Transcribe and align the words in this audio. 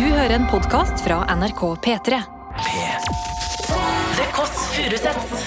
Du 0.00 0.06
hører 0.06 0.30
en 0.30 0.46
podkast 0.48 1.02
fra 1.04 1.18
NRK 1.36 1.60
P3. 1.84 2.20
The 4.16 4.28
Kåss 4.32 4.54
Furuseths. 4.72 5.42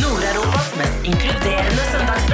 Nord-Europas 0.00 0.76
mest 0.78 1.04
inkluderende 1.04 1.84
søndagsbrunch. 1.92 2.33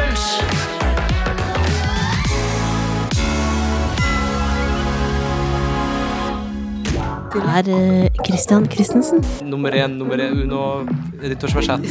Er 7.39 7.69
eh, 7.69 8.09
Christian 8.27 8.67
Christensen. 8.67 9.21
Nummer 9.45 9.71
én, 9.75 9.91
nummer 9.99 10.19
én, 10.21 10.33
uno, 10.43 10.85
nyttårsforsett. 11.23 11.85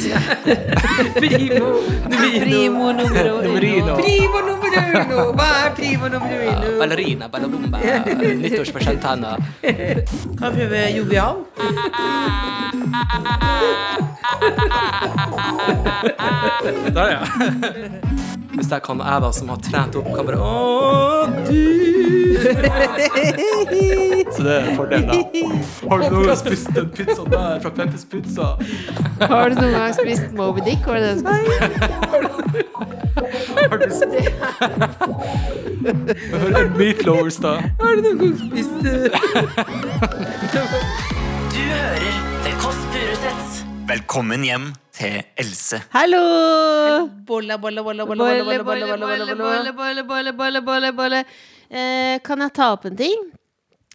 Primo, 1.22 1.70
Primo 2.10 2.92
numero 2.92 3.42
Nummerino. 3.42 3.96
primo 3.96 4.40
numero 4.48 4.82
uno. 5.06 5.32
Hva 5.34 5.48
er 5.66 5.72
primo 5.76 6.08
numero 6.08 6.44
uno? 6.52 6.78
Ballerina, 6.80 7.28
ballabomba, 7.30 7.80
nyttårsforsett 8.42 9.04
Hanna. 9.04 9.38
Kan 10.40 10.56
vi 10.56 10.66
være 10.70 10.92
jovial? 10.98 11.46
Der, 16.94 17.08
ja. 17.12 17.22
Hvis 18.50 18.66
det 18.66 18.76
er 18.80 18.82
kan 18.82 19.02
jeg 19.04 19.22
da, 19.22 19.30
som 19.36 19.50
har 19.54 19.60
trent 19.62 19.96
opp, 20.00 20.08
kan 20.16 20.26
bare 20.26 20.40
Å, 20.42 21.28
du 21.46 21.60
Så 24.34 24.44
det 24.46 24.54
er 24.56 24.76
fordelen, 24.78 25.08
da. 25.10 25.14
Har 25.92 25.98
du 26.02 26.06
noen 26.14 26.26
gang 26.30 26.40
spist 26.40 26.70
den 26.74 26.88
pizzaen 26.96 27.30
der 27.34 27.60
fra 27.64 27.72
Peppers 27.76 28.06
Pizza? 28.10 28.48
Har 29.22 29.52
du 29.52 29.60
noen 29.60 29.76
gang 29.76 29.94
spist 29.98 30.34
Moby 30.38 30.64
Dick? 30.66 30.82
Var 30.88 30.94
det 30.98 31.04
det 31.10 31.16
du 31.20 31.26
Har 33.60 33.78
du 33.78 33.88
spist 33.94 34.30
Hør 36.34 36.60
en 36.64 36.74
meatlovers, 36.80 37.38
da. 37.44 37.54
Har 37.84 37.92
du 37.96 38.02
noen 38.08 38.20
gang 38.24 38.36
spist 38.42 38.78
eh, 38.90 39.10
Du 41.54 41.62
hører 41.62 42.14
The 42.46 42.52
Kåss 42.64 42.82
Furuseths. 42.94 43.50
Velkommen 43.90 44.42
hjem 44.48 44.72
til 45.00 45.20
Else. 45.40 45.80
Hallo! 45.94 46.22
Bolle, 47.28 47.56
bolle, 47.62 47.84
bolla, 47.86 48.06
bolle, 48.06 48.26
bolla, 48.28 48.64
bolle, 48.64 48.64
bolle, 49.74 49.74
bolle, 50.06 50.34
bolle, 50.38 50.62
bolle, 50.68 50.92
bolle. 50.98 51.22
Eh, 51.70 52.20
Kan 52.26 52.42
jeg 52.44 52.54
ta 52.58 52.72
opp 52.76 52.86
en 52.90 52.98
ting? 53.00 53.28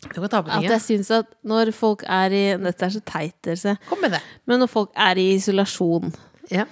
Du 0.05 0.21
kan 0.21 0.29
ta 0.33 0.41
opp 0.43 0.49
en 0.51 0.59
ting. 0.61 0.69
At 0.71 0.77
jeg 0.79 0.85
syns 0.89 1.11
at 1.17 1.31
når 1.45 1.73
folk 1.77 2.05
er 2.09 2.33
i 2.37 2.43
Dette 2.61 2.87
er 2.89 2.93
så 2.97 3.03
teit, 3.09 3.37
dere. 3.45 3.77
Kom 3.89 4.01
med 4.05 4.15
det. 4.17 4.21
Men 4.49 4.61
når 4.65 4.71
folk 4.73 4.93
er 4.97 5.21
i 5.21 5.31
isolasjon, 5.37 6.13
Ja. 6.53 6.65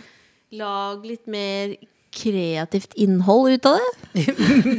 lag 0.52 1.04
litt 1.08 1.26
mer 1.32 1.76
kreativt 2.12 2.92
innhold 3.00 3.54
ut 3.56 3.66
av 3.70 3.78
det. 3.80 4.24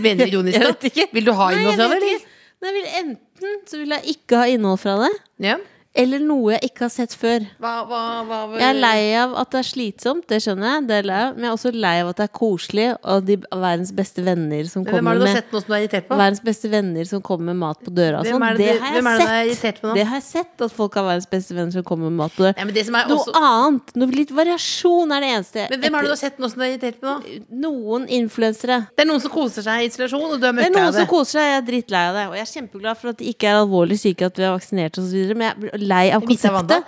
Mener 0.06 0.26
du 0.30 0.36
ironisk, 0.38 0.58
Jeg 0.60 0.64
da? 0.68 0.74
ikke. 0.90 1.08
Vil 1.14 1.26
du 1.26 1.32
ha 1.34 1.48
Nei, 1.50 1.58
innhold 1.58 1.74
jeg 1.74 1.80
fra 1.80 1.88
det, 1.88 1.90
vet 1.90 2.04
eller? 2.04 2.20
ikke. 2.20 2.30
Nei, 2.64 2.70
jeg 2.70 2.76
vil 2.78 2.90
enten 3.00 3.56
så 3.68 3.80
vil 3.82 3.90
jeg 3.98 4.14
ikke 4.14 4.38
ha 4.38 4.44
innhold 4.54 4.80
fra 4.80 4.94
det, 5.02 5.14
Ja. 5.50 5.56
Eller 5.94 6.24
noe 6.26 6.56
jeg 6.56 6.72
ikke 6.72 6.88
har 6.88 6.90
sett 6.90 7.12
før. 7.14 7.44
Hva, 7.62 7.72
hva, 7.86 8.00
hva 8.26 8.38
Jeg 8.58 8.66
er 8.66 8.78
lei 8.82 9.02
av 9.22 9.36
at 9.38 9.52
det 9.54 9.60
er 9.60 9.68
slitsomt, 9.68 10.24
det 10.32 10.40
skjønner 10.42 10.72
jeg. 10.72 10.86
Det 10.90 10.96
er 10.98 11.06
lei 11.06 11.20
av. 11.28 11.36
Men 11.36 11.46
jeg 11.46 11.52
er 11.52 11.58
også 11.60 11.72
lei 11.76 11.92
av 12.02 12.08
at 12.10 12.18
det 12.18 12.26
er 12.26 12.32
koselig, 12.40 12.88
og 13.14 13.28
de 13.28 13.36
verdens 13.52 13.92
beste 13.94 14.24
venner 14.26 14.66
som 14.72 14.82
Hvem 14.88 14.96
kommer 14.98 15.14
er 15.14 15.22
det 15.22 15.28
med 15.28 16.00
er? 16.00 16.08
Verdens 16.10 16.42
beste 16.48 16.72
venner 16.74 17.10
som 17.10 17.22
kommer 17.26 17.52
med 17.52 17.60
mat 17.62 17.84
på 17.86 17.94
døra 17.94 18.24
og 18.24 18.26
sånn. 18.26 18.46
er 18.48 18.58
Det, 18.58 18.70
det 18.72 18.80
har 18.82 18.90
er 18.90 18.98
jeg 18.98 19.52
det 19.54 19.54
er 19.54 19.60
sett. 19.60 19.84
Det 19.84 20.08
har 20.10 20.18
jeg 20.18 20.26
sett, 20.26 20.66
at 20.66 20.74
folk 20.74 20.98
har 20.98 21.06
verdens 21.12 21.30
beste 21.30 21.58
venner 21.60 21.78
som 21.78 21.86
kommer 21.86 22.10
med 22.10 22.18
mat 22.24 22.34
på 22.34 22.48
døra. 22.48 22.56
Nei, 22.58 22.68
men 22.72 22.78
det 22.80 22.86
som 22.90 22.98
er 22.98 23.14
Noe 23.14 23.22
også... 23.22 23.36
annet, 23.52 23.94
noe 24.02 24.18
litt 24.18 24.34
variasjon 24.34 25.14
er 25.14 25.28
det 25.28 25.32
eneste. 25.36 25.68
Men 25.76 25.86
hvem 25.86 26.00
er 26.00 26.08
det 26.08 26.10
du 26.10 26.16
har 26.16 26.22
sett 26.24 26.42
nå 26.42 26.50
som 26.50 26.64
du 26.64 26.66
er 26.66 26.74
irritert 26.74 27.00
på 27.04 27.12
nå? 27.12 27.38
Noen 27.68 28.10
influensere. 28.18 28.80
Det 28.98 29.06
er 29.06 29.12
noen 29.12 29.22
som 29.22 29.36
koser 29.36 29.68
seg 29.70 29.86
i 29.86 29.92
isolasjon, 29.92 30.26
og 30.26 30.42
du 30.42 30.50
er 30.50 30.58
Det 30.58 30.72
er 30.72 30.76
noen 30.80 30.98
som 30.98 31.10
koser 31.12 31.38
seg, 31.38 31.52
jeg 31.52 31.62
er 31.62 31.70
drittlei 31.70 32.04
av 32.10 32.18
det. 32.18 32.26
Og 32.32 32.38
jeg 32.40 32.48
er 32.48 32.52
kjempeglad 32.58 33.02
for 33.04 33.14
at 33.14 33.22
de 33.22 33.30
ikke 33.30 33.52
er 33.52 33.62
alvorlig 33.62 34.00
syke, 34.02 34.32
at 34.34 34.42
vi 34.42 34.48
har 34.48 34.58
vaksinert 34.58 34.98
osv. 34.98 35.36
Men 35.38 35.52
jeg 35.52 35.83
lei 35.90 36.04
av 36.16 36.24
konseptet. 36.26 36.88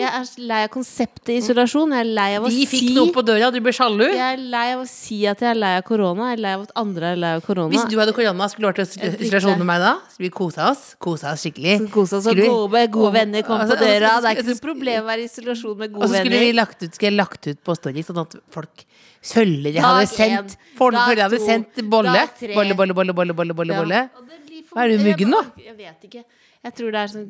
Jeg 0.00 0.08
er 0.08 0.28
lei 0.50 0.60
av 0.66 0.70
konseptet 0.74 1.32
isolasjon. 1.36 1.92
Jeg 1.96 2.04
er 2.04 2.10
lei 2.18 2.28
av 2.38 2.46
å 2.46 2.50
De 2.52 2.56
si 2.56 2.66
fikk 2.70 2.90
noe 2.96 3.12
på 3.14 3.24
døra, 3.26 3.50
du 3.54 3.58
ble 3.64 3.72
sjalu. 3.76 4.04
Jeg 4.06 4.22
er 4.36 4.42
lei 4.54 4.64
av 4.74 4.82
å 4.82 4.86
si 4.90 5.18
at 5.30 5.42
jeg 5.44 5.50
er 5.50 5.58
lei 5.58 5.72
av 5.78 5.84
korona. 5.88 6.30
Jeg 6.32 6.38
er 6.38 6.42
lei 6.44 6.52
av 6.58 6.64
at 6.66 6.72
andre 6.82 7.12
er 7.14 7.20
lei 7.24 7.32
av 7.38 7.44
korona. 7.46 7.72
Hvis 7.74 7.86
du 7.90 7.96
hadde 8.00 8.14
korona, 8.16 8.48
skulle 8.52 8.70
du 8.72 8.82
vært 8.82 8.96
i 8.98 9.10
isolasjon 9.28 9.58
med 9.62 9.68
meg 9.72 9.82
da? 9.84 9.94
Skulle 10.12 10.28
vi 10.28 10.34
kosa 10.36 10.70
oss? 10.70 10.84
Kosa 11.02 11.32
oss 11.34 11.44
skikkelig? 11.46 11.76
Kosa 11.94 12.20
oss 12.20 12.30
og 12.32 12.40
gode, 12.42 12.86
gode 12.94 13.12
venner 13.18 13.42
kom 13.46 13.60
Altså, 13.60 13.76
på 13.76 13.84
døra. 13.84 14.14
altså, 14.16 14.28
Det 14.28 14.30
er 14.30 14.38
ikke 14.38 14.46
altså, 14.46 14.56
noe 14.60 14.66
problem 14.68 15.02
å 15.02 15.08
være 15.10 15.20
i 15.24 15.28
isolasjon 15.30 15.76
med 15.82 15.90
Og 15.90 15.98
gode 16.00 16.08
så 16.12 16.20
skulle 16.20 16.38
vi 16.38 16.46
venner. 16.46 16.58
lagt 16.60 16.82
ut, 16.82 16.94
skulle 16.94 17.10
jeg 17.12 17.18
lagt 17.20 17.50
ut 17.50 17.60
på 17.66 17.76
story, 17.80 18.06
sånn 18.06 18.22
at 18.26 18.38
folk 18.54 18.86
Følger 19.26 19.74
jeg 19.74 19.82
hadde 19.82 20.06
sendt 20.06 20.56
Folk 20.78 20.94
følger 20.94 21.08
følgere 21.08 21.26
hadde 21.26 21.40
sendt 21.42 21.80
bolle. 21.90 22.20
Bolle, 22.54 22.74
bolle, 22.78 22.94
bolle, 22.94 23.12
bolle, 23.16 23.34
bolle, 23.34 23.54
bolle. 23.80 24.02
Og 24.14 24.74
Hva 24.76 24.84
er 24.84 24.92
du, 24.92 25.02
muggen 25.02 25.32
nå? 25.32 25.40
Jeg 25.64 25.74
vet 25.78 26.04
ikke. 26.06 26.22
Jeg 26.66 26.74
tror 26.80 26.90
det 26.94 27.02
er 27.04 27.12
sånn 27.12 27.28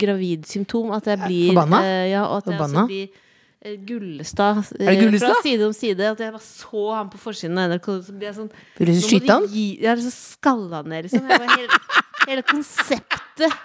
gravidsymptom 0.00 0.94
at 0.96 1.10
jeg 1.12 1.20
blir 1.26 1.50
Forbanna? 1.52 1.80
eh, 1.84 2.06
ja, 2.14 2.22
og 2.24 2.38
at 2.40 2.48
jeg 2.48 2.60
også 2.64 2.84
blir 2.88 3.04
eh, 3.10 3.76
Gullestad 3.90 4.62
eh, 4.78 4.94
Gullestad? 5.02 5.34
fra 5.34 5.42
side 5.44 5.66
om 5.68 5.74
side. 5.76 6.08
At 6.14 6.22
jeg 6.24 6.32
bare 6.32 6.46
så 6.46 6.86
ham 6.94 7.10
på 7.12 7.20
forsiden 7.20 7.60
av 7.60 7.74
NRK. 7.74 7.90
Så 8.06 8.16
blir 8.16 8.30
jeg 8.30 8.38
sånn 8.38 8.50
Vil 8.80 8.92
du 8.94 9.04
skyte 9.04 9.36
han? 9.36 9.46
Jeg 9.52 9.90
er 9.92 10.02
så 10.06 10.14
skalla 10.14 10.80
ned, 10.86 11.06
liksom. 11.08 11.28
Jeg 11.28 11.44
bare, 11.44 11.60
hele, 11.60 11.80
hele 12.30 12.46
konseptet. 12.48 13.60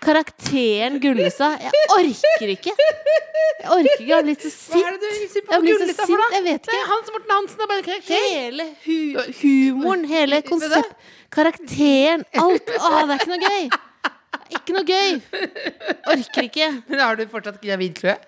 Karakteren 0.00 0.96
Gullestad. 1.02 1.60
Jeg 1.60 1.84
orker 1.92 2.54
ikke. 2.54 2.72
Jeg 2.72 3.68
orker 3.68 3.90
ikke. 3.92 4.06
Jeg 4.08 4.24
blitt 4.30 4.46
så 4.46 4.72
Hva 4.72 4.80
er 4.88 4.96
det 4.96 5.02
du 5.02 5.18
hilser 5.18 5.44
på 5.44 5.60
Gullestad 5.66 6.06
for, 6.06 6.22
da? 6.22 6.30
Jeg 6.38 6.46
vet 6.46 6.64
Det 6.64 6.72
er 6.72 6.80
ikke. 6.80 6.88
Hans 6.94 7.12
Morten 7.12 7.36
Hansen 7.36 7.60
er 7.60 7.70
bare 7.74 7.82
en 7.82 7.88
karakter. 7.90 8.24
Hele 8.32 8.68
hu 8.86 8.96
humoren, 9.42 10.08
hele 10.08 10.40
konsept 10.48 10.96
Karakteren, 11.30 12.24
alt. 12.40 12.72
Å, 12.80 12.88
det 13.04 13.14
er 13.14 13.20
ikke 13.20 13.32
noe 13.36 13.52
gøy. 13.52 13.70
Det 14.50 14.58
Ikke 14.60 14.74
noe 14.76 14.86
gøy. 14.88 15.20
Orker 16.10 16.48
ikke. 16.50 16.68
Men 16.90 17.04
har 17.04 17.16
du 17.20 17.24
fortsatt 17.30 17.60
gravidkløe? 17.62 18.18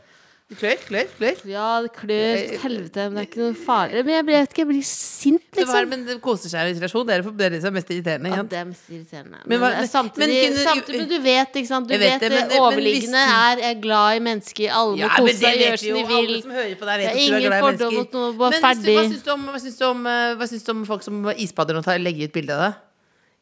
Klør, 0.52 0.76
klør, 0.84 1.06
klør. 1.16 1.38
Ja, 1.48 1.66
det 1.80 1.92
klør 1.96 2.34
til 2.36 2.58
helvete, 2.60 3.04
men 3.08 3.16
det 3.16 3.22
er 3.22 3.28
ikke 3.30 3.40
noe 3.40 3.54
farlig. 3.56 4.02
Men 4.04 4.14
jeg 4.18 4.24
vet 4.26 4.50
ikke, 4.50 4.60
jeg 4.60 4.68
blir 4.68 4.82
sint, 4.84 5.44
Det 5.48 5.64
var, 5.64 5.78
liksom. 5.78 5.88
men 5.94 6.02
det 6.08 6.16
koser 6.24 6.52
seg 6.52 6.68
i 6.68 6.74
isolasjon. 6.74 7.06
Det 7.08 7.14
er 7.14 7.24
det, 7.24 7.48
det 7.54 7.60
som 7.62 7.70
er 7.70 7.76
mest 7.78 7.92
irriterende. 7.94 8.32
Ja, 8.34 8.42
det 8.52 8.58
er 8.60 8.66
mest 8.68 8.90
irriterende. 8.92 9.40
Men 9.46 9.48
Men, 9.48 9.64
det 9.64 9.78
men- 9.78 9.88
samtidig, 9.88 10.28
men 10.42 10.58
samtidig 10.66 11.00
men 11.00 11.08
du 11.08 11.18
vet, 11.24 11.56
ikke 11.62 11.70
sant. 11.72 11.88
Du 11.88 11.96
vet, 11.96 12.04
vet 12.04 12.20
det, 12.26 12.30
det, 12.52 12.60
overliggende 12.60 13.24
er 13.24 13.64
jeg 13.64 13.70
er 13.70 13.80
glad 13.86 14.20
i 14.20 14.22
mennesker. 14.28 14.76
Alle 14.82 14.92
må 14.92 15.00
Ja, 15.00 15.08
kose 15.16 15.36
seg, 15.40 15.58
gjøre 15.64 15.80
som 15.80 15.96
de 15.96 16.06
vil. 16.12 16.20
Alle 16.20 16.42
som 16.42 16.56
hører 16.58 16.76
på 16.76 16.90
deg, 16.90 16.94
Det 17.00 17.08
vet 17.08 17.16
er 17.16 17.16
er 17.16 17.40
ingen 17.40 17.58
fordom 17.64 17.94
mot 18.02 18.12
noe, 18.20 18.32
bare 18.44 18.50
Men 18.50 18.66
ferdig. 18.68 18.96
Hva 19.00 19.08
syns 19.08 19.24
du 19.24 19.32
om, 19.38 19.48
hva 19.48 19.60
syns 19.64 19.78
du 19.80 19.84
om, 19.88 20.06
eh, 20.06 20.34
hva 20.36 20.52
syns 20.52 20.64
du 20.68 20.70
om 20.76 20.84
folk 20.92 21.02
som 21.02 21.28
isbader 21.32 21.80
og 21.80 21.92
legger 22.04 22.28
ut 22.28 22.32
bilde 22.32 22.52
av 22.52 22.66
det? 22.68 22.74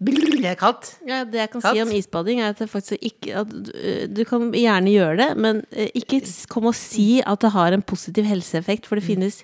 Det 0.01 0.47
er 0.49 0.55
kaldt. 0.57 0.95
Ja, 1.05 1.25
det 1.29 1.37
jeg 1.43 1.51
kan 1.53 1.61
Kaldt. 1.61 1.77
si 1.77 1.83
om 1.83 1.91
isbading, 1.93 2.39
er 2.41 2.55
at 2.55 2.59
det 2.63 2.71
faktisk 2.73 3.03
ikke 3.05 3.35
at, 3.43 3.51
du- 3.53 3.73
eh, 3.77 4.07
Du 4.09 4.23
kan 4.25 4.47
gjerne 4.57 4.89
gjøre 4.95 5.17
det, 5.21 5.27
men 5.37 5.59
eh, 5.73 5.91
ikke 5.95 6.23
kom 6.49 6.65
og 6.71 6.75
si 6.75 7.21
at 7.21 7.41
det 7.45 7.51
har 7.53 7.73
en 7.77 7.83
positiv 7.83 8.25
helseeffekt, 8.25 8.87
for 8.89 8.97
det 8.97 9.05
finnes 9.05 9.43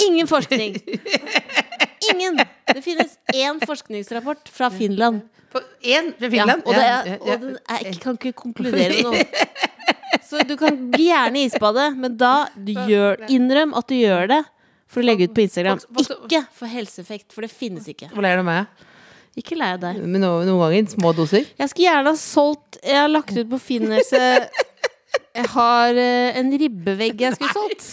ingen 0.00 0.26
forskning. 0.26 0.78
Ingen! 2.12 2.36
Det 2.68 2.82
finnes 2.84 3.14
én 3.32 3.60
forskningsrapport 3.64 4.48
fra 4.52 4.68
Finland. 4.70 5.22
Én 5.80 6.10
fra 6.18 6.28
Ja, 6.34 6.44
og, 6.56 6.72
det 6.74 6.82
er, 6.84 7.18
og 7.20 7.40
den 7.40 7.54
er, 7.70 7.84
jeg 7.86 8.00
kan 8.02 8.18
ikke 8.18 8.32
konkludere 8.36 8.88
med 8.90 9.04
noe. 9.08 10.18
Så 10.24 10.42
du 10.48 10.56
kan 10.60 10.76
gjerne 10.92 11.44
isbade, 11.46 11.86
men 11.96 12.16
da 12.20 12.48
gjør, 12.56 13.24
innrøm 13.32 13.72
at 13.78 13.88
du 13.88 13.94
gjør 13.96 14.28
det 14.34 14.40
for 14.90 15.00
å 15.00 15.06
legge 15.06 15.28
ut 15.30 15.34
på 15.36 15.44
Instagram. 15.46 15.80
Ikke 16.02 16.42
for 16.52 16.66
helseeffekt, 16.72 17.32
for 17.32 17.46
det 17.46 17.52
finnes 17.54 17.86
ikke. 17.88 18.10
Hvor 18.12 18.24
ler 18.26 18.36
er 18.36 18.42
du 18.42 18.46
meg? 18.50 18.84
Ikke 19.40 19.56
lei 19.58 19.72
deg. 19.82 19.96
Men 20.04 20.22
noen, 20.22 20.46
noen 20.46 20.60
ganger 20.62 20.90
små 20.92 21.10
doser. 21.18 21.46
Jeg 21.58 21.70
skulle 21.72 21.88
gjerne 21.88 22.12
ha 22.12 22.18
solgt 22.20 22.78
Jeg 22.84 23.00
har 23.00 23.08
lagt 23.10 23.32
ut 23.34 23.48
på 23.50 23.58
Finnerse 23.58 24.20
Jeg 25.34 25.48
har 25.56 25.98
eh, 25.98 26.38
en 26.38 26.52
ribbevegg 26.60 27.24
jeg 27.24 27.34
skulle 27.34 27.54
solgt. 27.56 27.88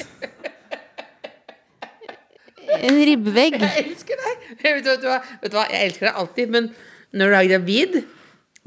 En 2.81 2.97
ribbevegg. 3.03 3.57
Jeg 3.59 3.83
elsker 3.85 4.21
deg! 4.21 4.47
Vet 4.61 4.85
du, 4.85 4.89
vet, 4.91 5.01
du, 5.01 5.07
hva? 5.09 5.17
vet 5.41 5.51
du 5.51 5.57
hva, 5.57 5.65
jeg 5.73 5.89
elsker 5.89 6.07
deg 6.07 6.19
alltid, 6.21 6.53
men 6.53 6.69
når 7.17 7.31
du 7.33 7.35
er 7.39 7.47
gravid 7.49 7.97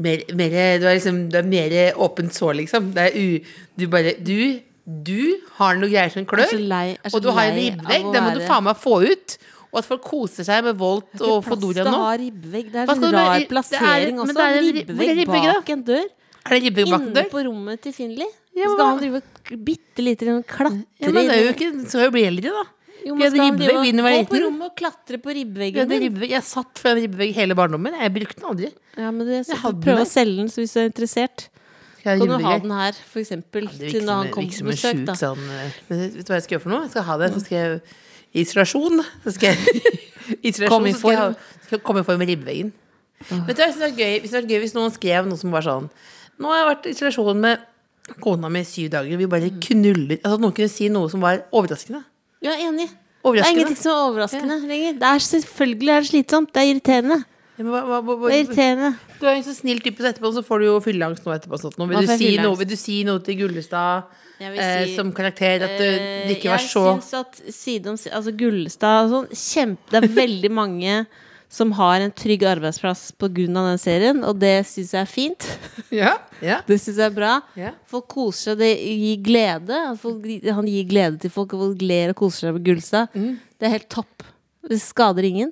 mer, 0.04 0.24
mer, 0.36 0.56
du, 0.82 0.86
er 0.90 0.98
liksom, 0.98 1.20
du 1.32 1.38
er 1.40 1.46
mer 1.48 1.74
åpent 2.04 2.34
sår, 2.36 2.56
liksom. 2.64 2.90
Det 2.96 3.06
er 3.08 3.16
u, 3.16 3.54
du 3.78 3.86
bare 3.92 4.16
Du, 4.18 4.36
du 4.84 5.20
har 5.60 5.78
noe 5.80 5.88
greier 5.88 6.12
som 6.12 6.26
klør, 6.28 6.50
så 6.50 6.58
lei- 6.60 6.98
så 7.06 7.14
og 7.16 7.24
du 7.24 7.30
har 7.32 7.48
en 7.52 7.56
ribbevegg. 7.62 8.10
Den 8.12 8.26
må 8.26 8.34
du 8.36 8.42
faen 8.44 8.66
meg 8.66 8.76
få 8.82 8.98
ut. 9.06 9.38
Og 9.74 9.80
at 9.82 9.86
folk 9.88 10.04
koser 10.06 10.46
seg 10.46 10.62
med 10.68 10.76
Volt 10.78 11.08
og 11.18 11.40
Plass 11.42 11.48
Fodora 11.50 11.80
til 11.82 11.88
å 11.90 11.94
nå. 11.96 12.02
ha 12.06 12.12
ribbevegg. 12.20 12.68
Det 12.70 12.78
er 12.78 12.84
en 12.84 13.00
skal 13.00 13.10
du 13.10 13.16
rar 13.16 13.46
plassering 13.50 14.14
det 14.14 14.14
er- 14.14 14.20
også. 14.22 14.34
det 14.34 14.44
er 14.44 14.54
en 14.54 14.68
er 14.68 15.16
ribbevegg 15.18 15.48
bak 15.50 15.72
en 15.74 15.82
dør. 15.88 16.04
Er 16.44 16.54
det 16.54 16.60
ribbevegg 16.62 16.90
bak 16.92 17.00
en 17.00 17.08
dør? 17.10 17.24
Inne 17.24 17.32
på 17.34 17.42
rommet 17.48 17.80
til 17.82 17.92
Finli. 17.96 18.28
Ja, 18.54 18.68
skal 18.70 18.86
han 18.86 19.00
drive 19.02 19.18
og 19.18 19.64
bitte 19.66 20.04
lite 20.06 20.28
grann 20.28 20.44
klatre 20.46 20.84
Ja, 21.02 21.10
men 21.10 21.26
det 21.26 21.34
er 21.34 21.42
jo 21.42 21.52
ikke 21.56 21.66
ikke, 21.72 21.88
skal 21.90 22.04
jo 22.06 22.12
bli 22.14 22.22
eldre, 22.28 22.52
da. 22.54 22.64
Jo, 23.04 23.14
men 23.18 23.30
skal 23.32 23.42
han 23.42 23.58
drive 23.58 23.74
og 23.74 23.88
gå 23.90 24.28
på 24.30 24.40
rommet 24.44 24.68
og 24.70 24.76
klatre 24.78 25.18
på 25.20 25.34
ribbeveggen 25.34 25.88
din? 25.90 26.04
ribbevegg. 26.06 26.30
Jeg 26.30 26.46
satt 26.46 26.78
for 26.78 26.94
en 26.94 27.02
ribbevegg 27.02 27.34
hele 27.34 27.56
barndommen. 27.58 27.98
Jeg 27.98 28.14
brukte 28.14 28.38
den 28.38 28.48
aldri. 28.52 28.70
Ja, 28.96 29.10
men 29.10 29.26
det, 29.26 29.42
så 29.48 29.56
Jeg 29.56 29.60
hadde 29.64 29.82
prøv 29.82 29.98
å 29.98 30.06
selge 30.06 30.36
den 30.38 30.48
så 30.54 30.62
hvis 30.62 30.72
du 30.72 30.80
er 30.80 30.88
interessert. 30.92 31.48
Kan 32.04 32.20
du 32.20 32.30
ha 32.36 32.58
den 32.60 32.70
her, 32.70 32.92
for 33.08 33.20
eksempel, 33.20 33.64
ja, 33.64 33.90
til 33.90 34.04
når 34.04 34.14
han 34.22 34.30
kommer 34.30 34.52
på 34.52 34.70
besøk, 34.70 35.04
da? 35.08 35.14
sånn 35.16 35.40
eh, 35.50 35.76
vet 35.88 36.18
du 36.20 36.28
hva 36.28 36.36
jeg 36.36 36.44
skal 36.44 36.58
gjøre 36.58 36.64
for 36.66 36.72
noe? 36.74 36.82
Jeg 36.84 36.92
skal 36.92 37.06
ha 37.08 37.16
det. 37.22 37.28
Så 37.32 37.40
skal 37.46 37.56
jeg 37.56 37.82
isolasjon. 38.34 39.04
Så 39.24 39.36
skal 39.36 39.52
jeg 39.52 39.84
isolasjon, 40.50 40.88
så 40.92 40.98
skal 41.00 41.14
jeg, 41.18 41.36
skal 41.66 41.78
jeg 41.78 41.84
komme 41.86 42.02
i 42.02 42.08
form 42.08 42.20
med 42.22 42.32
ribbeveggen. 42.32 42.72
Men 43.30 43.54
det 43.54 43.70
var 43.80 43.94
gøy, 43.94 44.18
hvis 44.20 44.34
det 44.34 44.42
gøy 44.50 44.60
hvis 44.64 44.74
noen 44.76 44.92
skrev 44.92 45.28
noe 45.28 45.40
som 45.40 45.54
var 45.54 45.64
sånn 45.64 45.86
Nå 46.42 46.50
har 46.50 46.58
jeg 46.58 46.66
vært 46.68 46.86
i 46.86 46.92
isolasjon 46.92 47.38
med 47.40 47.62
kona 48.20 48.50
mi 48.52 48.60
i 48.60 48.66
syv 48.68 48.90
dager. 48.92 49.16
Vi 49.16 49.28
bare 49.30 49.52
knuller. 49.64 50.18
Altså 50.18 50.36
at 50.36 50.42
noen 50.42 50.54
kunne 50.56 50.72
si 50.72 50.88
noe 50.92 51.08
som 51.12 51.22
var 51.24 51.44
overraskende. 51.54 52.02
Ja, 52.44 52.56
enig. 52.58 52.88
Det 53.24 53.40
er 53.40 53.54
ingenting 53.54 53.78
som 53.78 53.94
er 53.94 54.00
overraskende 54.10 54.58
lenger. 54.68 54.98
Det 55.00 55.08
er 55.08 55.22
selvfølgelig 55.24 55.92
er 55.94 56.02
det 56.02 56.08
slitsomt. 56.10 56.50
Det 56.52 56.60
er 56.60 56.72
irriterende. 56.72 57.20
Ja, 57.54 57.64
hva, 57.70 57.80
hva, 57.86 58.00
hva, 58.02 58.16
Det 58.26 58.34
er 58.34 58.42
irriterende. 58.42 58.90
du 59.20 59.24
er 59.30 59.38
en 59.38 59.46
så 59.46 59.54
snill 59.54 59.80
type, 59.80 60.02
så 60.02 60.10
etterpå 60.10 60.32
så 60.34 60.42
får 60.44 60.60
du 60.60 60.66
jo 60.66 60.74
fylleangst 60.84 61.24
nå 61.24 61.32
etterpå. 61.36 61.60
Sånn. 61.62 61.76
Nå 61.78 61.86
Vil, 61.92 62.02
du 62.02 62.12
si 62.18 62.34
noe, 62.42 62.58
vil 62.60 62.68
du 62.68 62.76
si 62.76 62.98
noe 63.08 63.22
til 63.24 63.38
Gullestad 63.40 64.10
Jeg 64.40 64.50
vil 64.54 64.62
eh, 64.64 64.94
som 64.96 65.12
karakter? 65.14 65.62
At 65.62 65.76
du, 65.78 65.84
det 66.28 66.38
ikke 66.38 66.54
var 66.54 66.62
så 66.64 66.86
Jeg 66.88 67.02
syns 67.02 67.12
at 67.20 67.54
side 67.54 67.92
om 67.92 67.98
side 68.00 68.16
Altså 68.18 68.32
Gullestad 68.34 69.06
og 69.06 69.12
sånn 69.12 69.28
kjempe, 69.38 69.92
Det 69.92 70.00
er 70.02 70.16
veldig 70.16 70.50
mange 70.54 70.96
som 71.54 71.70
har 71.78 72.02
en 72.02 72.10
trygg 72.10 72.42
arbeidsplass 72.50 73.12
av 73.14 73.30
den 73.30 73.78
serien, 73.78 74.24
og 74.26 74.40
det 74.42 74.64
syns 74.66 74.90
jeg 74.96 75.04
er 75.04 75.10
fint. 75.10 75.46
Ja, 75.94 76.16
ja, 76.42 76.56
Det 76.66 76.80
syns 76.82 76.98
jeg 76.98 77.06
er 77.06 77.14
bra. 77.14 77.34
ja. 77.54 77.70
Folk 77.86 78.08
koser 78.10 78.56
seg, 78.56 78.58
det 78.58 78.72
gir 78.74 79.20
glede. 79.22 79.78
Folk, 80.02 80.24
han 80.56 80.66
gir 80.66 80.88
glede 80.90 81.20
til 81.22 81.30
folk, 81.30 81.54
og 81.54 81.68
folk 81.68 81.84
ler 81.86 82.10
og 82.10 82.18
koser 82.18 82.48
seg 82.48 82.56
med 82.56 82.64
Gullestad. 82.66 83.14
Mm. 83.14 83.36
Det 83.60 83.68
er 83.68 83.74
helt 83.76 83.86
topp. 83.92 84.24
Det 84.70 84.78
skader 84.80 85.26
ingen. 85.28 85.50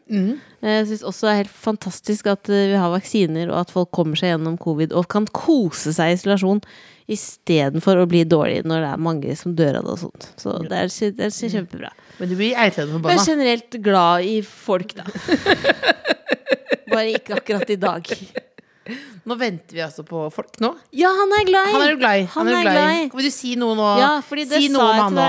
Jeg 0.63 0.87
syns 0.89 1.03
også 1.05 1.27
det 1.27 1.33
er 1.33 1.41
helt 1.43 1.57
fantastisk 1.67 2.31
at 2.33 2.49
eh, 2.49 2.71
vi 2.73 2.79
har 2.81 2.93
vaksiner, 2.95 3.51
og 3.53 3.61
at 3.65 3.75
folk 3.75 3.91
kommer 3.93 4.17
seg 4.19 4.33
gjennom 4.33 4.57
covid 4.61 4.95
og 4.97 5.09
kan 5.13 5.27
kose 5.37 5.93
seg 5.97 6.13
i 6.13 6.17
isolasjon 6.17 6.63
istedenfor 7.13 7.99
å 8.01 8.07
bli 8.09 8.23
dårlig 8.29 8.63
når 8.69 8.85
det 8.85 8.91
er 8.93 9.03
mange 9.03 9.35
som 9.37 9.57
dør 9.59 9.81
av 9.81 9.89
det 9.89 9.97
og 9.97 10.01
sånt. 10.05 10.29
Så 10.41 10.55
det 10.65 10.79
er, 10.79 10.93
det 11.19 11.27
er 11.29 11.53
kjempebra. 11.57 11.91
Men 12.21 12.31
du 12.31 12.37
blir 12.39 12.57
eitrende 12.57 13.03
Jeg 13.11 13.19
er 13.21 13.27
generelt 13.27 13.79
glad 13.85 14.29
i 14.29 14.39
folk, 14.47 14.95
da. 14.97 15.07
Bare 16.93 17.11
ikke 17.17 17.37
akkurat 17.41 17.71
i 17.73 17.79
dag. 17.81 18.09
Nå 19.29 19.37
venter 19.39 19.77
vi 19.77 19.83
altså 19.85 20.03
på 20.07 20.25
folk 20.35 20.57
nå. 20.63 20.73
Ja, 20.99 21.13
han 21.15 21.31
er 21.37 21.45
glad 21.47 21.69
i! 21.69 21.73
Han 21.77 21.85
er 21.85 21.93
du 21.95 22.01
glad 22.01 22.23
i. 22.23 22.25
Han 22.35 22.49
er 22.51 22.65
glad 22.67 22.95
i. 22.97 23.05
Vil 23.15 23.29
du 23.29 23.35
si 23.35 23.53
noe 23.61 23.77
nå? 23.79 23.91
Ja, 24.01 24.13
si 24.27 24.67
noe 24.73 24.89
om 24.89 25.03
han 25.05 25.19
nå. 25.19 25.27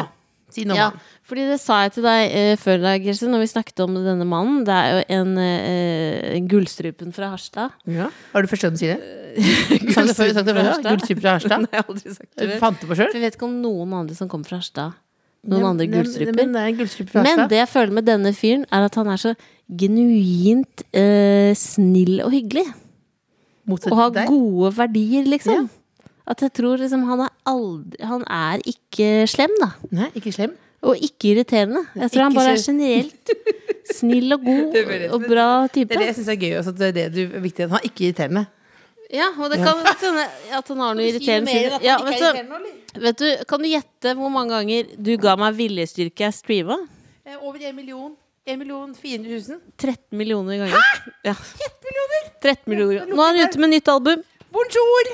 Si 0.53 0.65
noe 0.69 0.77
Ja, 0.79 0.87
om 0.89 0.97
han. 0.97 1.12
Fordi 1.23 1.45
det 1.47 1.57
sa 1.63 1.77
jeg 1.85 1.93
til 1.95 2.03
deg 2.05 2.33
eh, 2.35 2.53
før 2.59 2.81
dag, 2.83 3.05
Else, 3.07 3.27
når 3.31 3.43
vi 3.45 3.49
snakket 3.53 3.79
om 3.85 3.93
denne 3.95 4.25
mannen. 4.27 4.63
Det 4.67 4.73
er 4.75 4.89
jo 4.91 5.03
en, 5.19 5.29
eh, 5.39 6.33
en 6.37 6.47
gullstrupen 6.51 7.13
fra 7.15 7.29
Harstad. 7.31 7.71
Ja. 7.87 8.09
Har 8.33 8.43
du 8.43 8.49
første 8.51 8.67
gang 8.67 8.75
du 8.75 8.81
sier 8.83 8.97
det? 8.99 9.21
Sagt 9.95 10.09
det 10.09 10.15
før? 10.17 10.33
Sagt 10.35 10.49
det 10.49 10.55
før? 10.57 10.81
Gullstrupe 10.89 11.21
fra 11.23 11.37
Harstad? 11.37 11.61
Nei, 11.63 11.71
jeg 11.71 11.79
har 11.81 11.93
aldri 11.95 12.13
sagt 12.17 12.29
Du 12.37 12.43
det. 12.45 12.59
fant 12.61 12.81
det 12.83 12.89
på 12.91 12.97
sjøl? 12.99 13.13
Vi 13.15 13.23
vet 13.23 13.37
ikke 13.39 13.47
om 13.47 13.55
noen 13.63 13.95
andre 14.03 14.17
som 14.19 14.27
kommer 14.31 14.51
fra 14.51 14.59
Harstad. 14.59 14.99
Noen 15.47 15.65
andre 15.73 15.87
gullstruper. 15.91 16.35
Men 16.37 16.53
det 16.55 16.61
er 16.61 16.69
en 16.73 16.77
gullstrupe 16.79 17.11
fra 17.11 17.23
Men 17.25 17.33
Harstad. 17.39 17.49
det 17.55 17.57
jeg 17.63 17.71
føler 17.73 17.95
med 17.97 18.05
denne 18.07 18.33
fyren, 18.37 18.65
er 18.71 18.85
at 18.87 18.95
han 18.99 19.09
er 19.11 19.19
så 19.23 19.33
genuint 19.97 20.83
eh, 20.95 21.51
snill 21.57 22.19
og 22.23 22.31
hyggelig. 22.35 22.65
Motsatt 23.67 23.93
Og 23.95 23.99
har 23.99 24.11
deg. 24.15 24.27
gode 24.31 24.73
verdier, 24.77 25.27
liksom. 25.31 25.69
At 26.27 26.39
jeg 26.43 26.53
tror 26.55 26.79
liksom 26.79 27.01
han 27.09 27.25
er 27.25 27.31
aldri 27.51 27.99
Han 28.07 28.21
er 28.31 28.61
ikke 28.67 29.07
slem, 29.27 29.51
da. 29.59 29.71
Nei, 29.91 30.07
ikke 30.19 30.31
slem. 30.35 30.53
Og 30.83 30.99
ikke 30.99 31.29
irriterende. 31.33 31.85
Jeg 31.95 32.11
tror 32.11 32.23
han 32.27 32.33
bare 32.35 32.55
er 32.57 32.63
generelt 32.65 33.31
snill 33.97 34.35
og 34.35 34.41
god 34.43 34.73
veldig- 34.75 35.11
og 35.15 35.23
bra 35.29 35.45
type. 35.71 35.87
Det 35.93 35.95
er 35.95 36.01
det 36.03 36.09
jeg 36.11 36.17
syns 36.19 36.31
er 36.33 36.39
gøy. 36.41 36.51
Også, 36.59 36.73
at 36.73 36.81
det 36.81 36.87
er 36.89 36.97
det 36.97 37.05
du 37.15 37.21
er 37.37 37.43
viktig. 37.45 37.63
At 37.65 37.71
han 37.75 37.79
er 37.79 37.87
ikke 37.89 38.05
irriterende. 38.09 38.43
Ja, 39.13 39.27
og 39.37 39.51
det 39.53 39.59
kan 39.61 39.77
hende 39.77 40.25
at 40.57 40.67
han 40.73 40.79
har 40.81 40.95
noe 40.97 41.05
irriterende 41.05 41.51
sider. 41.53 41.77
Ja, 41.85 41.99
vet, 42.01 42.23
du, 42.23 42.99
vet 43.03 43.19
du, 43.21 43.27
kan 43.47 43.61
du 43.61 43.69
gjette 43.69 44.13
hvor 44.17 44.31
mange 44.33 44.55
ganger 44.57 44.87
du 44.97 45.11
ga 45.21 45.35
meg 45.37 45.53
viljestyrke 45.59 46.25
jeg 46.25 46.33
streama? 46.33 46.79
Eh, 47.23 47.37
Over 47.39 47.61
en 47.69 47.75
million. 47.77 48.11
1 48.43 48.57
million 48.59 48.89
400 48.91 49.37
000. 49.53 49.59
13 49.79 50.17
millioner 50.19 50.57
ganger. 50.65 50.81
Ja. 51.23 51.35
13 52.43 52.67
millioner. 52.67 53.05
Nå 53.07 53.21
er 53.23 53.37
han 53.37 53.47
ute 53.47 53.61
med 53.61 53.71
nytt 53.71 53.87
album. 53.93 54.23
Bonjour! 54.51 55.13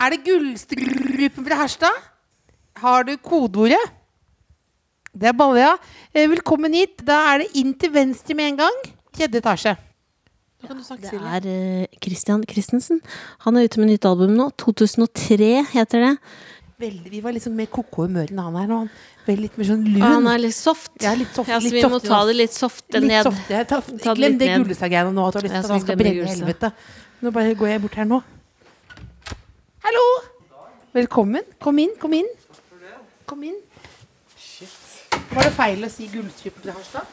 Er 0.00 0.12
det 0.14 0.22
Gullstrupen 0.24 1.44
fra 1.44 1.58
Herstad? 1.60 1.98
Har 2.80 3.04
du 3.08 3.12
kodeordet? 3.20 3.82
Det 5.16 5.30
er 5.30 5.36
Balle, 5.36 5.62
ja. 5.62 5.74
Eh, 6.14 6.26
Velkommen 6.28 6.74
hit. 6.76 7.00
Da 7.06 7.16
er 7.32 7.44
det 7.44 7.48
inn 7.56 7.72
til 7.80 7.92
venstre 7.94 8.36
med 8.36 8.50
en 8.52 8.58
gang. 8.64 8.80
Tredje 9.16 9.40
etasje. 9.40 9.72
Da 10.60 10.68
kan 10.70 10.76
du 10.76 10.84
snakke, 10.84 11.08
Det 11.08 11.20
er 11.38 11.46
eh, 11.52 11.86
Christian 12.04 12.44
Christensen. 12.48 13.00
Han 13.46 13.56
er 13.56 13.64
ute 13.68 13.80
med 13.80 13.88
nytt 13.94 14.04
album 14.08 14.34
nå. 14.36 14.50
2003 14.60 15.48
heter 15.72 16.04
det. 16.04 16.12
Veldig, 16.80 17.08
vi 17.10 17.20
var 17.24 17.32
liksom 17.32 17.54
mer 17.56 17.70
koko 17.72 18.04
i 18.04 18.08
humør 18.10 18.28
enn 18.34 18.40
han 18.44 18.56
er 18.60 18.66
nå. 18.68 18.78
Han 19.24 19.32
er 19.32 19.40
litt 19.40 19.54
mer 19.56 19.64
sånn 19.70 19.84
lun. 19.88 20.02
Han 20.04 20.26
er 20.28 20.42
litt 20.42 20.54
soft. 20.56 20.90
Ja, 21.00 21.14
litt 21.16 21.32
soft- 21.32 21.48
Ja, 21.48 21.56
så 21.60 21.64
litt 21.64 21.72
vi 21.78 21.88
må 21.88 22.00
ta 22.04 22.18
det 22.28 22.36
litt 22.36 22.52
softe 22.52 23.00
litt 23.00 23.08
ned. 23.08 23.24
soft. 23.24 23.48
Jeg 23.48 23.68
tar, 23.70 23.80
Ta 24.04 24.14
glem 24.14 24.36
det. 24.38 24.50
Gullestad-greiene 24.60 25.14
nå. 25.16 25.24
At 25.28 25.32
du 25.32 25.38
har 25.40 25.46
lyst 25.48 25.54
til 25.56 25.64
at 25.64 25.70
han 25.72 25.80
skal 25.80 25.96
brenne 25.96 26.26
i 26.26 26.34
helvete. 26.34 26.72
Nå 27.22 27.32
bare 27.32 27.54
går 27.56 27.68
jeg 27.72 27.80
bort 27.86 27.94
her 27.96 28.04
nå. 28.04 28.20
Hallo! 29.86 30.04
Velkommen. 30.92 31.42
Kom 31.60 31.78
inn, 31.78 31.96
kom 32.00 32.12
inn. 32.12 32.28
Kom 33.26 33.42
inn. 33.42 33.56
Var 35.36 35.50
det 35.50 35.52
feil 35.52 35.84
å 35.84 35.88
si 35.92 36.06
gullstrupe 36.08 36.62
til 36.64 36.72
Harstad? 36.72 37.08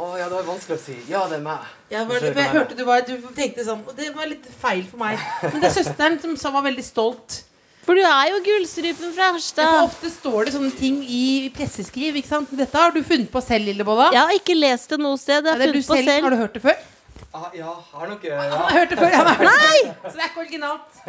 Å 0.00 0.06
ja, 0.18 0.24
det 0.26 0.34
var 0.34 0.46
vanskelig 0.48 0.74
å 0.74 0.80
si. 0.82 0.96
Ja, 1.10 1.20
det 1.30 1.36
er 1.38 1.44
meg. 1.44 1.68
Ja, 1.92 2.02
var 2.08 2.22
det, 2.22 2.32
jeg 2.34 2.50
hørte 2.54 2.74
du, 2.78 2.82
var, 2.88 3.04
du 3.06 3.28
tenkte 3.36 3.64
sånn 3.66 3.84
Og 3.86 3.94
det 3.94 4.08
var 4.14 4.26
litt 4.30 4.46
feil 4.58 4.82
for 4.88 4.98
meg. 5.02 5.22
Men 5.44 5.62
det 5.62 5.68
er 5.68 5.76
søsteren 5.76 6.18
som 6.22 6.34
sa 6.40 6.50
var 6.54 6.64
veldig 6.66 6.84
stolt. 6.86 7.40
For 7.86 7.98
du 7.98 8.02
er 8.02 8.32
jo 8.32 8.42
gullstrupen 8.48 9.14
fra 9.14 9.30
Harstad. 9.36 9.62
Ja, 9.62 9.86
ofte 9.86 10.10
står 10.10 10.48
det 10.48 10.56
sånne 10.56 10.72
ting 10.74 11.00
i 11.06 11.22
presseskriv. 11.54 12.18
ikke 12.18 12.32
sant? 12.32 12.50
Dette 12.58 12.82
har 12.82 12.94
du 12.94 13.00
funnet 13.06 13.30
på 13.30 13.42
selv, 13.46 13.70
Lillebolla. 13.70 14.10
Jeg 14.14 14.26
har 14.26 14.38
ikke 14.42 14.58
lest 14.58 14.90
det 14.90 14.98
noe 15.02 15.18
sted. 15.20 15.46
Jeg 15.46 15.54
har 15.54 15.62
det 15.62 15.70
du 15.70 15.78
funnet 15.78 15.90
på 15.92 16.02
selv. 16.02 16.26
Har 16.26 16.34
du 16.34 16.40
hørt 16.42 16.58
det 16.58 16.66
før? 16.66 16.86
Ah, 17.30 17.50
ja, 17.54 17.76
har 17.94 18.10
nok. 18.10 18.24
Han 18.26 18.50
ja. 18.50 18.62
har 18.66 18.78
hørt 18.80 18.90
det 18.90 18.98
før. 18.98 19.18
Han 19.20 19.44
Nei! 19.46 19.82
det. 19.86 19.98
Så 20.02 20.16
det 20.16 20.24
er 20.26 20.32
ikke 20.32 20.48
originalt. 20.48 21.02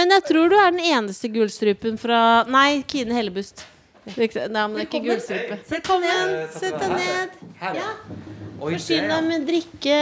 Men 0.00 0.16
jeg 0.16 0.30
tror 0.32 0.48
du 0.48 0.56
er 0.56 0.70
den 0.72 0.84
eneste 0.96 1.32
gullstrupen 1.32 2.00
fra 2.00 2.22
Nei, 2.48 2.70
Kine 2.88 3.20
Hellebust. 3.20 3.68
Nei, 4.16 4.28
men 4.48 4.76
det 4.78 4.82
er 4.82 4.86
ikke 4.86 5.02
gullstrupe. 5.04 5.58
Velkommen. 5.68 6.34
Sett 6.54 6.76
deg 6.80 6.94
ned. 6.96 7.40
Ja. 7.60 7.88
Forsyn 8.58 9.08
deg 9.10 9.26
med 9.26 9.44
drikke 9.48 9.98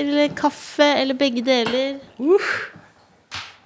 eller 0.00 0.34
kaffe 0.38 0.86
eller 1.00 1.18
begge 1.18 1.42
deler. 1.44 1.98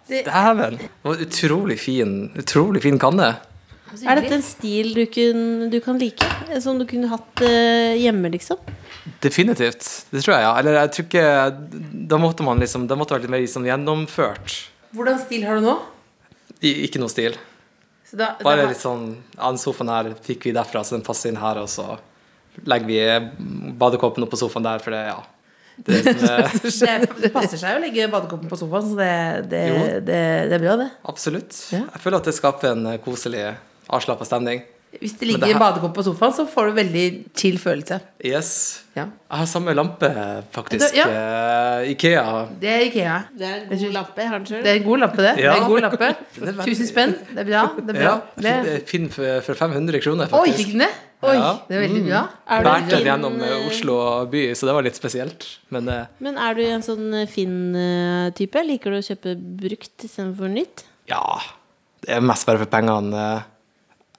Dæven. 0.08 0.78
Det 0.80 0.90
var 1.04 1.20
utrolig 1.26 1.78
fin, 1.80 2.16
utrolig 2.38 2.82
fin 2.84 2.98
kanne. 3.00 3.34
Er 4.02 4.18
dette 4.18 4.34
en 4.34 4.42
stil 4.42 4.90
du, 4.96 5.04
kun, 5.06 5.68
du 5.70 5.78
kan 5.84 6.00
like? 6.00 6.26
Som 6.62 6.80
du 6.80 6.86
kunne 6.88 7.06
hatt 7.12 7.44
eh, 7.46 7.94
hjemme, 8.02 8.32
liksom? 8.34 8.58
Definitivt. 9.22 9.86
Det 10.10 10.24
tror 10.24 10.34
jeg, 10.34 10.44
ja. 10.48 10.52
Eller 10.58 10.78
jeg 10.80 10.92
tror 10.96 11.06
ikke 11.06 11.24
Da 12.10 12.18
måtte 12.18 12.46
man 12.46 12.62
liksom 12.62 12.86
Da 12.88 12.96
måtte 12.96 13.12
det 13.12 13.18
vært 13.18 13.26
litt 13.26 13.34
mer 13.36 13.42
liksom, 13.44 13.66
gjennomført. 13.68 14.56
Hvordan 14.96 15.20
stil 15.22 15.44
har 15.46 15.60
du 15.60 15.68
nå? 15.68 15.76
I, 16.64 16.72
ikke 16.86 17.02
noe 17.02 17.12
stil. 17.12 17.36
Da, 18.14 18.34
Bare 18.44 18.68
litt 18.70 18.78
sånn 18.80 19.08
Ja, 19.34 19.48
den 19.48 19.58
sofaen 19.58 19.90
her 19.90 20.10
fikk 20.24 20.48
vi 20.48 20.54
derfra, 20.54 20.84
så 20.86 20.96
den 20.96 21.06
passer 21.06 21.32
inn 21.32 21.40
her, 21.40 21.58
og 21.62 21.70
så 21.72 21.96
legger 22.70 22.86
vi 22.86 23.72
badekoppen 23.80 24.26
opp 24.26 24.30
på 24.34 24.38
sofaen 24.38 24.66
der, 24.66 24.82
for 24.82 24.94
det, 24.94 25.00
ja. 25.08 25.22
Det, 25.74 26.02
det, 26.06 26.92
det 27.24 27.30
passer 27.34 27.58
seg 27.58 27.74
å 27.74 27.80
legge 27.82 28.06
badekoppen 28.12 28.50
på 28.50 28.58
sofaen, 28.60 28.92
så 28.92 29.00
det, 29.00 29.14
det, 29.50 29.64
det, 30.06 30.20
det 30.50 30.58
er 30.58 30.62
bra, 30.62 30.76
det. 30.84 30.90
absolutt. 31.10 31.56
Ja. 31.74 31.82
Jeg 31.88 32.04
føler 32.04 32.22
at 32.22 32.30
det 32.30 32.36
skaper 32.36 32.70
en 32.70 32.86
koselig, 33.02 33.48
avslappa 33.90 34.28
stemning. 34.28 34.62
Hvis 35.00 35.14
det 35.18 35.26
ligger 35.28 35.40
det 35.40 35.48
her- 35.48 35.54
en 35.56 35.60
badekopp 35.62 35.94
på 35.96 36.02
sofaen, 36.06 36.32
så 36.36 36.44
får 36.48 36.66
du 36.66 36.72
veldig 36.80 37.04
chill 37.36 37.58
følelse. 37.58 38.00
Yes. 38.24 38.50
Ja. 38.96 39.04
Jeg 39.30 39.38
har 39.38 39.46
samme 39.46 39.74
lampe, 39.74 40.08
faktisk. 40.52 40.94
Ja. 40.94 41.06
Eh, 41.10 41.90
Ikea. 41.92 42.48
Det 42.60 42.68
er 42.70 42.84
Ikea. 42.86 43.16
Det 43.36 43.42
er 43.48 43.54
en 43.70 43.78
god 43.78 43.92
lampe. 43.92 44.16
Jeg 44.22 44.28
har 44.28 44.38
den 44.38 44.46
sjøl. 44.46 44.62
Det 44.62 44.70
er 44.70 44.76
en 44.80 44.84
god 44.84 44.98
lampe, 44.98 45.16
det. 45.16 45.36
det 45.36 45.44
Ja. 45.44 45.52
er 45.56 45.62
en 45.62 45.68
god 45.70 45.80
lampe. 45.80 46.10
Veldig- 46.38 46.64
1000 46.68 46.86
spenn. 46.92 47.14
Det 47.34 47.38
er 47.38 47.44
bra. 47.50 47.64
Det 47.80 47.96
er 47.96 47.98
bra. 48.00 48.12
Ja, 48.38 48.62
Det, 48.62 48.88
fin 48.88 49.08
for, 49.08 49.40
for 49.40 49.54
500 49.54 50.00
kroner, 50.00 50.28
oi, 50.32 50.50
fikk 50.52 50.70
den 50.72 50.78
det? 50.86 50.90
Oi, 51.24 51.34
Ja. 51.38 51.50
det 51.68 51.76
er 51.76 51.80
veldig 51.88 52.02
bra. 52.06 52.22
Mm. 52.50 52.64
Bærte 52.64 52.90
den 52.90 53.04
gjennom 53.08 53.40
eh, 53.42 53.66
Oslo 53.70 54.26
by, 54.26 54.42
så 54.54 54.66
det 54.68 54.74
var 54.74 54.82
litt 54.82 54.94
spesielt. 54.96 55.46
Men 55.70 55.88
eh, 55.88 56.04
Men 56.20 56.36
er 56.38 56.54
du 56.54 56.62
en 56.66 56.82
sånn 56.82 57.26
Finn-type? 57.26 58.60
Liker 58.66 58.90
du 58.92 58.98
å 58.98 59.06
kjøpe 59.08 59.34
brukt 59.60 60.04
istedenfor 60.04 60.48
nytt? 60.52 60.84
ja, 61.08 61.20
det 62.04 62.10
er 62.16 62.20
mest 62.20 62.44
bare 62.46 62.58
for 62.58 62.66
pengene. 62.68 63.44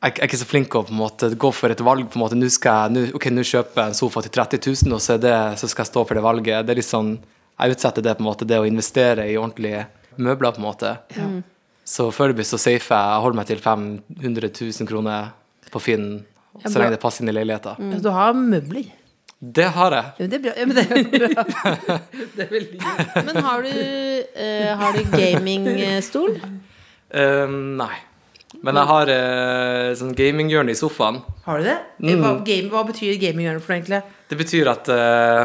Jeg 0.03 0.19
er 0.19 0.27
ikke 0.27 0.37
så 0.37 0.45
flink 0.45 0.75
å 0.77 0.83
på 0.85 0.91
en 0.93 0.99
måte 0.99 1.29
gå 1.39 1.49
for 1.55 1.71
et 1.73 1.79
valg. 1.81 2.09
på 2.11 2.19
en 2.19 2.21
måte, 2.25 2.35
Nå 2.37 2.49
skal 2.51 2.91
jeg 2.91 2.91
nå- 2.95 3.15
ok, 3.15 3.25
nå 3.31 3.41
kjøper 3.41 3.75
jeg 3.81 3.87
en 3.87 3.93
sofa 3.97 4.21
til 4.21 4.31
30 4.31 4.59
000, 4.85 4.93
og 4.93 5.01
så, 5.01 5.17
det, 5.19 5.33
så 5.57 5.67
skal 5.71 5.83
jeg 5.85 5.91
stå 5.93 6.03
for 6.07 6.13
det 6.15 6.23
valget. 6.23 6.65
Det 6.67 6.73
er 6.75 6.81
litt 6.81 6.85
sånn, 6.91 7.19
Jeg 7.57 7.71
utsetter 7.71 8.03
det 8.03 8.17
på 8.17 8.19
en 8.19 8.27
måte, 8.27 8.45
det 8.45 8.57
å 8.59 8.67
investere 8.67 9.23
i 9.31 9.37
ordentlige 9.39 9.85
møbler. 10.17 10.51
på 10.51 10.59
en 10.59 10.65
måte. 10.67 10.97
Så 11.85 12.09
foreløpig 12.11 12.45
så 12.45 12.57
safer 12.59 12.95
jeg. 12.95 13.07
Jeg 13.15 13.21
holder 13.23 13.35
meg 13.39 13.47
til 13.47 13.59
500 13.63 14.49
000 14.81 14.87
kroner 14.87 15.31
på 15.71 15.79
Finn, 15.81 16.25
Ja, 16.61 16.69
så 16.69 16.79
lenge 16.79 16.91
det 16.91 16.99
passer 17.01 17.23
inn 17.23 17.29
i 17.29 17.35
leiligheten. 17.35 17.75
Mm. 17.79 18.01
Du 18.01 18.09
har 18.11 18.33
møbler. 18.33 18.91
Det 19.41 19.65
har 19.75 19.91
jeg. 19.91 20.05
Ja, 20.19 20.27
det 20.27 20.37
er 20.37 20.43
bra. 20.43 20.53
Ja, 20.57 20.65
men 20.65 20.75
det 20.75 20.85
er 20.91 21.33
bra. 21.33 21.43
Det 22.35 22.43
er 22.45 22.51
veldig 22.51 22.79
gøy. 22.79 23.23
Men 23.25 23.35
har 23.43 23.61
du, 23.61 23.71
uh, 24.35 24.75
har 24.79 24.93
du 24.93 25.03
gamingstol? 25.15 26.37
Um, 27.13 27.77
nei. 27.77 27.95
Men 28.65 28.79
jeg 28.79 28.89
har 28.89 29.12
eh, 29.13 29.91
sånn 30.00 30.15
gaminghjørne 30.17 30.74
i 30.74 30.79
sofaen. 30.79 31.19
Har 31.45 31.62
du 31.62 31.67
det? 31.67 31.75
Mm. 32.01 32.24
Hva, 32.24 32.31
game, 32.48 32.72
hva 32.72 32.81
betyr 32.88 33.19
gaminghjørne 33.22 33.62
for 33.62 33.75
deg, 33.75 33.84
egentlig? 33.84 34.01
Det 34.31 34.39
betyr 34.39 34.72
at 34.72 34.89
eh, 34.93 35.43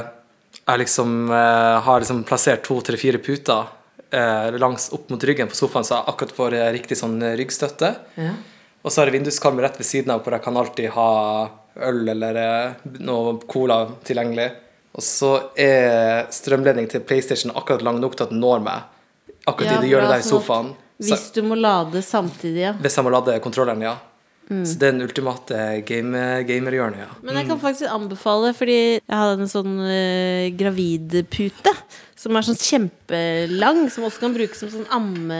jeg 0.56 0.82
liksom 0.84 1.12
eh, 1.28 1.76
har 1.84 2.00
liksom 2.00 2.22
plassert 2.28 2.64
to, 2.64 2.78
tre, 2.86 2.96
fire 3.00 3.20
puter 3.20 3.68
eh, 4.10 4.56
langs 4.56 4.88
opp 4.96 5.12
mot 5.12 5.28
ryggen 5.28 5.50
på 5.50 5.58
sofaen, 5.58 5.84
så 5.84 5.98
jeg 5.98 6.14
akkurat 6.14 6.34
får 6.38 6.56
eh, 6.56 6.70
riktig 6.78 6.96
sånn 7.00 7.20
eh, 7.20 7.36
ryggstøtte. 7.40 7.92
Ja. 8.20 8.32
Og 8.80 8.88
så 8.88 9.02
har 9.02 9.10
jeg 9.10 9.18
vinduskarm 9.18 9.60
rett 9.60 9.76
ved 9.76 9.88
siden 9.88 10.14
av, 10.14 10.24
hvor 10.24 10.38
jeg 10.38 10.44
kan 10.46 10.56
alltid 10.56 10.92
ha 10.96 11.10
øl 11.90 12.14
eller 12.14 12.38
noe 13.04 13.34
cola 13.50 13.82
tilgjengelig. 14.08 14.48
Og 14.96 15.04
så 15.04 15.34
er 15.60 16.30
strømledning 16.34 16.88
til 16.90 17.04
PlayStation 17.04 17.52
akkurat 17.54 17.84
lang 17.86 18.00
nok 18.00 18.16
til 18.16 18.26
at 18.26 18.32
den 18.32 18.40
når 18.42 18.64
meg. 18.64 18.88
Akkurat 19.44 19.68
Ja, 19.68 19.76
i 19.76 19.84
det 19.84 19.92
hjørnet 19.92 20.08
bra, 20.08 20.16
der 20.16 20.24
i 20.24 20.30
sofaen. 20.30 20.72
Så, 20.72 20.89
Hvis 21.00 21.30
du 21.34 21.42
må 21.46 21.56
lade 21.58 22.02
samtidig, 22.04 22.62
ja. 22.68 22.76
hvis 22.76 22.98
jeg 22.98 23.06
må 23.06 23.12
lade 23.14 23.38
kontrolleren, 23.44 23.82
ja. 23.84 23.96
Mm. 24.50 24.64
Så 24.66 24.80
det 24.80 24.88
er 24.88 24.94
den 24.96 25.04
ultimate 25.06 25.58
game, 25.86 26.20
gamerhjørnet, 26.42 27.04
ja. 27.04 27.10
Men 27.22 27.38
jeg 27.38 27.46
kan 27.52 27.60
faktisk 27.62 27.86
anbefale, 27.86 28.50
fordi 28.58 28.78
jeg 28.98 29.14
hadde 29.14 29.44
en 29.44 29.52
sånn 29.52 29.76
uh, 29.78 30.46
gravidpute. 30.58 31.74
Som 32.20 32.36
er 32.36 32.44
sånn 32.44 32.58
kjempelang, 32.60 33.86
som 33.88 34.04
også 34.04 34.20
kan 34.20 34.34
brukes 34.34 34.58
som 34.60 34.68
sånn 34.68 34.88
amme, 34.92 35.38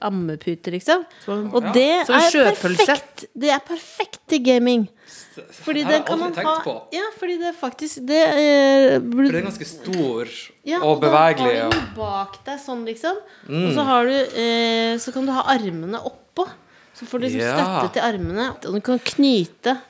ammepute, 0.00 0.72
liksom. 0.72 1.02
Og 1.28 1.66
det 1.74 2.06
er 2.06 2.54
perfekt. 2.62 3.26
Det 3.36 3.50
er 3.52 3.60
perfekt 3.66 4.22
til 4.32 4.40
gaming. 4.46 4.86
Fordi 5.34 5.80
Det 5.80 5.86
har 5.86 5.92
jeg 5.98 6.04
kan 6.06 6.18
man 6.18 6.28
aldri 6.32 6.44
ha 6.44 6.54
tenkt 6.54 6.64
på. 6.64 6.74
Ja, 6.92 7.04
fordi 7.18 7.38
det 7.40 7.54
faktisk 7.58 8.06
Det 8.06 8.20
er, 8.26 9.00
For 9.00 9.22
det 9.22 9.34
er 9.34 9.46
ganske 9.48 9.66
stor 9.66 10.28
ja, 10.64 10.78
og 10.80 11.00
da 11.00 11.08
bevegelig. 11.08 11.54
har 11.58 11.66
og- 11.66 11.72
du 11.72 11.78
den 11.78 11.88
bak 11.96 12.44
deg 12.44 12.58
sånn, 12.60 12.84
liksom. 12.86 13.16
Mm. 13.48 13.66
Og 13.68 13.72
så 13.74 13.84
har 13.84 14.04
du 14.04 14.14
eh, 14.14 14.96
Så 14.98 15.12
kan 15.12 15.26
du 15.26 15.32
ha 15.32 15.42
armene 15.54 15.98
oppå. 16.04 16.48
Så 16.94 17.04
får 17.06 17.18
du 17.20 17.26
liksom 17.26 17.40
Ja. 17.40 17.56
støtte 17.56 17.92
til 17.94 18.02
armene. 18.02 18.50
Og 18.66 18.74
du 18.74 18.80
kan 18.80 18.98
knyte. 18.98 19.80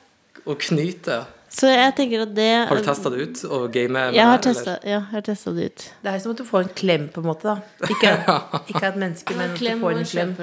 Og 0.47 0.57
knyte. 0.59 1.25
Så 1.55 1.69
jeg 1.71 1.93
tenker 1.95 2.25
at 2.25 2.31
det 2.35 2.49
Har 2.67 2.75
du 2.75 2.83
testa 2.83 3.11
det 3.13 3.25
ut? 3.29 3.41
Og 3.47 3.65
game 3.71 3.93
med 3.95 4.15
Jeg 4.17 4.27
har 4.27 4.41
det, 4.43 4.49
eller? 4.51 4.63
testa 4.65 4.73
ja, 4.83 4.97
jeg 4.99 5.13
har 5.13 5.23
testet 5.23 5.55
det 5.55 5.67
ut. 5.69 5.85
Det 6.03 6.11
er 6.11 6.19
som 6.23 6.33
at 6.33 6.41
du 6.41 6.45
får 6.49 6.65
en 6.65 6.73
klem, 6.81 7.07
på 7.13 7.23
en 7.23 7.27
måte. 7.29 7.47
da 7.47 7.89
Ikke, 7.93 8.11
ikke 8.73 8.83
et 8.89 8.99
menneske, 8.99 9.37
men 9.37 9.53
at 9.53 9.61
du 9.61 9.69
får 9.85 10.01
en 10.01 10.09
klem. 10.11 10.33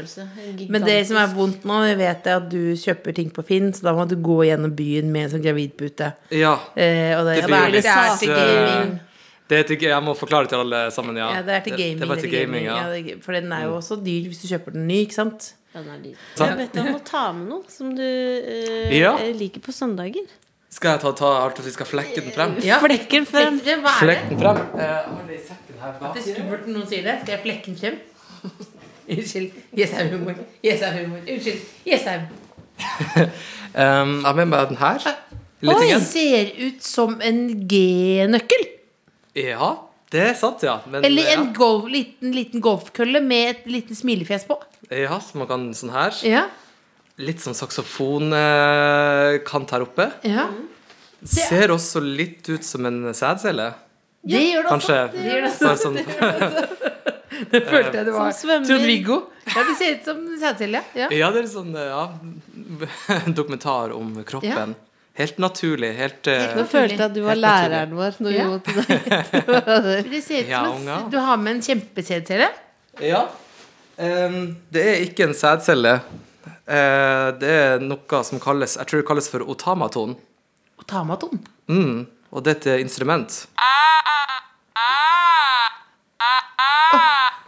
Men 0.72 0.88
det 0.88 0.96
som 1.10 1.20
er 1.20 1.34
vondt 1.36 1.66
nå, 1.68 1.82
jeg 1.90 2.00
vet 2.00 2.30
jeg 2.30 2.40
at 2.40 2.48
du 2.54 2.60
kjøper 2.80 3.18
ting 3.20 3.32
på 3.36 3.44
Finn, 3.44 3.70
så 3.76 3.90
da 3.90 3.96
må 3.98 4.08
du 4.08 4.16
gå 4.24 4.38
gjennom 4.48 4.72
byen 4.78 5.12
med 5.12 5.28
en 5.28 5.34
sånn 5.36 5.44
gravidpute. 5.44 6.12
Ja. 6.32 6.56
Eh, 6.72 7.12
og 7.18 7.28
det, 7.28 7.42
Det 7.42 7.48
blir 7.50 7.74
litt 7.76 7.88
det 7.90 7.96
til 8.22 8.32
eh, 8.32 8.40
gaming. 8.40 9.00
Det 9.52 9.58
er 9.58 9.68
til, 9.68 9.82
jeg 9.84 10.04
må 10.06 10.14
forklare 10.16 10.48
til 10.48 10.62
alle 10.64 10.86
sammen, 10.94 11.18
ja. 11.20 11.28
Ja, 11.36 11.42
det 11.44 11.58
er 11.58 11.66
til 11.66 11.76
gaming. 11.76 11.98
Det, 12.00 12.06
er 12.06 12.14
bare 12.14 12.24
til 12.24 12.32
gaming, 12.32 12.70
ja. 12.70 13.16
for 13.20 13.36
den 13.36 13.52
er 13.52 13.66
jo 13.66 13.74
også 13.82 14.00
dyr 14.00 14.30
hvis 14.30 14.40
du 14.40 14.48
kjøper 14.48 14.78
den 14.78 14.86
ny, 14.88 15.02
ikke 15.04 15.18
sant? 15.18 15.52
Den 15.74 15.88
er 15.92 16.00
dyr. 16.00 16.16
Jeg 16.38 16.46
har 16.46 16.56
bedt 16.56 16.72
deg 16.76 16.88
om 16.88 16.96
å 16.96 17.02
ta 17.04 17.26
med 17.36 17.50
noe 17.52 17.68
som 17.72 17.92
du 17.96 18.06
eh, 18.06 18.96
Ja. 18.96 19.12
liker 19.36 19.60
på 19.64 19.74
søndager. 19.76 20.24
Skal 20.72 20.94
jeg 20.94 21.02
ta, 21.02 21.10
ta 21.12 21.30
alt 21.42 21.58
og 21.60 21.66
skal 21.74 21.88
flekke 21.88 22.22
den 22.22 22.32
frem? 22.32 22.54
Ja. 22.64 22.78
Flekken 22.80 23.26
frem. 23.28 23.58
Flekke 23.60 24.30
den 24.30 24.40
frem. 24.40 24.60
Eh, 24.72 24.94
har 25.08 25.26
dere 25.28 25.40
sett 25.44 25.68
den 25.68 25.82
her 25.82 25.98
bak. 26.00 26.14
Det 26.16 26.22
er 26.22 26.28
skummelt 26.30 26.68
når 26.68 26.78
noen 26.78 26.88
sier 26.88 27.04
det. 27.04 27.16
Skal 27.24 27.34
jeg 27.36 27.42
flekke 27.44 27.66
den 27.66 27.76
frem? 27.82 27.98
Unnskyld. 29.12 29.58
Jessheim-humor. 29.76 30.40
Jessheim-humor. 30.64 31.26
Unnskyld. 31.26 31.66
Jessheim. 31.88 32.30
Um, 33.72 34.18
jeg 34.20 34.26
har 34.26 34.34
med 34.36 34.50
meg 34.50 34.66
den 34.68 34.76
her. 34.76 35.04
Lille 35.64 35.76
Oi, 35.80 36.00
ser 36.04 36.50
ut 36.60 36.82
som 36.84 37.14
en 37.24 37.38
G-nøkkel. 37.70 38.66
Ja, 39.38 39.70
det 40.12 40.20
er 40.26 40.34
sant, 40.36 40.60
ja. 40.66 40.74
Men, 40.92 41.06
Eller 41.08 41.30
en 41.32 41.46
ja. 41.46 41.52
golf, 41.56 41.86
liten, 41.88 42.34
liten 42.36 42.60
golfkølle 42.60 43.22
med 43.24 43.48
et 43.54 43.70
liten 43.72 43.96
smilefjes 43.96 44.44
på. 44.50 44.58
ja, 44.90 45.16
så 45.24 45.40
man 45.40 45.48
kan 45.48 45.64
sånn 45.78 45.94
her. 45.94 46.18
Ja. 46.28 46.42
Litt 47.18 47.40
sånn 47.44 47.54
saksofonkant 47.58 49.70
her 49.76 49.82
oppe. 49.84 50.06
ja. 50.26 50.46
Ser 51.22 51.70
også 51.70 52.00
litt 52.02 52.48
ut 52.50 52.64
som 52.66 52.82
en 52.88 53.12
sædcelle. 53.14 53.68
Det 54.26 54.40
gjør 54.42 54.64
det 54.64 54.70
også. 54.72 54.72
Kanskje. 54.72 54.96
Det 55.12 55.22
gjør 55.28 55.42
det 55.44 55.50
Bare 55.60 55.76
sånn, 55.78 55.94
Det 57.52 57.60
følte 57.68 57.94
jeg 58.00 58.06
det 58.08 58.14
var. 58.16 58.32
Trond-Viggo. 58.66 59.16
Ja, 59.46 59.60
det 59.68 59.74
ser 59.78 59.90
ut 59.94 60.02
som 60.08 60.18
sædcelle. 60.40 60.80
Ja. 60.98 61.06
ja, 61.14 61.28
det 61.30 61.38
er 61.38 61.44
litt 61.46 61.54
sånn 61.54 61.70
ja, 61.78 62.02
en 63.20 63.34
dokumentar 63.38 63.94
om 63.94 64.08
kroppen. 64.26 64.74
Helt 65.20 65.36
naturlig. 65.44 65.92
Helt, 66.00 66.26
eh, 66.32 66.56
Nå 66.58 66.64
følte 66.72 66.96
jeg 66.96 67.04
at 67.06 67.14
du 67.14 67.20
var 67.26 67.36
læreren 67.38 67.94
vår. 67.98 68.12
Når 68.26 68.32
Ja. 68.34 68.42
vi 68.48 68.52
måtte. 68.56 68.72
Det 70.10 70.22
ser 70.26 70.42
ut 70.42 70.50
som 70.56 70.74
en, 70.88 71.06
du 71.12 71.18
har 71.22 71.36
med 71.38 71.52
en 71.58 71.62
kjempesædcelle. 71.68 72.48
Ja. 73.04 73.22
Um, 73.94 74.56
det 74.74 74.82
er 74.90 74.96
ikke 75.06 75.22
en 75.30 75.36
sædcelle. 75.38 75.94
Eh, 76.68 77.28
det 77.42 77.50
er 77.50 77.80
noe 77.82 78.20
som 78.24 78.38
kalles 78.38 78.76
Jeg 78.78 78.86
tror 78.86 79.00
det 79.02 79.06
kalles 79.08 79.28
for 79.32 79.42
otamaton. 79.50 80.14
Otamaton? 80.78 81.40
Mm. 81.68 82.06
Og 82.32 82.44
det 82.46 82.54
er 82.66 82.76
et 82.78 82.84
instrument. 82.86 83.46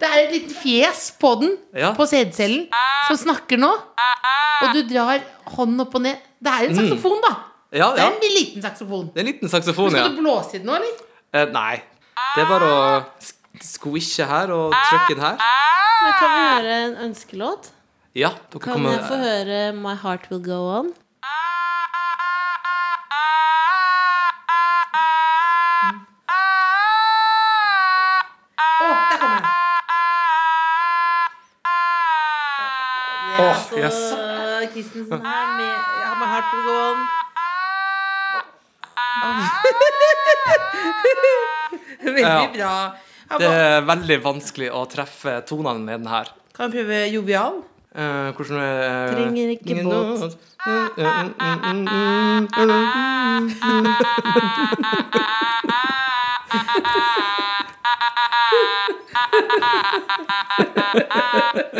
Det 0.00 0.08
er 0.10 0.18
et 0.26 0.32
lite 0.34 0.54
fjes 0.58 1.04
på 1.20 1.30
den, 1.40 1.54
Ja. 1.74 1.92
på 1.94 2.04
sædcellen, 2.06 2.66
som 3.08 3.16
snakker 3.16 3.56
nå. 3.58 3.70
Og 4.62 4.74
du 4.74 4.82
drar 4.90 5.22
hånden 5.54 5.80
opp 5.80 5.94
og 5.94 6.02
ned. 6.02 6.16
Det 6.42 6.50
er 6.52 6.68
en 6.68 6.74
saksofon, 6.76 7.20
da. 7.22 7.34
Ja, 7.72 7.90
Det 7.94 8.00
er 8.02 8.12
en 8.12 8.34
liten 8.34 8.62
saksofon. 8.62 9.06
Det 9.14 9.16
er 9.16 9.26
en 9.26 9.32
liten 9.32 9.48
saksofon, 9.48 9.90
ja. 9.94 10.04
Skal 10.04 10.16
du 10.16 10.20
blåse 10.22 10.54
i 10.54 10.58
den 10.58 10.66
nå, 10.66 10.74
eller? 10.74 10.94
Eh, 11.32 11.46
nei. 11.52 11.82
Det 12.34 12.42
er 12.44 12.46
bare 12.46 12.68
å 12.68 13.04
squishe 13.62 14.26
her 14.26 14.50
og 14.52 14.72
trykke 14.90 15.14
den 15.14 15.24
her. 15.24 15.38
Men 16.02 16.12
kan 16.18 16.30
vi 16.34 16.42
høre 16.50 16.74
en 16.84 16.96
ønskelåt? 17.10 17.70
Ja, 18.14 18.28
dere 18.46 18.60
Kan 18.62 18.76
kommer 18.76 18.92
jeg 18.94 19.00
få 19.08 19.16
høre 19.18 19.72
My 19.74 19.96
Heart 19.98 20.28
Will 20.30 20.38
Go 20.46 20.58
On? 20.70 20.90
Å, 28.54 28.86
der 28.86 29.18
kommer 29.18 29.40
den. 29.42 29.50
Åh, 33.42 33.58
yes. 33.82 33.98
Christensen 34.76 35.26
her 35.26 35.50
med 35.58 35.74
ja, 35.74 36.14
My 36.22 36.30
Heart 36.36 36.54
Will 36.54 36.64
Go 36.70 36.78
On. 36.84 37.02
Veldig 42.14 42.48
bra. 42.60 42.78
Det 43.42 43.50
er 43.50 43.82
veldig 43.90 44.22
vanskelig 44.22 44.70
å 44.70 44.86
treffe 44.86 45.40
tonene 45.50 45.80
med 45.82 46.04
den 46.04 46.10
her. 46.14 46.30
Kan 46.54 46.70
vi 46.70 46.78
prøve 46.78 47.06
jovial? 47.10 47.64
Eh, 47.94 48.34
hvordan 48.34 48.56
er 48.60 49.12
Trenger 49.12 49.48
ikke 49.50 49.82
båt. 49.84 50.36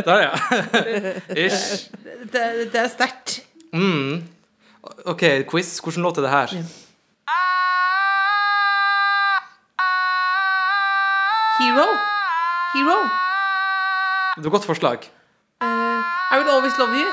Der, 0.04 0.18
ja. 0.20 0.30
Ish. 1.46 1.90
Det, 2.32 2.72
det 2.72 2.80
er 2.80 2.88
sterkt. 2.88 3.42
Mm. 3.72 4.24
OK, 5.06 5.22
quiz. 5.50 5.78
Hvordan 5.78 6.02
låt 6.02 6.16
er 6.18 6.22
det 6.22 6.30
her? 6.30 6.46
Hero. 11.60 11.88
Hero. 12.74 12.98
Det 14.36 14.44
var 14.44 14.50
godt 14.50 14.64
forslag. 14.64 14.98
Eh, 15.64 16.00
I 16.32 16.38
Will 16.38 16.48
Always 16.50 16.76
Love 16.78 16.94
You. 17.00 17.08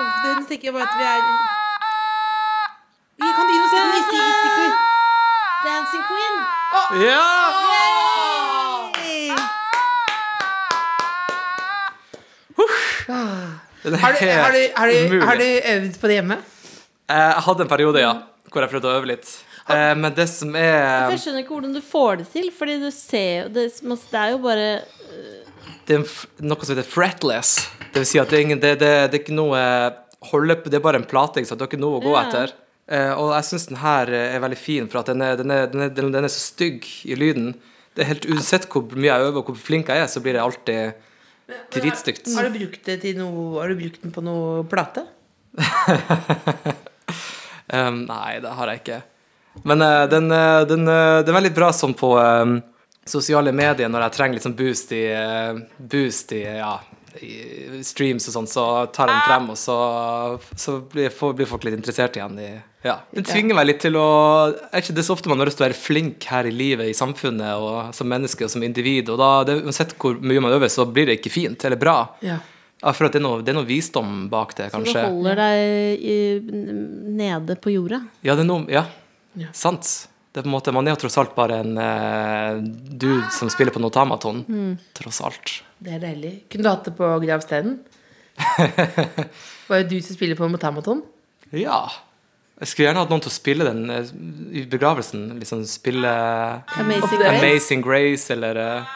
Åh, 0.00 0.12
den 0.24 0.46
tenker 0.48 0.64
jeg 0.68 0.72
bare 0.76 0.88
at 0.90 0.94
vi 0.98 1.04
er 1.12 1.20
Vi 3.22 3.28
kan 3.36 3.46
gi 3.52 3.56
oss 3.64 3.74
en 3.80 3.88
stikker. 4.08 4.72
Dancing 5.66 6.04
Queen. 6.10 6.34
Ja! 7.06 7.22
Den 13.84 13.92
er 13.94 13.98
Har 13.98 14.12
du, 14.12 14.18
har, 14.26 14.50
du, 14.52 14.58
har, 14.76 14.86
du, 14.86 15.20
har 15.26 15.34
du 15.34 15.44
øvd 15.74 16.00
på 16.00 16.06
det 16.06 16.12
hjemme? 16.14 16.34
Eh, 17.10 17.16
Jeg 17.16 17.42
hadde 17.46 17.62
en 17.62 17.68
periode, 17.68 18.00
ja, 18.00 18.12
hvor 18.54 18.64
jeg 18.66 18.72
prøvde 18.72 18.90
å 18.90 18.96
øve 19.00 19.10
litt. 19.10 19.32
Eh, 19.68 19.94
Men 19.96 20.12
det 20.16 20.26
som 20.28 20.50
er 20.60 21.10
Jeg 21.12 21.20
skjønner 21.22 21.42
ikke 21.44 21.54
hvordan 21.56 21.72
du 21.76 21.80
får 21.84 22.18
det 22.20 22.26
til, 22.34 22.50
Fordi 22.52 22.74
du 22.82 22.90
ser 22.92 23.30
jo 23.38 23.52
Det, 23.54 23.62
det 23.80 24.18
er 24.20 24.34
jo 24.34 24.40
bare 24.44 24.66
Det 25.88 25.96
er 25.96 26.02
noe 26.44 26.66
som 26.68 26.74
heter 26.76 26.88
fretless. 26.90 27.54
Det 27.94 28.02
vil 28.02 28.08
si 28.10 28.20
at 28.20 28.28
det 28.28 28.36
er, 28.38 28.42
ingen, 28.44 28.60
det, 28.60 28.74
det, 28.82 28.90
det 29.08 29.16
er 29.16 29.22
ikke 29.22 29.36
noe 29.38 29.62
holde, 30.30 30.58
Det 30.68 30.76
er 30.76 30.84
bare 30.84 31.00
en 31.00 31.08
plate, 31.08 31.40
ikke 31.40 31.48
sant? 31.48 31.60
Det 31.62 31.64
har 31.68 31.72
ikke 31.72 31.80
noe 31.84 31.96
å 32.00 32.04
gå 32.04 32.12
Ja. 32.12 32.22
etter. 32.26 32.52
Eh, 32.92 33.12
og 33.16 33.30
jeg 33.32 33.48
syns 33.48 33.66
den 33.70 33.80
her 33.80 34.10
er 34.12 34.40
veldig 34.44 34.58
fin, 34.60 34.88
for 34.92 35.00
at 35.00 35.08
den 35.08 35.22
er, 35.24 35.38
den, 35.40 35.50
er, 35.54 35.66
den, 35.72 35.86
er, 35.86 35.92
den, 35.96 36.12
den 36.12 36.24
er 36.28 36.32
så 36.32 36.42
stygg 36.52 36.84
i 37.08 37.16
lyden. 37.16 37.54
Det 37.96 38.04
er 38.04 38.10
helt 38.12 38.26
Uansett 38.28 38.66
hvor 38.68 38.84
mye 38.92 39.08
jeg 39.08 39.24
øver 39.30 39.40
og 39.40 39.48
hvor 39.48 39.56
flink 39.56 39.88
jeg 39.88 40.02
er, 40.04 40.08
så 40.12 40.20
blir 40.20 40.36
det 40.36 40.42
alltid 40.44 40.92
dritstygt. 41.72 42.28
Har 42.36 42.48
du 42.50 42.58
brukt 42.58 42.84
det 42.88 42.98
til 43.02 43.16
noe 43.20 43.60
Har 43.62 43.68
du 43.72 43.76
brukt 43.80 44.00
den 44.04 44.12
på 44.12 44.20
noe 44.24 44.64
plate? 44.68 45.04
Um, 47.72 48.02
nei, 48.08 48.40
det 48.44 48.50
har 48.58 48.68
jeg 48.72 48.82
ikke. 48.82 49.00
Men 49.64 49.80
uh, 49.82 50.04
den, 50.10 50.26
uh, 50.34 50.64
den, 50.68 50.82
uh, 50.88 51.22
den 51.24 51.30
er 51.32 51.38
veldig 51.40 51.54
bra 51.56 51.70
sånn 51.72 51.94
på 51.96 52.10
um, 52.18 52.58
sosiale 53.06 53.52
medier 53.54 53.88
når 53.92 54.08
jeg 54.08 54.16
trenger 54.18 54.34
litt 54.38 54.44
sånn 54.46 54.56
boost 54.58 54.92
i, 54.96 55.04
eh, 55.12 55.58
boost 55.78 56.32
i, 56.32 56.42
ja, 56.44 56.74
i 57.20 57.82
streams 57.84 58.26
og 58.30 58.34
sånn, 58.34 58.46
så 58.50 58.64
tar 58.96 59.10
jeg 59.12 59.18
den 59.18 59.26
frem, 59.28 59.50
og 59.52 59.58
så, 59.60 59.76
så 60.58 60.78
blir, 60.90 61.12
får- 61.14 61.34
blir 61.38 61.46
folk 61.50 61.66
litt 61.68 61.76
interessert 61.76 62.16
igjen 62.18 62.38
i 62.42 62.48
ja. 62.84 62.98
Den 63.16 63.24
tvinger 63.24 63.56
meg 63.56 63.64
litt 63.70 63.78
til 63.80 63.94
å 63.96 64.06
Er 64.52 64.82
ikke 64.82 64.92
det 64.96 65.04
så 65.06 65.14
ofte 65.14 65.30
man 65.32 65.38
har 65.40 65.48
lyst 65.48 65.56
til 65.56 65.64
å 65.64 65.68
være 65.70 65.78
flink 65.80 66.24
her 66.28 66.44
i 66.44 66.52
livet, 66.52 66.90
i 66.90 66.96
samfunnet, 66.96 67.54
og 67.56 67.94
som 67.96 68.08
menneske 68.12 68.44
og 68.44 68.50
som 68.52 68.64
individ, 68.66 69.08
og 69.12 69.20
da, 69.22 69.28
det, 69.48 69.54
uansett 69.64 69.94
hvor 70.00 70.18
mye 70.20 70.42
man 70.44 70.52
øver, 70.52 70.68
så 70.72 70.84
blir 70.84 71.08
det 71.08 71.16
ikke 71.20 71.32
fint 71.32 71.64
eller 71.64 71.80
bra. 71.80 71.94
Ja. 72.24 72.40
Jeg 72.84 72.98
for 72.98 73.08
at 73.08 73.14
det 73.14 73.20
er 73.20 73.24
noe, 73.24 73.42
det 73.44 73.52
er 73.54 73.56
noe 73.56 73.68
visdom 73.68 74.26
bak 74.32 74.52
det, 74.58 74.68
kanskje. 74.74 74.92
Så 74.92 75.04
du 75.06 75.14
holder 75.16 75.40
deg 75.40 76.04
i, 76.04 76.16
nede 77.16 77.56
på 77.56 77.72
jorda. 77.72 78.02
Ja, 78.26 78.36
det 78.36 78.44
er 78.44 78.50
noe 78.50 78.68
Ja, 78.68 78.84
sant. 79.56 79.88
Det 80.34 80.42
er 80.42 80.44
på 80.44 80.50
en 80.50 80.56
måte, 80.56 80.74
man 80.74 80.88
er 80.88 80.96
jo 80.96 81.00
tross 81.04 81.16
alt 81.22 81.32
bare 81.36 81.60
en 81.62 81.78
uh, 81.78 82.58
dude 82.60 83.28
som 83.32 83.48
spiller 83.52 83.72
på 83.74 83.80
Notamaton. 83.80 84.42
Tross 84.98 85.22
alt. 85.24 85.58
Det 85.78 85.94
er 85.96 86.02
deilig. 86.02 86.34
Kunne 86.50 86.66
du 86.66 86.70
hatt 86.72 86.88
det 86.88 86.96
på 86.98 87.10
gravsteinen? 87.22 87.78
Var 89.68 89.82
det 89.82 89.88
du 89.88 90.02
som 90.02 90.16
spiller 90.16 90.36
på 90.36 90.48
notamaton? 90.48 91.02
Ja. 91.50 91.86
Jeg 92.60 92.70
skulle 92.70 92.88
gjerne 92.88 93.02
hatt 93.02 93.10
noen 93.12 93.22
til 93.24 93.32
å 93.32 93.34
spille 93.34 93.66
den 93.66 93.90
uh, 93.90 94.12
i 94.54 94.64
begravelsen. 94.70 95.26
Liksom 95.40 95.64
spille 95.68 96.12
Amazing 96.78 97.18
Grace. 97.18 97.32
Amazing 97.34 97.84
Grace 97.84 98.34
eller 98.34 98.60
eh, 98.62 98.94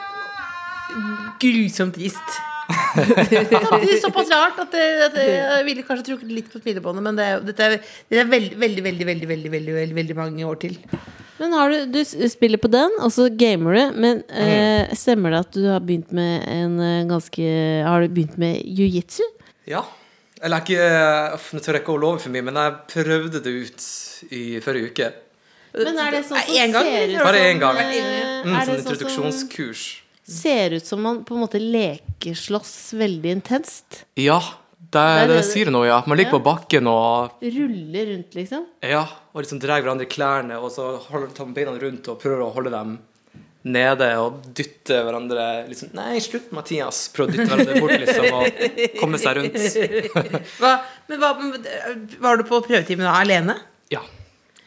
grusomt 1.41 1.95
trist. 1.97 2.39
Samtidig 2.95 3.97
såpass 4.03 4.29
rart 4.31 4.59
at, 4.63 4.69
det, 4.75 4.83
at 5.09 5.15
det, 5.17 5.25
jeg 5.31 5.65
ville 5.67 5.83
kanskje 5.87 6.05
trukket 6.13 6.31
litt 6.35 6.51
på 6.53 6.61
smilebåndet, 6.63 7.03
men 7.03 7.17
det, 7.19 7.25
er- 7.27 7.41
dette 7.49 7.67
er, 7.67 7.79
det 8.13 8.21
er 8.23 8.29
veldig, 8.31 8.59
veldig, 8.61 8.85
veldig, 8.85 9.07
veldig, 9.09 9.29
veldig, 9.31 9.51
veldig, 9.55 9.75
veldig, 9.79 9.97
veldig 10.01 10.17
mange 10.19 10.47
år 10.47 10.61
til. 10.63 10.77
Men 11.41 11.55
har 11.57 11.73
du, 11.73 11.79
du 11.97 12.29
spiller 12.29 12.61
på 12.61 12.69
den, 12.71 12.93
og 13.01 13.11
så 13.15 13.31
gamer 13.33 13.79
du. 13.79 14.01
Men 14.05 14.21
eh, 14.29 14.91
stemmer 14.99 15.33
det 15.33 15.41
at 15.47 15.55
du 15.57 15.63
har 15.71 15.81
begynt 15.81 16.13
med 16.15 16.45
en 16.53 16.75
eh, 16.85 16.99
ganske 17.09 17.47
Har 17.87 18.05
du 18.05 18.13
begynt 18.13 18.37
med 18.43 18.61
jiu-jitsu? 18.61 19.25
Ja. 19.71 19.81
Eller 20.45 20.61
ikke 20.63 20.85
Nå 21.57 21.63
tør 21.65 21.79
jeg 21.79 21.83
ikke 21.83 21.95
å 21.97 22.01
love 22.01 22.21
for 22.21 22.33
mye, 22.35 22.45
men 22.45 22.61
jeg 22.61 22.77
prøvde 22.93 23.41
det 23.45 23.55
ut 23.65 23.89
i 24.37 24.45
forrige 24.65 24.93
uke. 24.93 25.09
Men 25.75 25.99
er 26.03 26.11
det 26.17 26.23
sånn 26.27 26.41
som 26.41 26.57
en 26.57 26.73
gang, 26.75 26.85
ser 26.91 27.13
ut 27.15 27.23
Bare 27.25 27.43
én 27.51 27.61
gang. 27.63 27.77
eh, 27.79 28.43
Mm, 28.45 28.55
sånn 28.55 28.55
det 28.55 28.67
sånn 28.67 28.67
som 28.67 28.79
introduksjonskurs. 28.81 29.83
ser 30.25 30.71
ut 30.79 30.87
som 30.87 31.03
man 31.03 31.25
på 31.25 31.35
en 31.37 31.41
måte 31.45 31.61
lekeslåss 31.61 32.93
veldig 32.97 33.31
intenst? 33.37 34.05
Ja, 34.17 34.41
det, 34.81 34.91
det, 34.91 35.29
det, 35.29 35.35
det 35.35 35.43
du- 35.43 35.49
sier 35.53 35.71
noe, 35.71 35.87
ja. 35.87 36.03
Man 36.07 36.17
ligger 36.19 36.33
Ja. 36.33 36.39
på 36.39 36.45
bakken 36.45 36.87
og 36.89 37.31
Ruller 37.43 38.07
rundt, 38.15 38.35
liksom? 38.35 38.65
Ja, 38.83 39.07
og 39.35 39.43
liksom 39.45 39.61
drar 39.61 39.83
hverandre 39.83 40.03
i 40.09 40.11
klærne, 40.11 40.57
og 40.63 40.71
så 40.73 40.99
holder 41.11 41.29
tar 41.35 41.45
man 41.47 41.55
beina 41.55 41.79
rundt 41.79 42.09
og 42.09 42.19
prøver 42.21 42.43
å 42.49 42.53
holde 42.55 42.71
dem 42.71 42.99
nede 43.63 44.17
og 44.19 44.41
dytte 44.57 45.03
hverandre 45.05 45.69
liksom 45.69 45.93
Nei, 45.93 46.19
slutt, 46.19 46.51
Mathias. 46.51 47.11
Prøv 47.13 47.29
å 47.29 47.31
dytte 47.31 47.47
hverandre 47.51 47.81
bort, 47.81 48.01
liksom, 48.01 48.25
og 48.33 49.01
komme 49.01 49.19
seg 49.21 49.37
rundt. 49.37 50.49
Hva, 50.61 50.81
men 51.11 51.21
hva, 51.21 51.35
var 52.25 52.37
du 52.41 52.45
på 52.49 52.63
prøvetime 52.65 53.05
da, 53.05 53.13
alene? 53.21 53.59
Ja. 53.93 54.01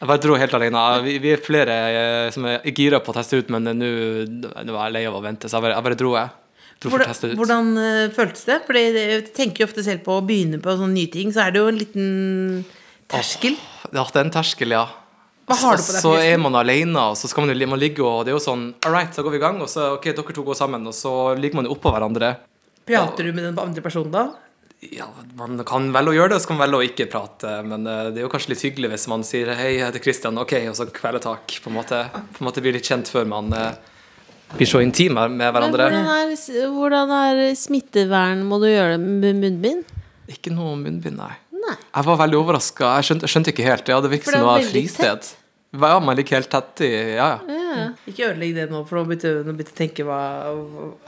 Jeg 0.00 0.10
bare 0.10 0.20
dro 0.20 0.36
helt 0.38 0.54
alene. 0.58 0.80
Vi, 1.04 1.18
vi 1.22 1.32
er 1.32 1.42
flere 1.42 1.74
eh, 1.88 2.30
som 2.34 2.46
er 2.50 2.64
gira 2.74 3.00
på 3.00 3.12
å 3.12 3.16
teste 3.16 3.38
ut, 3.40 3.52
men 3.54 3.70
nå 3.70 3.90
nå 4.28 4.74
er 4.74 4.88
jeg 4.88 4.94
lei 4.96 5.04
av 5.08 5.18
å 5.18 5.22
vente, 5.24 5.48
så 5.48 5.58
jeg 5.58 5.66
bare, 5.66 5.76
jeg 5.78 5.86
bare 5.88 6.00
dro, 6.00 6.16
jeg. 6.18 6.32
Hvordan, 6.84 7.14
ut. 7.14 7.36
hvordan 7.38 7.70
eh, 7.80 8.00
føltes 8.12 8.42
det? 8.48 8.58
For 8.66 8.76
jeg 8.76 9.22
tenker 9.36 9.64
jo 9.64 9.68
ofte 9.70 9.84
selv 9.86 10.02
på 10.04 10.18
å 10.18 10.24
begynne 10.26 10.60
på 10.60 10.74
sånne 10.74 10.98
nye 10.98 11.12
ting, 11.12 11.30
så 11.32 11.46
er 11.46 11.54
det 11.54 11.62
jo 11.62 11.70
en 11.70 11.80
liten 11.80 12.08
terskel. 13.10 13.56
Ja, 13.86 14.02
det 14.02 14.20
er 14.20 14.26
en 14.26 14.34
terskel, 14.34 14.74
ja. 14.74 14.84
Hva 15.44 15.56
har 15.60 15.76
du 15.76 15.84
på 15.84 15.92
deg, 15.92 16.00
Så 16.00 16.14
er 16.16 16.38
man 16.40 16.56
alene, 16.56 17.10
og 17.12 17.18
så 17.20 17.28
skal 17.28 17.44
man, 17.44 17.52
man 17.74 17.80
ligge 17.80 18.00
og 18.00 18.22
Det 18.24 18.32
er 18.32 18.38
jo 18.38 18.40
sånn 18.40 18.62
All 18.88 18.94
right, 18.94 19.12
så 19.12 19.20
går 19.24 19.34
vi 19.34 19.40
i 19.42 19.42
gang, 19.42 19.58
og 19.60 19.68
så 19.68 19.90
OK, 19.98 20.08
dere 20.08 20.36
to 20.36 20.44
går 20.46 20.56
sammen, 20.56 20.86
og 20.88 20.96
så 20.96 21.12
ligger 21.36 21.60
man 21.60 21.68
jo 21.68 21.76
oppå 21.76 21.92
hverandre. 21.92 22.34
Prater 22.88 23.28
du 23.28 23.32
med 23.32 23.44
den 23.50 23.60
andre 23.60 23.84
personen 23.84 24.12
da? 24.12 24.26
Ja, 24.92 25.06
man 25.38 25.58
kan 25.66 25.88
velge 25.94 26.12
å 26.12 26.16
gjøre 26.16 26.32
det, 26.34 26.36
og 26.36 26.42
så 26.44 26.50
kan 26.50 26.58
man 26.58 26.64
velge 26.66 26.80
å 26.80 26.86
ikke 26.88 27.06
prate. 27.12 27.54
Men 27.64 27.86
eh, 27.86 28.10
det 28.12 28.20
er 28.20 28.26
jo 28.26 28.30
kanskje 28.32 28.52
litt 28.54 28.64
hyggelig 28.66 28.90
hvis 28.94 29.06
man 29.08 29.24
sier 29.26 29.50
'hei, 29.54 29.78
jeg 29.78 29.86
heter 29.86 30.02
Christian', 30.04 30.38
ok, 30.40 30.54
og 30.68 30.76
så 30.76 30.86
kvelertak. 30.90 31.58
På 31.64 31.70
en 31.72 31.76
måte, 31.78 32.04
på 32.12 32.42
en 32.42 32.48
måte 32.48 32.62
blir 32.64 32.76
litt 32.76 32.88
kjent 32.88 33.08
før 33.08 33.26
man 33.30 33.52
eh, 33.52 33.72
blir 34.56 34.66
så 34.70 34.82
intime 34.84 35.28
med 35.28 35.38
Men 35.38 35.52
hverandre. 35.54 35.88
hvordan 35.90 36.10
er, 36.12 36.68
hvordan 36.74 37.14
er 37.20 37.54
smittevern? 37.58 38.44
Må 38.44 38.60
du 38.62 38.68
gjøre 38.68 38.98
det 38.98 39.00
med 39.00 39.40
munnbind? 39.40 39.84
Ikke 40.28 40.52
noe 40.54 40.76
munnbind, 40.76 41.16
nei. 41.20 41.32
Nei. 41.52 41.76
Jeg 41.96 42.04
var 42.04 42.16
veldig 42.20 42.38
overraska. 42.38 42.90
Jeg 42.98 43.08
skjønte, 43.08 43.24
jeg 43.24 43.32
skjønte 43.34 43.52
ikke 43.54 43.64
helt. 43.70 43.88
Ja, 43.88 44.00
det 44.04 44.10
virket 44.12 44.30
som 44.32 44.40
det 44.40 44.46
var 44.46 44.60
fristed. 44.60 45.24
fristed. 45.24 45.43
Ja, 45.74 45.98
man 46.00 46.20
ikke 46.22 46.38
helt 46.38 46.50
tett 46.52 46.84
i 46.86 46.92
Ja, 47.16 47.28
ja. 47.48 47.88
Ikke 48.06 48.30
ødelegg 48.30 48.54
det 48.54 48.68
nå, 48.70 48.84
for 48.86 49.00
nå 49.00 49.08
begynte 49.08 49.32
jeg 49.34 49.74
å 49.74 49.76
tenke 49.76 50.06
hva, 50.06 50.22